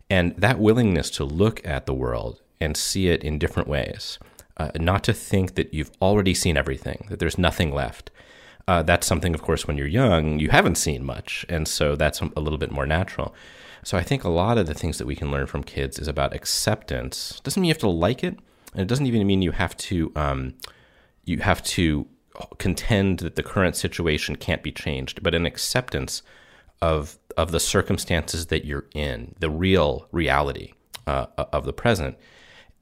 And 0.07 0.35
that 0.37 0.59
willingness 0.59 1.09
to 1.11 1.23
look 1.23 1.65
at 1.67 1.87
the 1.87 1.93
world 1.93 2.41
and 2.61 2.77
see 2.77 3.09
it 3.09 3.23
in 3.23 3.39
different 3.39 3.67
ways. 3.67 4.19
Uh, 4.57 4.69
not 4.75 5.03
to 5.05 5.13
think 5.13 5.55
that 5.55 5.73
you've 5.73 5.91
already 5.99 6.33
seen 6.33 6.57
everything, 6.57 7.07
that 7.09 7.19
there's 7.19 7.37
nothing 7.37 7.73
left. 7.73 8.11
Uh, 8.67 8.83
that's 8.83 9.07
something, 9.07 9.33
of 9.33 9.41
course, 9.41 9.65
when 9.65 9.77
you're 9.77 9.87
young, 9.87 10.39
you 10.39 10.49
haven't 10.49 10.75
seen 10.75 11.03
much. 11.03 11.45
And 11.49 11.67
so 11.67 11.95
that's 11.95 12.21
a 12.21 12.39
little 12.39 12.59
bit 12.59 12.71
more 12.71 12.85
natural. 12.85 13.33
So 13.89 13.97
I 13.97 14.03
think 14.03 14.23
a 14.23 14.29
lot 14.29 14.59
of 14.59 14.67
the 14.67 14.75
things 14.75 14.99
that 14.99 15.07
we 15.07 15.15
can 15.15 15.31
learn 15.31 15.47
from 15.47 15.63
kids 15.63 15.97
is 15.97 16.07
about 16.07 16.35
acceptance. 16.35 17.41
Doesn't 17.43 17.59
mean 17.59 17.69
you 17.69 17.73
have 17.73 17.79
to 17.79 17.89
like 17.89 18.23
it, 18.23 18.37
and 18.73 18.81
it 18.83 18.87
doesn't 18.87 19.07
even 19.07 19.25
mean 19.25 19.41
you 19.41 19.49
have 19.49 19.75
to 19.77 20.11
um, 20.15 20.53
you 21.25 21.39
have 21.39 21.63
to 21.63 22.05
contend 22.59 23.17
that 23.21 23.35
the 23.35 23.41
current 23.41 23.75
situation 23.75 24.35
can't 24.35 24.61
be 24.61 24.71
changed, 24.71 25.23
but 25.23 25.33
an 25.33 25.47
acceptance 25.47 26.21
of 26.83 27.17
of 27.35 27.49
the 27.49 27.59
circumstances 27.59 28.45
that 28.45 28.63
you're 28.63 28.85
in, 28.93 29.33
the 29.39 29.49
real 29.49 30.07
reality 30.11 30.73
uh, 31.07 31.25
of 31.37 31.65
the 31.65 31.73
present, 31.73 32.15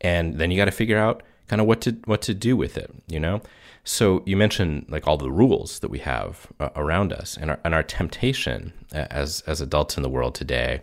and 0.01 0.38
then 0.39 0.51
you 0.51 0.58
got 0.58 0.66
to 0.66 0.72
figure 0.72 0.97
out 0.97 1.24
kind 1.47 1.62
of 1.62 1.68
what 1.68 1.80
to 1.80 1.91
what 2.03 2.22
to 2.24 2.34
do 2.34 2.58
with 2.58 2.76
it. 2.78 2.91
You 3.08 3.22
know, 3.22 3.41
so 3.86 4.24
you 4.26 4.36
mentioned 4.36 4.88
like 4.89 5.08
all 5.08 5.16
the 5.16 5.32
rules 5.32 5.80
that 5.80 5.89
we 5.89 5.99
have 5.99 6.47
uh, 6.60 6.68
around 6.76 7.14
us, 7.14 7.38
and 7.38 7.51
our 7.51 7.60
and 7.64 7.74
our 7.74 7.84
temptation 7.84 8.74
as 8.91 9.39
as 9.47 9.62
adults 9.62 9.95
in 9.95 10.03
the 10.03 10.10
world 10.10 10.36
today 10.36 10.82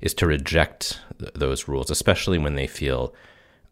is 0.00 0.14
to 0.14 0.26
reject 0.26 1.00
th- 1.18 1.32
those 1.34 1.68
rules, 1.68 1.90
especially 1.90 2.38
when 2.38 2.54
they 2.54 2.66
feel 2.66 3.14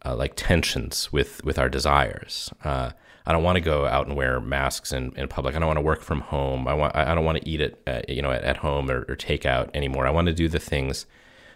uh, 0.05 0.15
like 0.15 0.33
tensions 0.37 1.13
with 1.13 1.45
with 1.45 1.59
our 1.59 1.69
desires. 1.69 2.51
Uh, 2.65 2.91
I 3.29 3.33
don't 3.33 3.43
want 3.43 3.57
to 3.57 3.61
go 3.61 3.87
out 3.87 4.07
and 4.07 4.17
wear 4.17 4.41
masks 4.41 4.93
in, 4.93 5.13
in 5.17 5.27
public. 5.27 5.57
I 5.57 5.59
don't 5.59 5.67
want 5.67 5.79
to 5.79 5.83
work 5.83 6.03
from 6.03 6.21
home. 6.21 6.69
I 6.69 6.75
want 6.75 6.95
I 6.95 7.15
don't 7.15 7.25
want 7.25 7.39
to 7.39 7.49
eat 7.49 7.61
it 7.61 7.81
uh, 7.87 8.03
you 8.09 8.23
know 8.23 8.31
at, 8.31 8.43
at 8.45 8.59
home 8.59 8.91
or, 8.91 9.05
or, 9.09 9.17
take 9.17 9.45
out 9.45 9.71
anymore. 9.75 10.07
I 10.07 10.11
want 10.11 10.27
to 10.27 10.35
do 10.35 10.49
the 10.49 10.61
things 10.61 11.07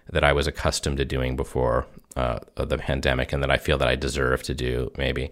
that 0.08 0.24
I 0.24 0.32
was 0.32 0.46
accustomed 0.46 0.96
to 0.96 1.04
doing 1.04 1.36
before 1.36 1.86
uh, 2.16 2.40
the 2.56 2.78
pandemic, 2.78 3.32
and 3.32 3.42
that 3.42 3.50
I 3.50 3.56
feel 3.56 3.78
that 3.78 3.88
I 3.88 3.96
deserve 3.96 4.42
to 4.44 4.54
do 4.54 4.90
maybe. 4.96 5.30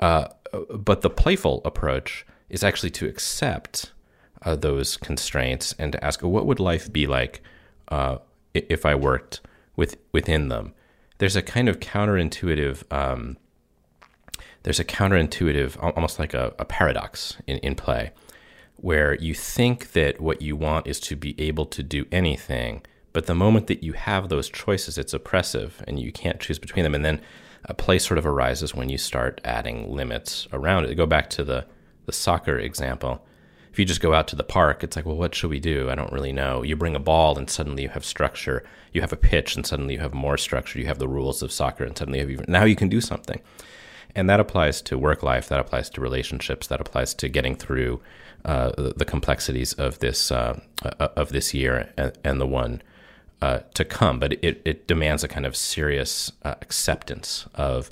Uh, 0.00 0.28
but 0.70 1.02
the 1.02 1.10
playful 1.10 1.60
approach 1.64 2.24
is 2.48 2.64
actually 2.64 2.90
to 2.90 3.06
accept 3.06 3.92
uh, 4.42 4.56
those 4.56 4.96
constraints 4.96 5.74
and 5.78 5.92
to 5.92 6.04
ask, 6.04 6.22
what 6.22 6.46
would 6.46 6.60
life 6.60 6.90
be 6.92 7.06
like 7.06 7.42
uh, 7.88 8.18
if 8.54 8.84
I 8.86 8.94
worked 8.94 9.40
with 9.76 9.96
within 10.12 10.48
them? 10.48 10.74
There's 11.18 11.36
a 11.36 11.42
kind 11.42 11.68
of 11.68 11.80
counterintuitive. 11.80 12.90
Um, 12.92 13.36
there's 14.62 14.80
a 14.80 14.84
counterintuitive, 14.84 15.76
almost 15.96 16.18
like 16.18 16.34
a, 16.34 16.54
a 16.58 16.64
paradox 16.64 17.38
in, 17.46 17.58
in 17.58 17.74
play, 17.74 18.12
where 18.76 19.14
you 19.14 19.34
think 19.34 19.92
that 19.92 20.20
what 20.20 20.42
you 20.42 20.56
want 20.56 20.86
is 20.86 21.00
to 21.00 21.16
be 21.16 21.40
able 21.40 21.66
to 21.66 21.82
do 21.82 22.06
anything, 22.12 22.82
but 23.12 23.26
the 23.26 23.34
moment 23.34 23.66
that 23.68 23.82
you 23.82 23.94
have 23.94 24.28
those 24.28 24.48
choices, 24.48 24.98
it's 24.98 25.14
oppressive 25.14 25.82
and 25.88 25.98
you 25.98 26.12
can't 26.12 26.40
choose 26.40 26.58
between 26.58 26.84
them. 26.84 26.94
And 26.94 27.04
then 27.04 27.20
a 27.64 27.74
play 27.74 27.98
sort 27.98 28.18
of 28.18 28.26
arises 28.26 28.74
when 28.74 28.88
you 28.88 28.98
start 28.98 29.40
adding 29.44 29.92
limits 29.92 30.46
around 30.52 30.84
it. 30.84 30.94
Go 30.94 31.06
back 31.06 31.28
to 31.30 31.44
the, 31.44 31.66
the 32.06 32.12
soccer 32.12 32.58
example. 32.58 33.24
If 33.78 33.82
you 33.82 33.86
just 33.86 34.00
go 34.00 34.12
out 34.12 34.26
to 34.26 34.34
the 34.34 34.42
park, 34.42 34.82
it's 34.82 34.96
like, 34.96 35.06
well, 35.06 35.14
what 35.14 35.36
should 35.36 35.50
we 35.50 35.60
do? 35.60 35.88
I 35.88 35.94
don't 35.94 36.12
really 36.12 36.32
know. 36.32 36.64
You 36.64 36.74
bring 36.74 36.96
a 36.96 36.98
ball 36.98 37.38
and 37.38 37.48
suddenly 37.48 37.84
you 37.84 37.88
have 37.90 38.04
structure. 38.04 38.64
You 38.92 39.02
have 39.02 39.12
a 39.12 39.16
pitch 39.16 39.54
and 39.54 39.64
suddenly 39.64 39.94
you 39.94 40.00
have 40.00 40.12
more 40.12 40.36
structure. 40.36 40.80
You 40.80 40.86
have 40.86 40.98
the 40.98 41.06
rules 41.06 41.44
of 41.44 41.52
soccer 41.52 41.84
and 41.84 41.96
suddenly 41.96 42.18
you 42.18 42.24
have 42.24 42.30
even, 42.32 42.46
now 42.48 42.64
you 42.64 42.74
can 42.74 42.88
do 42.88 43.00
something 43.00 43.40
and 44.16 44.28
that 44.28 44.40
applies 44.40 44.82
to 44.82 44.98
work 44.98 45.22
life 45.22 45.48
that 45.48 45.60
applies 45.60 45.88
to 45.90 46.00
relationships 46.00 46.66
that 46.66 46.80
applies 46.80 47.14
to 47.14 47.28
getting 47.28 47.54
through 47.54 48.00
uh, 48.44 48.72
the, 48.76 48.94
the, 48.96 49.04
complexities 49.04 49.74
of 49.74 50.00
this 50.00 50.32
uh, 50.32 50.58
uh, 50.82 51.08
of 51.14 51.28
this 51.28 51.54
year 51.54 51.92
and, 51.96 52.18
and 52.24 52.40
the 52.40 52.46
one 52.48 52.82
uh, 53.42 53.60
to 53.74 53.84
come 53.84 54.18
but 54.18 54.32
it, 54.42 54.60
it 54.64 54.88
demands 54.88 55.22
a 55.22 55.28
kind 55.28 55.46
of 55.46 55.54
serious 55.54 56.32
uh, 56.42 56.56
acceptance 56.62 57.46
of 57.54 57.90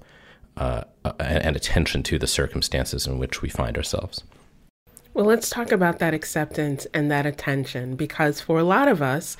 uh, 0.56 0.82
and 1.20 1.54
attention 1.54 2.02
to 2.02 2.18
the 2.18 2.26
circumstances 2.26 3.06
in 3.06 3.18
which 3.18 3.40
we 3.40 3.48
find 3.48 3.76
ourselves 3.76 4.24
well 5.16 5.24
let's 5.24 5.48
talk 5.48 5.72
about 5.72 5.98
that 5.98 6.12
acceptance 6.12 6.86
and 6.92 7.10
that 7.10 7.24
attention 7.24 7.96
because 7.96 8.38
for 8.38 8.58
a 8.58 8.62
lot 8.62 8.86
of 8.86 9.00
us 9.00 9.34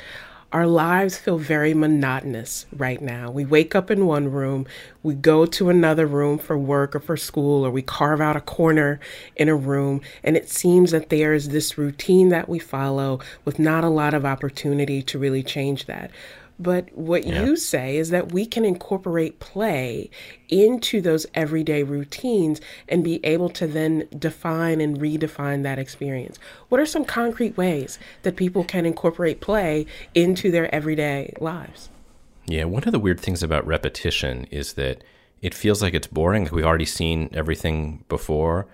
our 0.51 0.66
lives 0.66 1.18
feel 1.18 1.37
very 1.37 1.74
monotonous 1.74 2.66
right 2.74 3.03
now. 3.03 3.31
We 3.31 3.45
wake 3.45 3.74
up 3.74 3.91
in 3.91 4.07
one 4.07 4.31
room, 4.31 4.64
we 5.03 5.12
go 5.12 5.45
to 5.45 5.68
another 5.68 6.07
room 6.07 6.39
for 6.39 6.57
work 6.57 6.95
or 6.95 7.01
for 7.01 7.16
school, 7.16 7.66
or 7.66 7.70
we 7.70 7.83
carve 7.83 8.20
out 8.20 8.37
a 8.37 8.41
corner 8.41 9.01
in 9.35 9.49
a 9.49 9.57
room, 9.57 10.01
and 10.22 10.37
it 10.37 10.49
seems 10.49 10.93
that 10.93 11.11
there 11.11 11.35
is 11.35 11.49
this 11.49 11.77
routine 11.77 12.29
that 12.29 12.49
we 12.49 12.61
follow 12.61 13.18
with 13.45 13.59
not 13.59 13.83
a 13.83 13.89
lot 13.89 14.14
of 14.14 14.24
opportunity 14.24 15.03
to 15.03 15.18
really 15.18 15.43
change 15.43 15.87
that. 15.87 16.12
But 16.59 16.96
what 16.96 17.26
yeah. 17.26 17.44
you 17.44 17.57
say 17.57 17.96
is 17.96 18.11
that 18.11 18.32
we 18.32 18.46
can 18.46 18.64
incorporate 18.64 19.40
play 19.40 20.11
into 20.48 21.00
those 21.00 21.26
everyday 21.34 21.82
routines 21.82 22.61
and 22.88 23.04
be 23.04 23.24
able 23.24 23.50
to 23.50 23.66
then 23.66 24.09
define 24.18 24.80
and 24.80 24.98
redefine 24.98 25.62
that 25.64 25.78
experience. 25.78 26.38
What 26.68 26.80
are 26.80 26.86
some 26.86 27.04
concrete 27.04 27.57
ways 27.57 27.98
that 28.22 28.36
people 28.36 28.64
can 28.64 28.86
incorporate 28.86 29.40
play 29.40 29.86
into 30.14 30.50
their 30.50 30.74
everyday 30.74 31.34
lives? 31.40 31.90
Yeah, 32.46 32.64
one 32.64 32.84
of 32.84 32.92
the 32.92 32.98
weird 32.98 33.20
things 33.20 33.42
about 33.42 33.66
repetition 33.66 34.44
is 34.50 34.74
that 34.74 35.02
it 35.42 35.52
feels 35.52 35.82
like 35.82 35.94
it's 35.94 36.07
boring, 36.07 36.44
like 36.44 36.52
we've 36.52 36.64
already 36.64 36.86
seen 36.86 37.28
everything 37.32 38.04
before. 38.09 38.66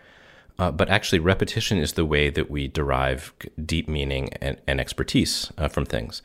Uh, 0.59 0.71
but 0.71 0.89
actually, 0.89 1.19
repetition 1.19 1.79
is 1.79 1.95
the 1.95 2.05
way 2.05 2.29
that 2.29 2.51
we 2.51 2.69
derive 2.69 3.33
deep 3.65 3.89
meaning 3.89 4.29
and, 4.35 4.59
and 4.67 4.81
expertise 4.81 5.51
uh, 5.59 5.67
from 5.67 5.85
things. 5.85 6.23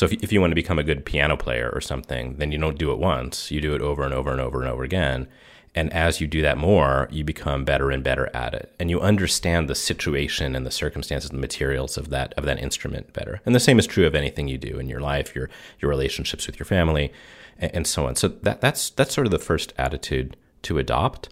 So 0.00 0.06
if, 0.06 0.14
if 0.14 0.32
you 0.32 0.40
want 0.40 0.52
to 0.52 0.54
become 0.54 0.78
a 0.78 0.82
good 0.82 1.04
piano 1.04 1.36
player 1.36 1.70
or 1.74 1.82
something, 1.82 2.36
then 2.36 2.52
you 2.52 2.56
don't 2.56 2.78
do 2.78 2.90
it 2.90 2.98
once. 2.98 3.50
You 3.50 3.60
do 3.60 3.74
it 3.74 3.82
over 3.82 4.02
and 4.02 4.14
over 4.14 4.32
and 4.32 4.40
over 4.40 4.62
and 4.62 4.70
over 4.70 4.82
again. 4.82 5.28
And 5.74 5.92
as 5.92 6.22
you 6.22 6.26
do 6.26 6.40
that 6.40 6.56
more, 6.56 7.06
you 7.10 7.22
become 7.22 7.66
better 7.66 7.90
and 7.90 8.02
better 8.02 8.30
at 8.34 8.54
it. 8.54 8.74
And 8.80 8.88
you 8.88 8.98
understand 8.98 9.68
the 9.68 9.74
situation 9.74 10.56
and 10.56 10.64
the 10.64 10.70
circumstances 10.70 11.28
and 11.28 11.36
the 11.36 11.42
materials 11.42 11.98
of 11.98 12.08
that 12.08 12.32
of 12.38 12.46
that 12.46 12.58
instrument 12.58 13.12
better. 13.12 13.42
And 13.44 13.54
the 13.54 13.60
same 13.60 13.78
is 13.78 13.86
true 13.86 14.06
of 14.06 14.14
anything 14.14 14.48
you 14.48 14.56
do 14.56 14.78
in 14.78 14.88
your 14.88 15.00
life, 15.00 15.34
your 15.34 15.50
your 15.80 15.90
relationships 15.90 16.46
with 16.46 16.58
your 16.58 16.64
family, 16.64 17.12
and, 17.58 17.74
and 17.74 17.86
so 17.86 18.06
on. 18.06 18.16
So 18.16 18.28
that 18.28 18.62
that's 18.62 18.88
that's 18.88 19.12
sort 19.12 19.26
of 19.26 19.32
the 19.32 19.38
first 19.38 19.74
attitude 19.76 20.34
to 20.62 20.78
adopt. 20.78 21.28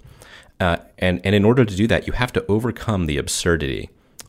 Uh, 0.60 0.76
and 0.98 1.22
and 1.24 1.34
in 1.34 1.46
order 1.46 1.64
to 1.64 1.74
do 1.74 1.86
that, 1.86 2.06
you 2.06 2.12
have 2.12 2.34
to 2.34 2.44
overcome 2.48 3.06
the 3.06 3.16
absurdity 3.16 3.88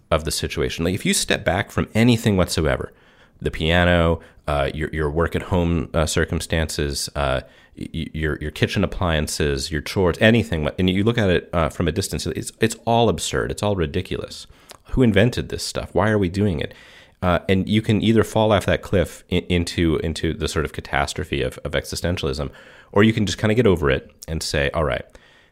of 0.10 0.24
the 0.24 0.32
situation. 0.32 0.86
Like 0.86 0.96
if 0.96 1.06
you 1.06 1.14
step 1.14 1.44
back 1.44 1.72
from 1.72 1.90
anything 1.94 2.38
whatsoever, 2.38 2.94
the 3.42 3.52
piano, 3.52 4.20
uh, 4.48 4.70
your 4.74 4.90
your 4.92 5.10
work 5.10 5.36
at 5.36 5.44
home 5.44 5.90
uh, 5.94 6.06
circumstances, 6.06 7.10
uh, 7.16 7.42
your 7.76 8.38
your 8.42 8.52
kitchen 8.52 8.84
appliances, 8.84 9.72
your 9.72 9.82
chores, 9.82 10.18
anything, 10.20 10.70
and 10.78 10.90
you 10.90 11.04
look 11.04 11.18
at 11.18 11.30
it 11.30 11.50
uh, 11.54 11.70
from 11.70 11.88
a 11.88 11.92
distance, 11.92 12.26
it's 12.26 12.52
it's 12.60 12.76
all 12.86 13.10
absurd. 13.10 13.52
It's 13.52 13.64
all 13.64 13.76
ridiculous. 13.76 14.48
Who 14.92 15.04
invented 15.04 15.50
this 15.50 15.64
stuff? 15.64 15.94
Why 15.94 16.10
are 16.10 16.18
we 16.18 16.30
doing 16.30 16.60
it? 16.60 16.74
Uh, 17.22 17.40
and 17.50 17.68
you 17.68 17.82
can 17.82 18.02
either 18.02 18.24
fall 18.24 18.52
off 18.52 18.66
that 18.66 18.82
cliff 18.82 19.24
in, 19.30 19.44
into 19.50 19.98
into 19.98 20.34
the 20.34 20.48
sort 20.48 20.66
of 20.66 20.74
catastrophe 20.74 21.42
of, 21.42 21.58
of 21.60 21.72
existentialism, 21.74 22.50
or 22.92 23.04
you 23.04 23.14
can 23.14 23.26
just 23.26 23.38
kind 23.38 23.52
of 23.52 23.56
get 23.56 23.68
over 23.68 23.90
it 23.90 24.12
and 24.28 24.42
say, 24.42 24.70
all 24.74 24.84
right, 24.84 25.06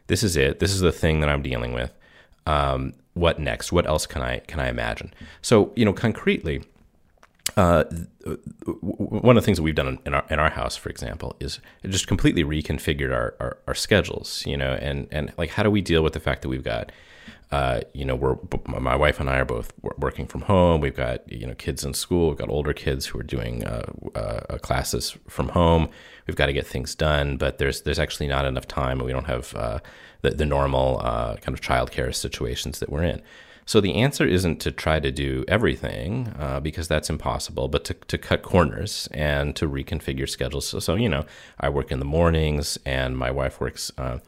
this 0.06 0.22
is 0.22 0.36
it. 0.36 0.60
This 0.60 0.72
is 0.72 0.80
the 0.80 0.92
thing 0.92 1.20
that 1.20 1.28
I'm 1.28 1.42
dealing 1.42 1.72
with. 1.72 1.92
Um, 2.46 2.94
what 3.14 3.38
next? 3.38 3.70
What 3.70 3.86
else 3.86 4.06
can 4.06 4.22
I 4.22 4.38
can 4.40 4.60
I 4.60 4.68
imagine? 4.68 5.12
So 5.42 5.72
you 5.76 5.84
know, 5.84 5.92
concretely 5.92 6.62
uh, 7.56 7.84
one 8.80 9.36
of 9.36 9.42
the 9.42 9.44
things 9.44 9.58
that 9.58 9.62
we've 9.62 9.74
done 9.74 9.98
in 10.04 10.14
our 10.14 10.24
in 10.30 10.38
our 10.38 10.50
house, 10.50 10.76
for 10.76 10.88
example, 10.90 11.36
is 11.40 11.60
just 11.84 12.06
completely 12.06 12.44
reconfigured 12.44 13.12
our, 13.12 13.34
our, 13.40 13.58
our 13.66 13.74
schedules. 13.74 14.44
You 14.46 14.56
know, 14.56 14.72
and 14.74 15.08
and 15.10 15.32
like 15.38 15.50
how 15.50 15.62
do 15.62 15.70
we 15.70 15.80
deal 15.80 16.02
with 16.02 16.12
the 16.12 16.20
fact 16.20 16.42
that 16.42 16.48
we've 16.48 16.64
got, 16.64 16.92
uh, 17.50 17.80
you 17.94 18.04
know, 18.04 18.14
we're 18.14 18.36
my 18.66 18.96
wife 18.96 19.20
and 19.20 19.30
I 19.30 19.38
are 19.38 19.44
both 19.44 19.72
working 19.82 20.26
from 20.26 20.42
home. 20.42 20.80
We've 20.80 20.96
got 20.96 21.30
you 21.30 21.46
know 21.46 21.54
kids 21.54 21.84
in 21.84 21.94
school. 21.94 22.28
We've 22.28 22.38
got 22.38 22.50
older 22.50 22.72
kids 22.72 23.06
who 23.06 23.18
are 23.18 23.24
doing 23.24 23.64
uh, 23.64 23.90
uh 24.14 24.58
classes 24.58 25.16
from 25.28 25.50
home. 25.50 25.88
We've 26.26 26.36
got 26.36 26.46
to 26.46 26.52
get 26.52 26.66
things 26.66 26.94
done, 26.94 27.36
but 27.38 27.58
there's 27.58 27.82
there's 27.82 27.98
actually 27.98 28.28
not 28.28 28.44
enough 28.44 28.68
time, 28.68 28.98
and 28.98 29.06
we 29.06 29.12
don't 29.12 29.26
have 29.26 29.54
uh, 29.54 29.78
the 30.20 30.30
the 30.30 30.46
normal 30.46 31.00
uh, 31.02 31.36
kind 31.36 31.56
of 31.56 31.60
childcare 31.60 32.14
situations 32.14 32.80
that 32.80 32.90
we're 32.90 33.04
in. 33.04 33.22
So 33.68 33.82
the 33.82 33.96
answer 33.96 34.26
isn't 34.26 34.60
to 34.60 34.72
try 34.72 34.98
to 34.98 35.10
do 35.10 35.44
everything 35.46 36.32
uh, 36.38 36.58
because 36.58 36.88
that's 36.88 37.10
impossible, 37.10 37.68
but 37.68 37.84
to, 37.84 37.94
to 38.06 38.16
cut 38.16 38.40
corners 38.40 39.10
and 39.12 39.54
to 39.56 39.68
reconfigure 39.68 40.26
schedules. 40.26 40.66
So, 40.66 40.78
so, 40.78 40.94
you 40.94 41.06
know, 41.06 41.26
I 41.60 41.68
work 41.68 41.92
in 41.92 41.98
the 41.98 42.06
mornings 42.06 42.78
and 42.86 43.18
my 43.18 43.30
wife 43.30 43.60
works 43.60 43.92
uh, 43.98 44.20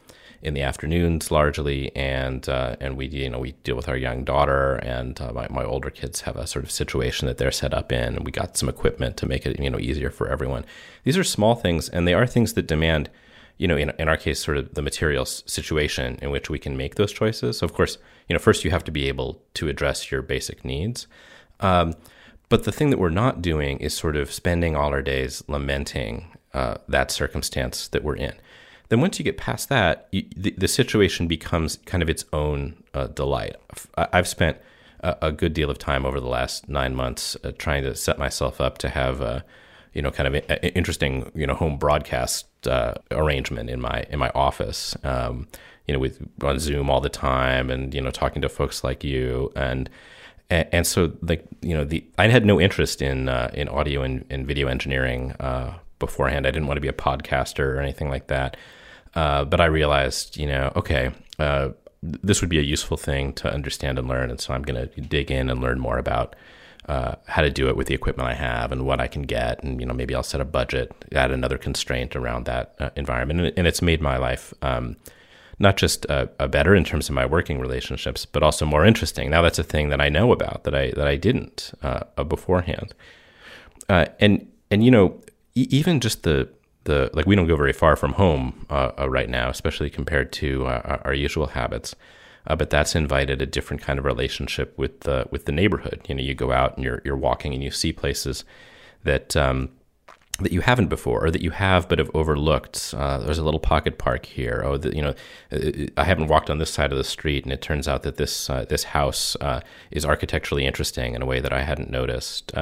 in 0.43 0.53
the 0.53 0.61
afternoons 0.61 1.31
largely, 1.31 1.95
and 1.95 2.47
uh, 2.47 2.75
and 2.79 2.97
we 2.97 3.07
you 3.07 3.29
know 3.29 3.39
we 3.39 3.53
deal 3.63 3.75
with 3.75 3.87
our 3.89 3.97
young 3.97 4.23
daughter, 4.23 4.75
and 4.75 5.19
uh, 5.21 5.31
my, 5.31 5.47
my 5.49 5.63
older 5.63 5.91
kids 5.91 6.21
have 6.21 6.35
a 6.35 6.47
sort 6.47 6.65
of 6.65 6.71
situation 6.71 7.27
that 7.27 7.37
they're 7.37 7.51
set 7.51 7.75
up 7.75 7.91
in, 7.91 8.15
and 8.15 8.25
we 8.25 8.31
got 8.31 8.57
some 8.57 8.67
equipment 8.69 9.17
to 9.17 9.27
make 9.27 9.45
it 9.45 9.59
you 9.59 9.69
know 9.69 9.79
easier 9.79 10.09
for 10.09 10.29
everyone. 10.29 10.65
These 11.03 11.17
are 11.17 11.23
small 11.23 11.55
things, 11.55 11.89
and 11.89 12.07
they 12.07 12.15
are 12.15 12.27
things 12.27 12.53
that 12.53 12.67
demand 12.67 13.09
you 13.61 13.67
know, 13.67 13.77
in, 13.77 13.91
in 13.99 14.07
our 14.07 14.17
case, 14.17 14.39
sort 14.43 14.57
of 14.57 14.73
the 14.73 14.81
material 14.81 15.23
situation 15.23 16.17
in 16.19 16.31
which 16.31 16.49
we 16.49 16.57
can 16.57 16.75
make 16.75 16.95
those 16.95 17.11
choices. 17.11 17.59
So, 17.59 17.65
of 17.65 17.73
course, 17.73 17.99
you 18.31 18.33
know, 18.33 18.39
first 18.39 18.63
you 18.63 18.71
have 18.71 18.85
to 18.85 18.91
be 18.91 19.09
able 19.09 19.41
to 19.55 19.67
address 19.67 20.09
your 20.09 20.21
basic 20.21 20.63
needs. 20.63 21.05
Um, 21.59 21.95
but 22.47 22.63
the 22.63 22.71
thing 22.71 22.89
that 22.89 22.97
we're 22.97 23.09
not 23.09 23.41
doing 23.41 23.77
is 23.79 23.93
sort 23.93 24.15
of 24.15 24.31
spending 24.31 24.73
all 24.73 24.91
our 24.91 25.01
days 25.01 25.43
lamenting 25.49 26.27
uh, 26.53 26.75
that 26.87 27.11
circumstance 27.11 27.89
that 27.89 28.05
we're 28.05 28.15
in. 28.15 28.31
then 28.87 29.01
once 29.01 29.19
you 29.19 29.25
get 29.25 29.37
past 29.37 29.67
that, 29.67 30.07
you, 30.13 30.23
the, 30.33 30.55
the 30.57 30.69
situation 30.69 31.27
becomes 31.27 31.79
kind 31.85 32.01
of 32.01 32.09
its 32.09 32.23
own 32.31 32.81
uh, 32.93 33.07
delight. 33.07 33.57
I've 33.97 34.29
spent 34.29 34.55
a, 35.01 35.17
a, 35.23 35.31
good 35.33 35.53
deal 35.53 35.69
of 35.69 35.77
time 35.77 36.05
over 36.05 36.21
the 36.21 36.29
last 36.29 36.69
nine 36.69 36.95
months 36.95 37.35
uh, 37.43 37.51
trying 37.57 37.83
to 37.83 37.93
set 37.95 38.17
myself 38.17 38.61
up 38.61 38.77
to 38.77 38.87
have 38.87 39.19
a, 39.19 39.43
you 39.93 40.01
know, 40.01 40.11
kind 40.11 40.33
of 40.33 40.41
interesting, 40.63 41.29
you 41.35 41.45
know, 41.45 41.55
home 41.55 41.77
broadcast 41.77 42.45
uh, 42.65 42.93
arrangement 43.11 43.69
in 43.69 43.81
my 43.81 44.05
in 44.09 44.19
my 44.19 44.29
office. 44.29 44.95
Um, 45.03 45.49
you 45.87 45.93
know, 45.93 45.99
with 45.99 46.21
on 46.43 46.59
Zoom 46.59 46.89
all 46.89 47.01
the 47.01 47.09
time, 47.09 47.69
and 47.69 47.93
you 47.93 48.01
know, 48.01 48.11
talking 48.11 48.41
to 48.41 48.49
folks 48.49 48.83
like 48.83 49.03
you, 49.03 49.51
and 49.55 49.89
and, 50.49 50.67
and 50.71 50.87
so 50.87 51.13
like 51.21 51.45
you 51.61 51.75
know, 51.75 51.83
the 51.83 52.03
I 52.17 52.27
had 52.27 52.45
no 52.45 52.59
interest 52.59 53.01
in 53.01 53.29
uh, 53.29 53.51
in 53.53 53.67
audio 53.67 54.01
and, 54.03 54.25
and 54.29 54.45
video 54.45 54.67
engineering 54.67 55.31
uh, 55.39 55.73
beforehand. 55.99 56.45
I 56.45 56.51
didn't 56.51 56.67
want 56.67 56.77
to 56.77 56.81
be 56.81 56.87
a 56.87 56.93
podcaster 56.93 57.75
or 57.75 57.79
anything 57.79 58.09
like 58.09 58.27
that. 58.27 58.57
Uh, 59.15 59.43
but 59.45 59.59
I 59.59 59.65
realized, 59.65 60.37
you 60.37 60.47
know, 60.47 60.71
okay, 60.75 61.11
uh, 61.39 61.69
this 62.01 62.41
would 62.41 62.49
be 62.49 62.59
a 62.59 62.63
useful 62.63 62.97
thing 62.97 63.33
to 63.33 63.53
understand 63.53 63.99
and 63.99 64.07
learn. 64.07 64.29
And 64.29 64.39
so 64.39 64.53
I'm 64.53 64.63
going 64.63 64.89
to 64.89 65.01
dig 65.01 65.31
in 65.31 65.49
and 65.49 65.61
learn 65.61 65.79
more 65.79 65.97
about 65.97 66.35
uh, 66.87 67.15
how 67.27 67.41
to 67.41 67.49
do 67.49 67.67
it 67.69 67.77
with 67.77 67.87
the 67.87 67.93
equipment 67.93 68.27
I 68.27 68.33
have 68.33 68.71
and 68.71 68.85
what 68.85 68.99
I 68.99 69.07
can 69.07 69.23
get. 69.23 69.63
And, 69.63 69.79
you 69.79 69.85
know, 69.85 69.93
maybe 69.93 70.15
I'll 70.15 70.23
set 70.23 70.41
a 70.41 70.45
budget, 70.45 70.93
add 71.11 71.31
another 71.31 71.57
constraint 71.57 72.15
around 72.15 72.45
that 72.45 72.75
uh, 72.79 72.89
environment. 72.95 73.39
And, 73.39 73.53
and, 73.55 73.67
it's 73.67 73.81
made 73.81 74.01
my 74.01 74.17
life 74.17 74.53
um, 74.63 74.97
not 75.61 75.77
just 75.77 76.05
uh, 76.09 76.25
better 76.47 76.75
in 76.75 76.83
terms 76.83 77.07
of 77.09 77.15
my 77.15 77.25
working 77.25 77.59
relationships, 77.59 78.25
but 78.25 78.43
also 78.43 78.65
more 78.65 78.85
interesting. 78.85 79.29
Now 79.29 79.41
that's 79.41 79.59
a 79.59 79.63
thing 79.63 79.89
that 79.89 80.01
I 80.01 80.09
know 80.09 80.31
about 80.31 80.63
that 80.63 80.75
I, 80.75 80.91
that 80.91 81.07
I 81.07 81.15
didn't 81.15 81.71
uh, 81.81 82.23
beforehand. 82.23 82.93
and, 83.87 84.47
and, 84.69 84.83
you 84.83 84.91
know, 84.91 85.21
e- 85.55 85.67
even 85.69 85.99
just 85.99 86.23
the, 86.23 86.49
the 86.85 87.09
like 87.13 87.25
we 87.25 87.35
don't 87.35 87.47
go 87.47 87.55
very 87.55 87.73
far 87.73 87.95
from 87.95 88.13
home 88.13 88.65
uh, 88.69 88.91
uh, 88.99 89.09
right 89.09 89.29
now, 89.29 89.49
especially 89.49 89.89
compared 89.89 90.31
to 90.33 90.65
uh, 90.65 90.99
our 91.05 91.13
usual 91.13 91.47
habits. 91.47 91.95
Uh, 92.47 92.55
but 92.55 92.71
that's 92.71 92.95
invited 92.95 93.39
a 93.41 93.45
different 93.45 93.83
kind 93.83 93.99
of 93.99 94.05
relationship 94.05 94.75
with 94.77 95.01
the 95.01 95.27
with 95.29 95.45
the 95.45 95.51
neighborhood. 95.51 96.01
You 96.07 96.15
know, 96.15 96.23
you 96.23 96.33
go 96.33 96.51
out 96.51 96.75
and 96.75 96.83
you're 96.83 97.01
you're 97.05 97.15
walking 97.15 97.53
and 97.53 97.63
you 97.63 97.69
see 97.69 97.93
places 97.93 98.43
that 99.03 99.35
um, 99.37 99.69
that 100.43 100.51
you 100.51 100.61
haven't 100.61 100.87
before, 100.87 101.25
or 101.25 101.31
that 101.31 101.41
you 101.41 101.51
have 101.51 101.87
but 101.89 101.99
have 101.99 102.11
overlooked. 102.13 102.93
Uh, 102.97 103.19
there's 103.19 103.37
a 103.37 103.43
little 103.43 103.59
pocket 103.59 103.97
park 103.97 104.25
here. 104.25 104.61
Oh, 104.65 104.77
the, 104.77 104.95
you 104.95 105.01
know, 105.01 105.15
uh, 105.51 105.87
I 105.97 106.03
haven't 106.03 106.27
walked 106.27 106.49
on 106.49 106.57
this 106.57 106.71
side 106.71 106.91
of 106.91 106.97
the 106.97 107.03
street, 107.03 107.43
and 107.43 107.53
it 107.53 107.61
turns 107.61 107.87
out 107.87 108.03
that 108.03 108.17
this 108.17 108.47
this 108.69 108.83
house 108.85 109.35
is 109.91 110.05
architecturally 110.05 110.65
interesting 110.65 111.15
in 111.15 111.21
a 111.21 111.25
way 111.25 111.39
that 111.39 111.53
I 111.53 111.63
hadn't 111.63 111.89
noticed 111.89 112.53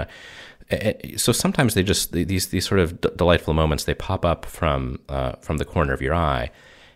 so 1.17 1.31
sometimes 1.31 1.73
they 1.73 1.83
just 1.83 2.11
these 2.11 2.47
these 2.47 2.67
sort 2.67 2.79
of 2.79 3.01
d- 3.01 3.09
delightful 3.15 3.53
moments 3.53 3.85
they 3.85 3.95
pop 3.95 4.23
up 4.23 4.45
from 4.45 4.99
uh, 5.09 5.33
from 5.41 5.57
the 5.57 5.65
corner 5.65 5.93
of 5.93 6.01
your 6.01 6.13
eye, 6.13 6.51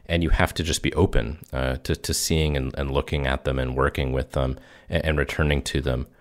and 0.06 0.22
you 0.22 0.30
have 0.30 0.54
to 0.54 0.64
just 0.64 0.84
be 0.84 0.94
open 0.94 1.40
uh, 1.52 1.78
to 1.78 1.96
to 1.96 2.14
seeing 2.14 2.56
and, 2.56 2.74
and 2.78 2.92
looking 2.92 3.26
at 3.26 3.46
them 3.46 3.58
and 3.58 3.76
working 3.76 4.12
with 4.12 4.34
them 4.34 4.60
and, 4.90 5.04
and 5.06 5.18
returning 5.18 5.62
to 5.64 5.82
them 5.82 6.06
uh, 6.06 6.13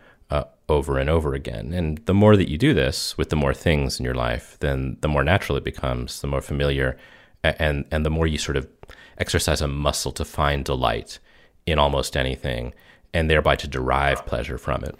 over 0.69 0.99
and 0.99 1.11
over 1.11 1.35
again. 1.35 1.73
And 1.73 1.99
the 2.07 2.15
more 2.15 2.37
that 2.37 2.51
you 2.51 2.59
do 2.59 2.75
this 2.75 3.17
with 3.19 3.31
the 3.31 3.37
more 3.37 3.55
things 3.55 3.99
in 3.99 4.05
your 4.05 4.15
life, 4.15 4.57
then 4.61 4.97
the 5.01 5.09
more 5.09 5.25
natural 5.25 5.59
it 5.59 5.65
becomes, 5.65 6.21
the 6.21 6.27
more 6.27 6.41
familiar, 6.41 6.97
and 7.43 7.85
and 7.91 8.07
the 8.07 8.11
more 8.11 8.27
you 8.27 8.39
sort 8.39 8.57
of 8.57 8.69
exercise 9.19 9.61
a 9.61 9.69
muscle 9.69 10.13
to 10.13 10.25
find 10.25 10.65
delight 10.65 11.19
in 11.67 11.79
almost 11.79 12.17
anything, 12.17 12.73
and 13.13 13.29
thereby 13.29 13.57
to 13.57 13.69
derive 13.69 14.25
pleasure 14.27 14.59
from 14.59 14.83
it 14.85 14.97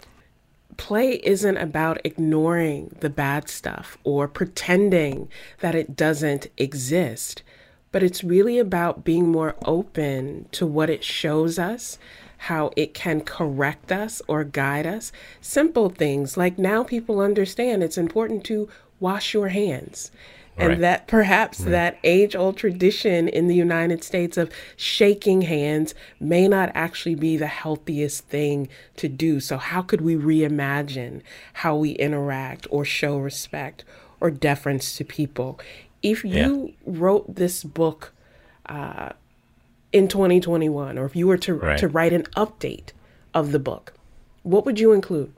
play 0.77 1.13
isn't 1.23 1.57
about 1.57 2.01
ignoring 2.03 2.95
the 2.99 3.09
bad 3.09 3.49
stuff 3.49 3.97
or 4.03 4.27
pretending 4.27 5.29
that 5.59 5.75
it 5.75 5.95
doesn't 5.95 6.47
exist, 6.57 7.43
but 7.91 8.03
it's 8.03 8.23
really 8.23 8.59
about 8.59 9.03
being 9.03 9.29
more 9.29 9.55
open 9.65 10.47
to 10.51 10.65
what 10.65 10.89
it 10.89 11.03
shows 11.03 11.59
us, 11.59 11.97
how 12.43 12.71
it 12.75 12.93
can 12.93 13.21
correct 13.21 13.91
us 13.91 14.21
or 14.27 14.43
guide 14.43 14.85
us. 14.85 15.11
Simple 15.39 15.89
things 15.89 16.35
like 16.35 16.59
now 16.59 16.83
people 16.83 17.21
understand 17.21 17.81
it's 17.81 17.97
important 17.97 18.43
to 18.43 18.67
wash 18.99 19.33
your 19.33 19.49
hands 19.49 20.11
and 20.57 20.83
that 20.83 21.07
perhaps 21.07 21.61
right. 21.61 21.71
that 21.71 21.97
age 22.03 22.35
old 22.35 22.57
tradition 22.57 23.27
in 23.27 23.47
the 23.47 23.55
United 23.55 24.03
States 24.03 24.37
of 24.37 24.51
shaking 24.75 25.43
hands 25.43 25.95
may 26.19 26.47
not 26.47 26.71
actually 26.75 27.15
be 27.15 27.37
the 27.37 27.47
healthiest 27.47 28.25
thing 28.25 28.67
to 28.97 29.07
do. 29.07 29.39
So, 29.39 29.57
how 29.57 29.81
could 29.81 30.01
we 30.01 30.15
reimagine 30.15 31.21
how 31.53 31.75
we 31.75 31.91
interact 31.91 32.67
or 32.69 32.85
show 32.85 33.17
respect 33.17 33.83
or 34.19 34.29
deference 34.29 34.95
to 34.97 35.03
people? 35.03 35.59
If 36.01 36.23
you 36.23 36.67
yeah. 36.67 36.73
wrote 36.85 37.35
this 37.35 37.63
book 37.63 38.13
uh, 38.65 39.13
in 39.93 40.07
2021, 40.07 40.97
or 40.97 41.05
if 41.05 41.15
you 41.15 41.27
were 41.27 41.37
to, 41.37 41.53
right. 41.53 41.77
to 41.77 41.87
write 41.87 42.11
an 42.11 42.23
update 42.35 42.89
of 43.33 43.51
the 43.51 43.59
book, 43.59 43.93
what 44.41 44.65
would 44.65 44.79
you 44.79 44.91
include? 44.91 45.31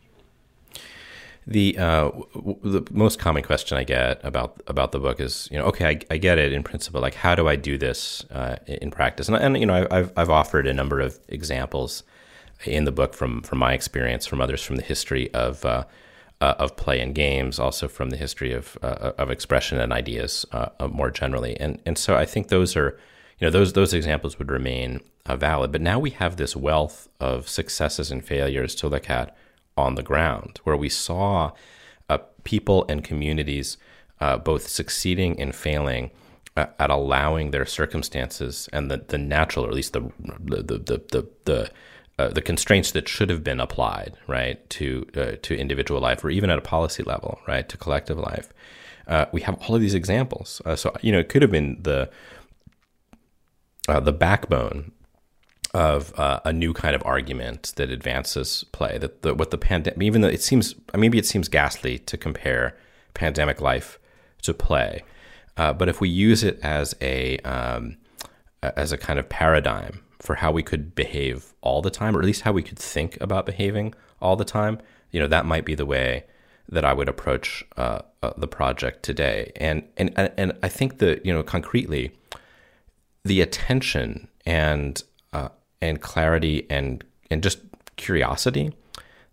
The 1.47 1.77
uh, 1.77 2.09
w- 2.33 2.57
the 2.63 2.87
most 2.89 3.19
common 3.19 3.43
question 3.43 3.77
I 3.77 3.83
get 3.83 4.19
about 4.23 4.59
about 4.65 4.91
the 4.91 4.99
book 4.99 5.19
is, 5.19 5.47
you 5.51 5.59
know, 5.59 5.65
okay, 5.65 5.85
I, 5.85 5.99
I 6.15 6.17
get 6.17 6.39
it 6.39 6.51
in 6.51 6.63
principle. 6.63 7.01
Like, 7.01 7.13
how 7.13 7.35
do 7.35 7.47
I 7.47 7.55
do 7.55 7.77
this 7.77 8.25
uh, 8.31 8.55
in 8.65 8.89
practice? 8.89 9.29
And, 9.29 9.37
and 9.37 9.55
you 9.55 9.67
know, 9.67 9.87
I've 9.91 10.11
I've 10.17 10.31
offered 10.31 10.65
a 10.65 10.73
number 10.73 10.99
of 10.99 11.19
examples 11.27 12.01
in 12.65 12.85
the 12.85 12.91
book 12.91 13.13
from 13.13 13.43
from 13.43 13.59
my 13.59 13.73
experience, 13.73 14.25
from 14.25 14.41
others, 14.41 14.63
from 14.63 14.77
the 14.77 14.81
history 14.81 15.31
of 15.35 15.63
uh, 15.65 15.83
uh 16.41 16.55
of 16.57 16.75
play 16.77 16.99
and 16.99 17.13
games, 17.13 17.59
also 17.59 17.87
from 17.87 18.09
the 18.09 18.17
history 18.17 18.51
of 18.51 18.75
uh, 18.81 19.11
of 19.19 19.29
expression 19.29 19.79
and 19.79 19.93
ideas 19.93 20.47
uh, 20.51 20.69
more 20.91 21.11
generally. 21.11 21.59
And 21.59 21.79
and 21.85 21.95
so 21.95 22.15
I 22.15 22.25
think 22.25 22.47
those 22.47 22.75
are, 22.75 22.99
you 23.39 23.47
know, 23.47 23.51
those 23.51 23.73
those 23.73 23.93
examples 23.93 24.39
would 24.39 24.51
remain 24.51 25.01
valid. 25.27 25.71
But 25.71 25.81
now 25.81 25.99
we 25.99 26.11
have 26.11 26.37
this 26.37 26.55
wealth 26.55 27.09
of 27.19 27.49
successes 27.49 28.11
and 28.11 28.23
failures 28.23 28.75
to 28.75 28.87
look 28.87 29.09
at 29.09 29.35
on 29.77 29.95
the 29.95 30.03
ground, 30.03 30.59
where 30.63 30.77
we 30.77 30.89
saw 30.89 31.51
uh, 32.09 32.19
people 32.43 32.85
and 32.87 33.03
communities 33.03 33.77
uh, 34.21 34.37
both 34.37 34.67
succeeding 34.67 35.39
and 35.39 35.53
failing 35.53 36.11
uh, 36.55 36.67
at 36.79 36.89
allowing 36.89 37.51
their 37.51 37.65
circumstances 37.65 38.69
and 38.71 38.89
the, 38.89 38.97
the 39.07 39.17
natural, 39.17 39.65
or 39.65 39.69
at 39.69 39.75
least 39.75 39.93
the 39.93 40.01
the 40.39 40.61
the 40.61 41.01
the, 41.11 41.27
the 41.45 41.71
uh, 42.17 42.29
the 42.29 42.41
constraints 42.41 42.91
that 42.91 43.09
should 43.09 43.29
have 43.29 43.43
been 43.43 43.59
applied, 43.59 44.15
right, 44.27 44.69
to 44.69 45.05
uh, 45.17 45.31
to 45.41 45.57
individual 45.57 45.99
life, 45.99 46.23
or 46.23 46.29
even 46.29 46.49
at 46.49 46.57
a 46.57 46.61
policy 46.61 47.03
level, 47.03 47.39
right, 47.47 47.67
to 47.67 47.75
collective 47.75 48.17
life. 48.17 48.53
Uh, 49.07 49.25
we 49.31 49.41
have 49.41 49.55
all 49.61 49.75
of 49.75 49.81
these 49.81 49.93
examples. 49.93 50.61
so 50.75 50.95
you 51.01 51.11
know, 51.11 51.19
it 51.19 51.29
could 51.29 51.41
have 51.41 51.51
been 51.51 51.77
the 51.81 52.09
the 53.85 54.13
backbone 54.13 54.91
of 55.73 56.17
uh, 56.17 56.39
a 56.45 56.53
new 56.53 56.73
kind 56.73 56.95
of 56.95 57.03
argument 57.05 57.73
that 57.75 57.89
advances 57.89 58.63
play. 58.71 58.97
That 58.97 59.21
the, 59.23 59.33
what 59.33 59.51
the 59.51 59.57
pandemic, 59.57 60.01
even 60.01 60.21
though 60.21 60.29
it 60.29 60.41
seems, 60.41 60.73
maybe 60.95 61.17
it 61.17 61.25
seems 61.25 61.49
ghastly 61.49 61.99
to 61.99 62.17
compare 62.17 62.77
pandemic 63.13 63.59
life 63.59 63.99
to 64.43 64.53
play, 64.53 65.03
uh, 65.57 65.73
but 65.73 65.89
if 65.89 65.99
we 66.01 66.09
use 66.09 66.43
it 66.43 66.59
as 66.61 66.95
a 67.01 67.37
um, 67.39 67.97
as 68.61 68.91
a 68.91 68.97
kind 68.97 69.19
of 69.19 69.29
paradigm 69.29 70.01
for 70.19 70.35
how 70.35 70.51
we 70.51 70.63
could 70.63 70.95
behave 70.95 71.53
all 71.61 71.81
the 71.81 71.91
time, 71.91 72.15
or 72.15 72.19
at 72.19 72.25
least 72.25 72.41
how 72.41 72.51
we 72.51 72.63
could 72.63 72.79
think 72.79 73.19
about 73.21 73.45
behaving 73.45 73.93
all 74.21 74.35
the 74.35 74.45
time, 74.45 74.79
you 75.11 75.19
know, 75.19 75.27
that 75.27 75.45
might 75.45 75.65
be 75.65 75.75
the 75.75 75.85
way 75.85 76.23
that 76.67 76.83
I 76.83 76.93
would 76.93 77.07
approach 77.07 77.63
uh, 77.77 77.99
uh 78.23 78.31
the 78.37 78.47
project 78.47 79.03
today. 79.03 79.51
And 79.57 79.83
and 79.97 80.11
and 80.17 80.53
I 80.63 80.69
think 80.69 80.99
that 80.99 81.25
you 81.25 81.33
know 81.33 81.43
concretely, 81.43 82.11
the 83.25 83.41
attention 83.41 84.29
and 84.45 85.03
uh, 85.33 85.49
and 85.81 85.99
clarity 85.99 86.65
and 86.69 87.03
and 87.29 87.43
just 87.43 87.59
curiosity 87.97 88.71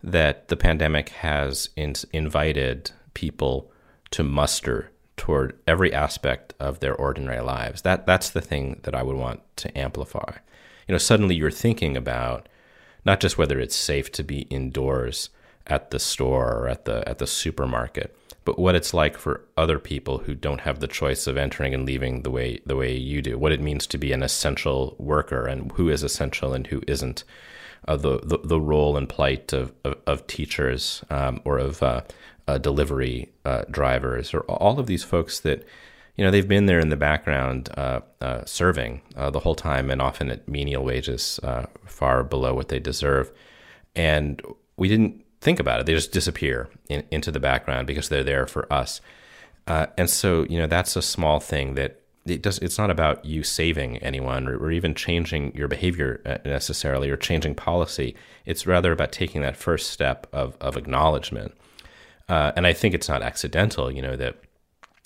that 0.03 0.49
the 0.49 0.57
pandemic 0.57 1.11
has 1.11 1.69
in, 1.77 1.95
invited 2.13 2.91
people 3.15 3.71
to 4.11 4.25
muster 4.25 4.91
toward 5.17 5.57
every 5.69 5.93
aspect 5.93 6.55
of 6.59 6.81
their 6.81 6.95
ordinary 6.95 7.41
lives. 7.41 7.83
That 7.83 8.07
that's 8.07 8.31
the 8.31 8.41
thing 8.41 8.81
that 8.83 8.95
I 8.95 9.03
would 9.03 9.17
want 9.17 9.43
to 9.59 9.79
amplify. 9.79 10.39
You 10.89 10.95
know, 10.95 10.99
suddenly 10.99 11.37
you're 11.37 11.51
thinking 11.51 11.97
about 11.97 12.49
not 13.05 13.21
just 13.21 13.39
whether 13.39 13.61
it's 13.61 13.77
safe 13.77 14.11
to 14.13 14.25
be 14.25 14.43
indoors 14.43 15.29
at 15.67 15.91
the 15.91 16.01
store 16.01 16.53
or 16.53 16.69
at 16.69 16.87
the 16.87 17.07
at 17.09 17.19
the 17.19 17.27
supermarket, 17.27 18.17
but 18.45 18.59
what 18.59 18.75
it's 18.75 18.93
like 18.93 19.17
for 19.17 19.45
other 19.57 19.79
people 19.79 20.19
who 20.19 20.35
don't 20.35 20.63
have 20.63 20.81
the 20.81 20.89
choice 20.89 21.27
of 21.27 21.37
entering 21.37 21.75
and 21.75 21.87
leaving 21.87 22.23
the 22.23 22.31
way 22.31 22.61
the 22.67 22.77
way 22.77 22.95
you 22.97 23.23
do. 23.23 23.39
What 23.39 23.53
it 23.53 23.61
means 23.61 23.87
to 23.89 23.99
be 23.99 24.13
an 24.13 24.23
essential 24.23 24.97
worker 24.99 25.47
and 25.47 25.71
who 25.73 25.89
is 25.89 26.03
essential 26.03 26.53
and 26.55 26.67
who 26.67 26.83
isn't. 26.87 27.25
Uh, 27.89 27.97
the, 27.97 28.21
the, 28.21 28.39
the 28.45 28.61
role 28.61 28.97
and 28.97 29.09
plight 29.09 29.53
of 29.53 29.73
of, 29.85 29.97
of 30.07 30.27
teachers 30.29 31.03
um, 31.11 31.41
or 31.45 31.59
of 31.59 31.83
uh, 31.83 32.01
uh, 32.47 32.59
delivery 32.59 33.33
uh, 33.45 33.63
drivers 33.71 34.33
or 34.33 34.41
all 34.43 34.79
of 34.79 34.87
these 34.87 35.03
folks 35.03 35.41
that 35.41 35.67
you 36.15 36.25
know 36.25 36.31
they've 36.31 36.47
been 36.47 36.67
there 36.67 36.79
in 36.79 36.91
the 36.91 36.97
background 36.97 37.69
uh, 37.77 38.01
uh, 38.21 38.45
serving 38.45 39.01
the 39.17 39.41
whole 39.41 39.57
time 39.57 39.91
and 39.91 40.01
often 40.01 40.31
at 40.31 40.49
menial 40.49 40.85
wages 40.85 41.41
far 41.87 42.23
below 42.23 42.55
what 42.55 42.69
they 42.69 42.79
deserve 42.79 43.33
and 43.97 44.43
we 44.77 44.89
didn't 44.89 45.25
think 45.43 45.59
about 45.59 45.81
it. 45.81 45.87
They 45.87 45.95
just 45.95 46.13
disappear 46.13 46.69
in, 46.89 47.03
into 47.11 47.33
the 47.33 47.41
background 47.41 47.87
because 47.89 48.09
they're 48.09 48.23
there 48.23 48.47
for 48.47 48.73
us. 48.73 49.01
Uh, 49.67 49.87
and 49.99 50.09
so, 50.09 50.47
you 50.49 50.57
know, 50.57 50.69
that's 50.69 50.95
a 50.97 51.03
small 51.03 51.41
thing 51.41 51.75
that 51.75 52.01
it 52.25 52.43
does. 52.43 52.59
It's 52.61 52.79
not 52.79 52.91
about 52.91 53.25
you 53.25 53.43
saving 53.43 53.99
anyone 53.99 54.47
or, 54.47 54.57
or 54.57 54.71
even 54.71 54.95
changing 54.95 55.55
your 55.57 55.67
behavior 55.67 56.21
uh, 56.25 56.39
necessarily 56.45 57.11
or 57.11 57.17
changing 57.17 57.57
policy. 57.57 58.15
It's 58.47 58.67
rather 58.67 58.93
about 58.93 59.11
taking 59.11 59.43
that 59.43 59.57
first 59.57 59.91
step 59.91 60.29
of 60.33 60.57
of 60.61 60.77
acknowledgement. 60.77 61.55
Uh, 62.29 62.53
and 62.55 62.65
I 62.65 62.73
think 62.73 62.95
it's 62.95 63.09
not 63.09 63.23
accidental, 63.23 63.91
you 63.91 64.01
know, 64.01 64.15
that 64.15 64.37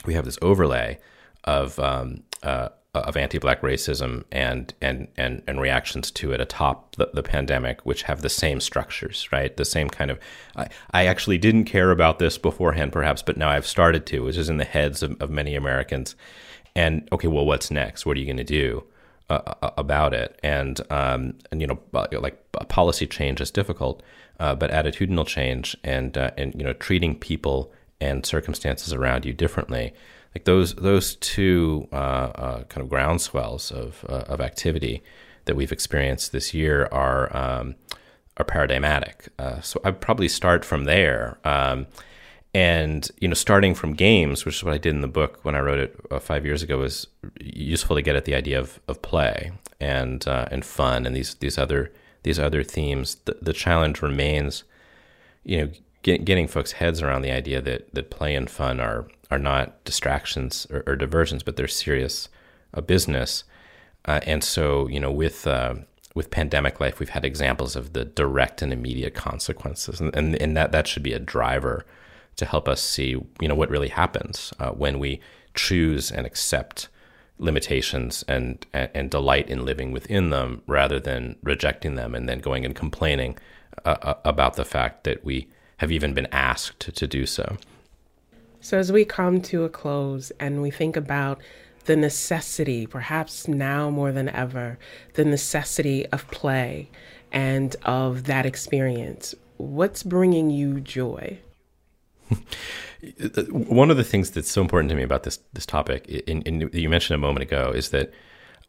we 0.05 0.12
have 0.12 0.26
this 0.26 0.39
overlay 0.43 0.99
of 1.45 1.78
um, 1.78 2.22
uh, 2.43 2.68
of 3.07 3.16
anti-black 3.16 3.61
racism 3.62 4.24
and 4.30 4.74
and 4.80 5.09
and 5.16 5.42
and 5.47 5.61
reactions 5.61 6.11
to 6.12 6.32
it 6.32 6.40
atop 6.40 6.97
the, 6.97 7.11
the 7.14 7.22
pandemic, 7.22 7.84
which 7.84 8.03
have 8.03 8.22
the 8.22 8.28
same 8.28 8.61
structures, 8.61 9.28
right? 9.32 9.57
The 9.57 9.64
same 9.64 9.88
kind 9.88 10.11
of. 10.11 10.18
I, 10.57 10.68
I 10.92 11.07
actually 11.07 11.38
didn't 11.38 11.64
care 11.64 11.90
about 11.90 12.18
this 12.18 12.38
beforehand, 12.38 12.92
perhaps, 12.92 13.22
but 13.22 13.36
now 13.36 13.49
I've 13.49 13.66
started 13.66 14.07
to, 14.07 14.20
which 14.20 14.36
is 14.36 14.49
in 14.49 14.57
the 14.57 14.64
heads 14.64 15.03
of, 15.03 15.20
of 15.20 15.30
many 15.30 15.55
Americans. 15.55 16.14
And 16.74 17.09
okay, 17.12 17.28
well, 17.28 17.47
what's 17.47 17.70
next? 17.70 18.05
What 18.05 18.16
are 18.16 18.20
you 18.20 18.26
going 18.26 18.36
to 18.36 18.44
do 18.44 18.84
uh, 19.30 19.40
uh, 19.62 19.70
about 19.78 20.12
it? 20.14 20.38
And 20.42 20.80
um, 20.90 21.34
and 21.51 21.61
you 21.61 21.66
know, 21.66 21.80
like 21.92 22.38
policy 22.68 23.07
change 23.07 23.40
is 23.40 23.51
difficult, 23.51 24.03
uh, 24.40 24.55
but 24.55 24.70
attitudinal 24.70 25.26
change 25.26 25.76
and 25.82 26.16
uh, 26.18 26.30
and 26.36 26.55
you 26.55 26.64
know, 26.64 26.74
treating 26.74 27.18
people 27.18 27.72
and 28.01 28.26
circumstances 28.26 28.92
around 28.92 29.24
you 29.24 29.32
differently 29.32 29.94
like 30.37 30.45
those 30.45 30.74
those 30.74 31.14
two 31.16 31.89
uh, 31.93 31.97
uh, 32.45 32.64
kind 32.64 32.84
of 32.84 32.91
groundswells 32.91 33.72
of 33.72 34.05
uh, 34.07 34.32
of 34.32 34.39
activity 34.43 35.03
that 35.47 35.57
we've 35.57 35.72
experienced 35.72 36.30
this 36.30 36.53
year 36.53 36.91
are 36.93 37.34
um, 37.34 37.74
are 38.37 38.45
paradigmatic. 38.45 39.30
Uh, 39.39 39.62
so 39.62 39.80
I'd 39.82 39.99
probably 39.99 40.28
start 40.28 40.62
from 40.62 40.84
there. 40.84 41.39
Um, 41.43 41.87
and 42.53 43.11
you 43.18 43.28
know, 43.28 43.34
starting 43.34 43.74
from 43.74 43.95
games, 43.95 44.45
which 44.45 44.57
is 44.57 44.64
what 44.64 44.74
I 44.74 44.78
did 44.78 44.95
in 44.95 45.01
the 45.01 45.09
book 45.09 45.43
when 45.43 45.55
I 45.55 45.61
wrote 45.61 45.78
it 45.78 45.99
uh, 46.11 46.18
five 46.18 46.45
years 46.45 46.62
ago, 46.62 46.76
was 46.76 47.07
useful 47.41 47.97
to 47.97 48.03
get 48.03 48.14
at 48.14 48.26
the 48.26 48.34
idea 48.34 48.59
of, 48.59 48.78
of 48.89 49.01
play 49.01 49.53
and 49.80 50.22
and 50.26 50.66
fun 50.66 51.07
and 51.07 51.16
these 51.16 51.34
these 51.37 51.57
other 51.57 51.93
these 52.24 52.39
other 52.39 52.62
themes. 52.62 53.16
The, 53.24 53.39
the 53.41 53.55
challenge 53.55 54.03
remains, 54.03 54.64
you 55.45 55.59
know, 55.59 55.70
get, 56.03 56.26
getting 56.26 56.47
folks' 56.47 56.72
heads 56.72 57.01
around 57.01 57.22
the 57.22 57.32
idea 57.32 57.62
that 57.62 57.95
that 57.95 58.11
play 58.11 58.34
and 58.34 58.51
fun 58.51 58.80
are 58.80 59.07
are 59.31 59.39
not 59.39 59.85
distractions 59.85 60.66
or, 60.70 60.83
or 60.87 60.97
diversions, 60.97 61.43
but 61.43 61.57
they're 61.57 61.68
serious 61.68 62.29
a 62.72 62.83
business. 62.83 63.45
Uh, 64.05 64.20
and 64.24 64.45
so, 64.45 64.87
you 64.89 65.01
know, 65.01 65.11
with 65.11 65.47
uh, 65.47 65.74
with 66.14 66.31
pandemic 66.31 66.81
life, 66.81 66.99
we've 66.99 67.11
had 67.11 67.24
examples 67.24 67.77
of 67.77 67.93
the 67.93 68.05
direct 68.05 68.62
and 68.62 68.72
immediate 68.72 69.14
consequences, 69.14 70.01
and, 70.01 70.14
and, 70.16 70.35
and 70.37 70.57
that 70.57 70.72
that 70.72 70.87
should 70.87 71.03
be 71.03 71.12
a 71.12 71.18
driver 71.18 71.85
to 72.37 72.45
help 72.45 72.68
us 72.68 72.81
see, 72.83 73.16
you 73.41 73.49
know, 73.49 73.55
what 73.55 73.70
really 73.70 73.89
happens 73.89 74.53
uh, 74.59 74.70
when 74.70 74.99
we 74.99 75.20
choose 75.55 76.11
and 76.11 76.27
accept 76.27 76.89
limitations 77.39 78.24
and, 78.29 78.64
and, 78.72 79.11
delight 79.11 79.49
in 79.51 79.64
living 79.64 79.93
within 79.93 80.31
them, 80.31 80.62
rather 80.66 80.99
than 80.99 81.37
rejecting 81.43 81.95
them 81.95 82.14
and 82.14 82.29
then 82.29 82.39
going 82.39 82.64
and 82.64 82.74
complaining 82.74 83.37
uh, 83.85 83.97
uh, 84.03 84.14
about 84.24 84.55
the 84.55 84.64
fact 84.64 85.05
that 85.05 85.22
we 85.22 85.49
have 85.79 85.93
even 85.93 86.14
been 86.14 86.29
asked 86.33 86.81
to 86.95 87.07
do 87.07 87.27
so. 87.27 87.59
So, 88.66 88.76
as 88.76 88.90
we 88.90 89.04
come 89.04 89.42
to 89.42 89.62
a 89.62 89.68
close 89.68 90.32
and 90.40 90.60
we 90.60 90.72
think 90.72 90.96
about 90.96 91.40
the 91.84 91.94
necessity, 91.94 92.84
perhaps 92.84 93.46
now 93.46 93.90
more 93.90 94.10
than 94.10 94.28
ever, 94.28 94.76
the 95.14 95.24
necessity 95.24 96.04
of 96.06 96.28
play 96.32 96.88
and 97.30 97.76
of 97.84 98.24
that 98.24 98.44
experience, 98.44 99.36
what's 99.58 100.02
bringing 100.02 100.50
you 100.50 100.80
joy? 100.80 101.38
One 103.50 103.92
of 103.92 103.98
the 103.98 104.02
things 104.02 104.32
that's 104.32 104.50
so 104.50 104.62
important 104.62 104.90
to 104.90 104.96
me 104.96 105.04
about 105.04 105.22
this 105.22 105.38
this 105.52 105.64
topic, 105.64 106.24
and 106.26 106.74
you 106.74 106.88
mentioned 106.88 107.14
a 107.14 107.18
moment 107.18 107.44
ago, 107.44 107.70
is 107.72 107.90
that 107.90 108.12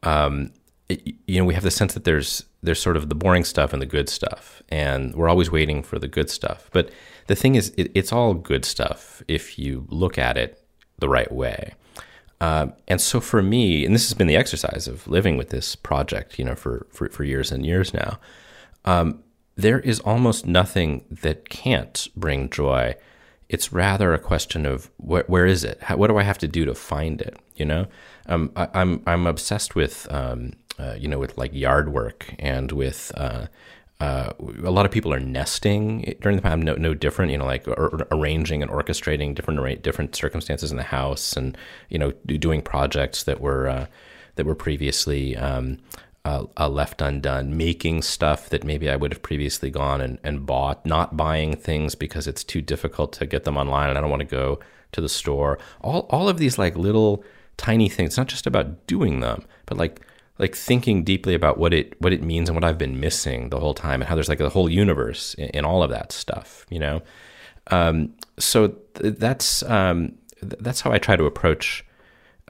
um, 0.04 0.52
it, 0.88 1.14
you 1.26 1.38
know 1.38 1.44
we 1.44 1.54
have 1.54 1.62
the 1.62 1.70
sense 1.70 1.94
that 1.94 2.04
there's 2.04 2.44
there's 2.62 2.80
sort 2.80 2.96
of 2.96 3.08
the 3.08 3.14
boring 3.14 3.44
stuff 3.44 3.72
and 3.72 3.80
the 3.80 3.86
good 3.86 4.08
stuff, 4.08 4.62
and 4.68 5.14
we're 5.14 5.28
always 5.28 5.50
waiting 5.50 5.82
for 5.82 5.98
the 5.98 6.08
good 6.08 6.30
stuff. 6.30 6.68
But 6.72 6.90
the 7.26 7.36
thing 7.36 7.54
is, 7.54 7.72
it, 7.76 7.90
it's 7.94 8.12
all 8.12 8.34
good 8.34 8.64
stuff 8.64 9.22
if 9.28 9.58
you 9.58 9.86
look 9.88 10.18
at 10.18 10.36
it 10.36 10.62
the 10.98 11.08
right 11.08 11.30
way. 11.30 11.74
Uh, 12.40 12.68
and 12.86 13.00
so 13.00 13.20
for 13.20 13.42
me, 13.42 13.84
and 13.84 13.94
this 13.94 14.08
has 14.08 14.14
been 14.14 14.26
the 14.26 14.36
exercise 14.36 14.86
of 14.86 15.06
living 15.08 15.36
with 15.36 15.50
this 15.50 15.74
project, 15.76 16.38
you 16.38 16.44
know, 16.44 16.54
for 16.54 16.86
for, 16.90 17.08
for 17.08 17.24
years 17.24 17.52
and 17.52 17.66
years 17.66 17.92
now. 17.92 18.18
Um, 18.84 19.22
there 19.56 19.80
is 19.80 19.98
almost 20.00 20.46
nothing 20.46 21.04
that 21.10 21.48
can't 21.48 22.06
bring 22.16 22.48
joy. 22.48 22.94
It's 23.48 23.72
rather 23.72 24.14
a 24.14 24.18
question 24.18 24.64
of 24.64 24.86
wh- 24.98 25.28
where 25.28 25.46
is 25.46 25.64
it? 25.64 25.82
How, 25.82 25.96
what 25.96 26.06
do 26.06 26.16
I 26.16 26.22
have 26.22 26.38
to 26.38 26.48
do 26.48 26.64
to 26.64 26.74
find 26.74 27.20
it? 27.20 27.36
You 27.56 27.64
know, 27.64 27.86
um, 28.26 28.52
I, 28.54 28.64
am 28.66 28.70
I'm, 28.74 29.02
I'm 29.06 29.26
obsessed 29.26 29.74
with 29.74 30.06
um, 30.12 30.52
uh, 30.78 30.94
you 30.98 31.08
know 31.08 31.18
with 31.18 31.36
like 31.36 31.52
yard 31.54 31.92
work 31.92 32.34
and 32.38 32.72
with 32.72 33.12
uh, 33.16 33.46
uh, 34.00 34.32
a 34.62 34.70
lot 34.70 34.86
of 34.86 34.92
people 34.92 35.12
are 35.12 35.18
nesting 35.18 36.14
during 36.20 36.36
the 36.36 36.42
time, 36.42 36.62
no, 36.62 36.74
no 36.76 36.94
different, 36.94 37.32
you 37.32 37.38
know, 37.38 37.44
like 37.44 37.66
ar- 37.66 38.06
arranging 38.12 38.62
and 38.62 38.70
orchestrating 38.70 39.34
different 39.34 39.82
different 39.82 40.14
circumstances 40.14 40.70
in 40.70 40.76
the 40.76 40.84
house, 40.84 41.36
and 41.36 41.58
you 41.88 41.98
know, 41.98 42.12
doing 42.26 42.62
projects 42.62 43.24
that 43.24 43.40
were 43.40 43.68
uh, 43.68 43.86
that 44.36 44.46
were 44.46 44.54
previously 44.54 45.36
um, 45.36 45.78
uh, 46.24 46.44
uh, 46.56 46.68
left 46.68 47.02
undone, 47.02 47.56
making 47.56 48.02
stuff 48.02 48.50
that 48.50 48.62
maybe 48.62 48.88
I 48.88 48.94
would 48.94 49.12
have 49.12 49.22
previously 49.22 49.70
gone 49.70 50.00
and, 50.00 50.18
and 50.22 50.46
bought, 50.46 50.86
not 50.86 51.16
buying 51.16 51.56
things 51.56 51.96
because 51.96 52.28
it's 52.28 52.44
too 52.44 52.62
difficult 52.62 53.12
to 53.14 53.26
get 53.26 53.42
them 53.42 53.56
online, 53.56 53.88
and 53.88 53.98
I 53.98 54.00
don't 54.00 54.10
want 54.10 54.20
to 54.20 54.26
go 54.26 54.60
to 54.92 55.00
the 55.00 55.08
store. 55.08 55.58
All 55.80 56.06
all 56.10 56.28
of 56.28 56.38
these 56.38 56.56
like 56.56 56.76
little 56.76 57.24
tiny 57.56 57.88
things. 57.88 58.10
It's 58.10 58.16
not 58.16 58.28
just 58.28 58.46
about 58.46 58.86
doing 58.86 59.18
them, 59.18 59.44
but 59.66 59.76
like 59.76 60.02
like 60.38 60.54
thinking 60.54 61.02
deeply 61.02 61.34
about 61.34 61.58
what 61.58 61.74
it 61.74 62.00
what 62.00 62.12
it 62.12 62.22
means 62.22 62.48
and 62.48 62.56
what 62.56 62.64
I've 62.64 62.78
been 62.78 63.00
missing 63.00 63.50
the 63.50 63.60
whole 63.60 63.74
time, 63.74 64.00
and 64.00 64.08
how 64.08 64.14
there's 64.14 64.28
like 64.28 64.40
a 64.40 64.48
whole 64.48 64.68
universe 64.68 65.34
in, 65.34 65.48
in 65.50 65.64
all 65.64 65.82
of 65.82 65.90
that 65.90 66.12
stuff, 66.12 66.64
you 66.70 66.78
know. 66.78 67.02
Um, 67.70 68.14
so 68.38 68.68
th- 68.94 69.16
that's 69.18 69.62
um, 69.64 70.14
th- 70.40 70.56
that's 70.60 70.80
how 70.80 70.92
I 70.92 70.98
try 70.98 71.16
to 71.16 71.24
approach 71.24 71.84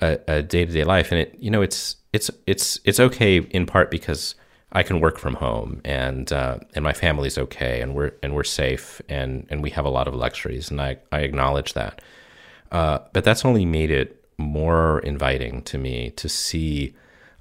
a 0.01 0.43
day 0.43 0.65
to 0.65 0.73
day 0.73 0.85
life, 0.85 1.11
and 1.11 1.21
it 1.21 1.35
you 1.39 1.51
know 1.51 1.63
it's 1.63 1.97
it's 2.13 2.31
it's 2.47 2.79
it's 2.85 3.01
okay 3.01 3.39
in 3.39 3.67
part 3.67 3.91
because 3.91 4.35
I 4.73 4.83
can 4.83 5.01
work 5.01 5.19
from 5.19 5.35
home 5.35 5.81
and 5.85 6.33
uh, 6.33 6.59
and 6.75 6.85
my 6.85 6.93
family's 6.93 7.39
okay 7.39 7.81
and 7.81 7.95
we're 7.95 8.13
and 8.23 8.35
we're 8.35 8.45
safe 8.45 9.01
and 9.09 9.47
and 9.51 9.63
we 9.63 9.71
have 9.71 9.85
a 9.85 9.91
lot 9.91 10.07
of 10.07 10.15
luxuries 10.15 10.71
and 10.71 10.81
I 10.81 10.99
I 11.11 11.21
acknowledge 11.21 11.73
that, 11.75 12.01
uh, 12.71 12.99
but 13.13 13.25
that's 13.25 13.45
only 13.45 13.65
made 13.65 13.91
it 13.91 14.23
more 14.37 15.01
inviting 15.01 15.63
to 15.63 15.79
me 15.79 16.11
to 16.11 16.29
see 16.29 16.95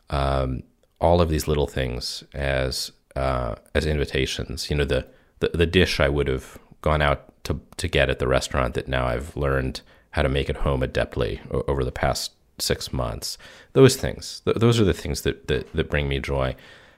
um, 0.09 0.63
all 0.99 1.21
of 1.21 1.29
these 1.29 1.47
little 1.47 1.67
things 1.67 2.23
as 2.33 2.91
uh, 3.15 3.55
as 3.73 3.85
invitations. 3.85 4.69
You 4.69 4.77
know, 4.77 4.85
the, 4.85 5.07
the 5.39 5.49
the 5.53 5.65
dish 5.65 5.99
I 5.99 6.09
would 6.09 6.27
have 6.27 6.57
gone 6.81 7.01
out 7.01 7.33
to 7.43 7.59
to 7.77 7.87
get 7.87 8.09
at 8.09 8.19
the 8.19 8.27
restaurant 8.27 8.73
that 8.75 8.87
now 8.87 9.07
I've 9.07 9.35
learned 9.35 9.81
how 10.11 10.21
to 10.21 10.29
make 10.29 10.49
at 10.49 10.57
home 10.57 10.81
adeptly 10.81 11.39
over 11.67 11.83
the 11.83 11.91
past 11.91 12.31
six 12.59 12.91
months. 12.91 13.37
Those 13.73 13.95
things, 13.95 14.41
th- 14.45 14.57
those 14.57 14.79
are 14.79 14.85
the 14.85 14.93
things 14.93 15.21
that, 15.21 15.47
that 15.47 15.71
that 15.73 15.89
bring 15.89 16.07
me 16.07 16.19
joy. 16.19 16.55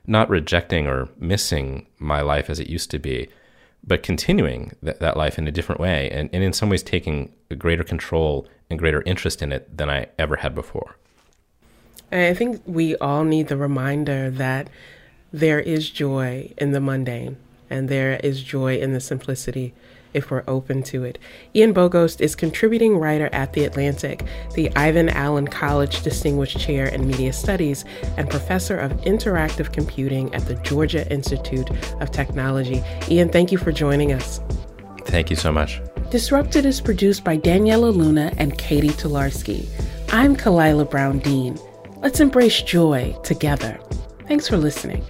Not 0.07 0.29
rejecting 0.29 0.87
or 0.87 1.09
missing 1.19 1.85
my 1.99 2.21
life 2.21 2.49
as 2.49 2.59
it 2.59 2.69
used 2.69 2.89
to 2.91 2.99
be, 2.99 3.29
but 3.85 4.01
continuing 4.01 4.71
th- 4.83 4.97
that 4.99 5.17
life 5.17 5.37
in 5.37 5.47
a 5.47 5.51
different 5.51 5.81
way, 5.81 6.09
and, 6.09 6.29
and 6.33 6.43
in 6.43 6.53
some 6.53 6.69
ways 6.69 6.81
taking 6.81 7.33
a 7.51 7.55
greater 7.55 7.83
control 7.83 8.47
and 8.69 8.79
greater 8.79 9.03
interest 9.03 9.41
in 9.41 9.51
it 9.51 9.77
than 9.77 9.89
I 9.89 10.07
ever 10.17 10.37
had 10.37 10.55
before. 10.55 10.95
And 12.11 12.23
I 12.23 12.33
think 12.33 12.61
we 12.65 12.95
all 12.97 13.23
need 13.23 13.47
the 13.47 13.57
reminder 13.57 14.29
that 14.31 14.69
there 15.31 15.59
is 15.59 15.89
joy 15.89 16.53
in 16.57 16.71
the 16.71 16.79
mundane 16.79 17.37
and 17.69 17.87
there 17.87 18.19
is 18.23 18.41
joy 18.41 18.77
in 18.77 18.93
the 18.93 18.99
simplicity 18.99 19.73
if 20.11 20.31
we're 20.31 20.43
open 20.47 20.81
to 20.81 21.03
it. 21.03 21.19
Ian 21.55 21.73
Bogost 21.73 22.19
is 22.19 22.35
contributing 22.35 22.97
writer 22.97 23.29
at 23.31 23.53
The 23.53 23.65
Atlantic, 23.65 24.25
the 24.55 24.75
Ivan 24.75 25.09
Allen 25.09 25.47
College 25.47 26.01
Distinguished 26.01 26.59
Chair 26.59 26.87
in 26.87 27.05
Media 27.05 27.31
Studies, 27.31 27.85
and 28.17 28.27
professor 28.27 28.75
of 28.75 28.91
interactive 29.01 29.71
computing 29.71 30.33
at 30.33 30.47
the 30.47 30.55
Georgia 30.55 31.07
Institute 31.11 31.69
of 32.01 32.11
Technology. 32.11 32.83
Ian, 33.09 33.29
thank 33.29 33.51
you 33.51 33.59
for 33.59 33.71
joining 33.71 34.11
us. 34.11 34.41
Thank 35.05 35.29
you 35.29 35.35
so 35.35 35.51
much. 35.51 35.79
Disrupted 36.09 36.65
is 36.65 36.81
produced 36.81 37.23
by 37.23 37.37
Daniela 37.37 37.95
Luna 37.95 38.33
and 38.37 38.57
Katie 38.57 38.89
Tolarski. 38.89 39.67
I'm 40.11 40.35
Khalilah 40.35 40.89
Brown 40.89 41.19
Dean. 41.19 41.59
Let's 42.01 42.21
embrace 42.21 42.61
joy 42.61 43.13
together. 43.23 43.77
Thanks 44.25 44.47
for 44.47 44.55
listening. 44.55 45.03